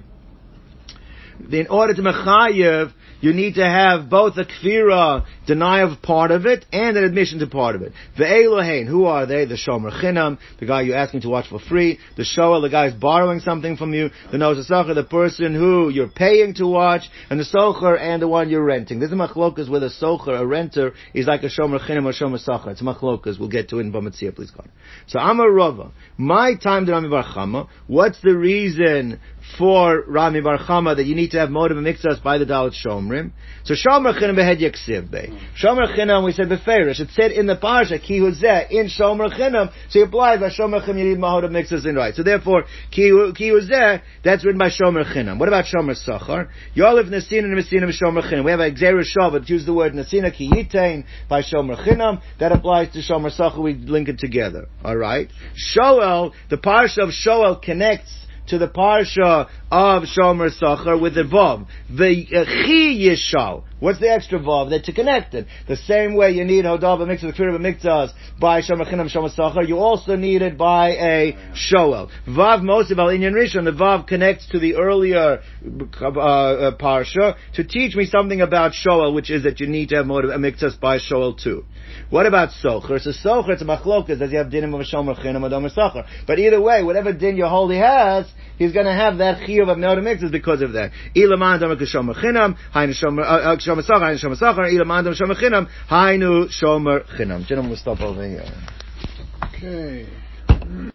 In 1.51 1.67
order 1.67 1.93
to 1.93 2.01
mechayev, 2.01 2.93
you 3.21 3.33
need 3.33 3.55
to 3.55 3.65
have 3.65 4.09
both 4.09 4.37
a 4.37 4.45
kfira 4.45 5.25
denial 5.47 5.93
of 5.93 6.01
part 6.01 6.31
of 6.31 6.45
it 6.45 6.65
and 6.71 6.97
an 6.97 7.03
admission 7.03 7.39
to 7.39 7.47
part 7.47 7.75
of 7.75 7.81
it. 7.81 7.93
The 8.17 8.85
who 8.87 9.05
are 9.05 9.25
they? 9.25 9.45
The 9.45 9.55
Shomer 9.55 9.91
Chinam, 9.91 10.37
the 10.59 10.65
guy 10.65 10.81
you're 10.81 10.95
asking 10.95 11.21
to 11.21 11.29
watch 11.29 11.47
for 11.49 11.59
free. 11.59 11.99
The 12.17 12.23
Shoel, 12.23 12.61
the 12.61 12.69
guy 12.69 12.89
who's 12.89 12.99
borrowing 12.99 13.39
something 13.39 13.77
from 13.77 13.93
you. 13.93 14.09
The 14.31 14.37
Nozasacher, 14.37 14.93
the 14.95 15.03
person 15.03 15.55
who 15.55 15.89
you're 15.89 16.09
paying 16.09 16.53
to 16.55 16.67
watch. 16.67 17.03
And 17.29 17.39
the 17.39 17.45
Socher 17.45 17.99
and 17.99 18.21
the 18.21 18.27
one 18.27 18.49
you're 18.49 18.63
renting. 18.63 18.99
This 18.99 19.09
is 19.09 19.15
machlokas 19.15 19.69
where 19.69 19.79
the 19.79 19.89
Socher, 19.89 20.39
a 20.39 20.45
renter, 20.45 20.93
is 21.13 21.25
like 21.25 21.43
a 21.43 21.49
Shomer 21.49 21.79
Chinam 21.79 22.05
or 22.05 22.13
Shomer 22.13 22.39
Sacher. 22.39 22.71
It's 22.71 22.81
machlokas. 22.81 23.39
We'll 23.39 23.49
get 23.49 23.69
to 23.69 23.79
it 23.79 23.81
in 23.81 23.91
Bava 23.91 24.09
Metzia, 24.09 24.35
please 24.35 24.51
God. 24.51 24.69
So 25.07 25.19
I'm 25.19 25.39
a 25.39 25.49
Rava, 25.49 25.91
my 26.17 26.55
time 26.55 26.85
to 26.85 26.91
Rami 26.91 27.09
Bar 27.09 27.67
what's 27.87 28.21
the 28.21 28.35
reason 28.35 29.19
for 29.57 30.03
Rami 30.07 30.41
Bar 30.41 30.57
Chama 30.59 30.95
that 30.95 31.05
you 31.05 31.15
need 31.15 31.31
to 31.31 31.39
have 31.39 31.49
and 31.49 31.57
mixas 31.57 32.21
by 32.21 32.37
the 32.37 32.45
Dalit 32.45 32.75
Shomrim? 32.85 33.31
So 33.63 33.73
Shomer 33.73 34.13
Chinam 34.19 34.35
behed 34.35 34.59
yaksiv 34.59 35.09
be. 35.09 35.31
Shomer 35.61 35.97
Chinam, 35.97 36.25
we 36.25 36.31
said 36.31 36.47
beferish. 36.47 36.99
It 36.99 37.09
said 37.13 37.31
in 37.31 37.47
the 37.47 37.55
parsha 37.55 38.01
ki 38.01 38.19
huzeh 38.19 38.69
in 38.69 38.87
Shomer 38.87 39.29
Chinam. 39.31 39.71
So 39.89 39.99
you 39.99 40.05
apply 40.05 40.37
by 40.37 40.49
Shomer 40.49 40.85
Chinam. 40.85 40.99
You 40.99 41.05
need 41.05 41.19
motive 41.19 41.51
mixas 41.51 41.85
in 41.85 41.95
right. 41.95 42.13
So 42.13 42.23
therefore 42.23 42.65
ki 42.91 43.09
huzeh. 43.11 44.01
That's 44.23 44.43
written 44.45 44.59
by 44.59 44.69
Shomer 44.69 45.05
Chinam. 45.05 45.39
What 45.39 45.47
about 45.47 45.65
Shomer 45.65 45.95
Sachar? 45.95 46.49
Yolif 46.75 47.09
Nasina 47.09 47.45
and 47.45 47.57
Nasina 47.57 47.89
Shomer 47.89 48.29
Chinam. 48.29 48.43
We 48.43 48.51
have 48.51 48.59
a 48.59 48.71
Xer 48.71 49.01
Shavat. 49.17 49.47
Use 49.49 49.65
the 49.65 49.73
word 49.73 49.93
Nasina 49.93 50.35
ki 50.35 50.49
yitain 50.49 51.05
by 51.29 51.41
Shomer 51.41 51.87
Chinam. 51.87 52.21
That 52.39 52.51
applies 52.51 52.91
to 52.93 52.99
Shomer 52.99 53.35
Sachar. 53.35 53.61
We 53.61 53.73
link 53.75 54.09
it 54.09 54.19
together. 54.19 54.67
All 54.83 54.97
right. 54.97 55.29
Shoel, 55.55 56.33
the 56.49 56.57
parsha 56.57 57.03
of 57.03 57.09
Shoel 57.09 57.61
connects 57.61 58.24
to 58.47 58.57
the 58.57 58.67
parsha 58.67 59.49
of 59.71 60.03
Shomer 60.03 60.49
Sachar 60.61 60.99
with 60.99 61.15
the 61.15 61.23
vav. 61.23 61.65
The 61.89 62.25
uh, 62.35 62.45
chi 62.45 63.05
yishal. 63.05 63.63
What's 63.79 63.99
the 63.99 64.09
extra 64.09 64.39
vav? 64.39 64.69
They're 64.69 64.81
to 64.81 64.93
connect 64.93 65.33
it. 65.33 65.47
The 65.67 65.75
same 65.75 66.15
way 66.15 66.31
you 66.31 66.45
need 66.45 66.63
hodav 66.63 67.01
a 67.01 67.27
of 67.27 67.35
kfir 67.35 67.57
mixas 67.59 68.11
by 68.39 68.61
Shomer 68.61 68.89
Chinam 68.89 69.13
Shomer 69.13 69.35
Sachar, 69.35 69.67
you 69.67 69.79
also 69.79 70.15
need 70.15 70.41
it 70.41 70.57
by 70.57 70.91
a 70.91 71.33
Shoel. 71.53 72.09
Vav 72.25 72.61
Mosiv 72.61 72.97
al 72.97 73.07
Inyan 73.07 73.33
Rishon. 73.33 73.65
The 73.65 73.71
vav 73.71 74.07
connects 74.07 74.47
to 74.51 74.59
the 74.59 74.75
earlier 74.75 75.41
uh, 76.01 76.07
uh, 76.07 76.77
parsha 76.77 77.35
to 77.55 77.63
teach 77.65 77.95
me 77.95 78.05
something 78.05 78.39
about 78.39 78.71
Shoel, 78.71 79.13
which 79.13 79.29
is 79.29 79.43
that 79.43 79.59
you 79.59 79.67
need 79.67 79.89
to 79.89 79.97
have 79.97 80.05
motive 80.05 80.29
a 80.29 80.37
mixas 80.37 80.79
by 80.79 80.97
Shoel 80.97 81.37
too. 81.37 81.65
What 82.09 82.25
about 82.25 82.49
Socher? 82.63 83.01
So 83.01 83.11
Socher, 83.11 83.49
it's 83.49 83.61
a 83.61 83.65
machlokas, 83.65 84.19
does 84.19 84.31
he 84.31 84.37
have 84.37 84.47
dinim 84.47 84.73
of 84.73 84.79
a 84.79 84.83
Shomer 84.83 85.19
Chinam 85.19 85.43
Socher? 85.75 86.07
But 86.25 86.39
either 86.39 86.61
way, 86.61 86.81
whatever 86.81 87.11
din 87.11 87.35
your 87.35 87.49
holy 87.49 87.77
has, 87.77 88.25
he's 88.57 88.71
going 88.71 88.85
to 88.85 88.93
have 88.93 89.17
that 89.19 89.47
chiyuv 89.47 89.69
of 89.69 89.77
motive 89.77 90.03
mixas 90.03 90.31
because 90.31 90.61
of 90.61 90.73
that. 90.73 90.91
Ilaman 91.15 91.59
Shomer 91.59 92.15
Chinam, 92.15 92.57
Hainu 92.73 92.93
Shomer, 92.93 93.23
uh, 93.23 93.55
Sachar, 93.57 94.01
Hainu 94.01 94.23
Shomer 94.23 94.39
Sachar, 94.39 94.71
Ilaman 94.71 95.13
Shomer 95.15 95.35
Chinam, 95.35 95.69
Hainu 95.89 96.47
Shomer 96.47 97.05
Chinam. 97.17 97.45
Gentlemen, 97.45 97.69
we'll 97.69 97.77
stop 97.77 98.01
over 98.01 98.27
here. 98.27 98.45
Okay. 99.55 100.07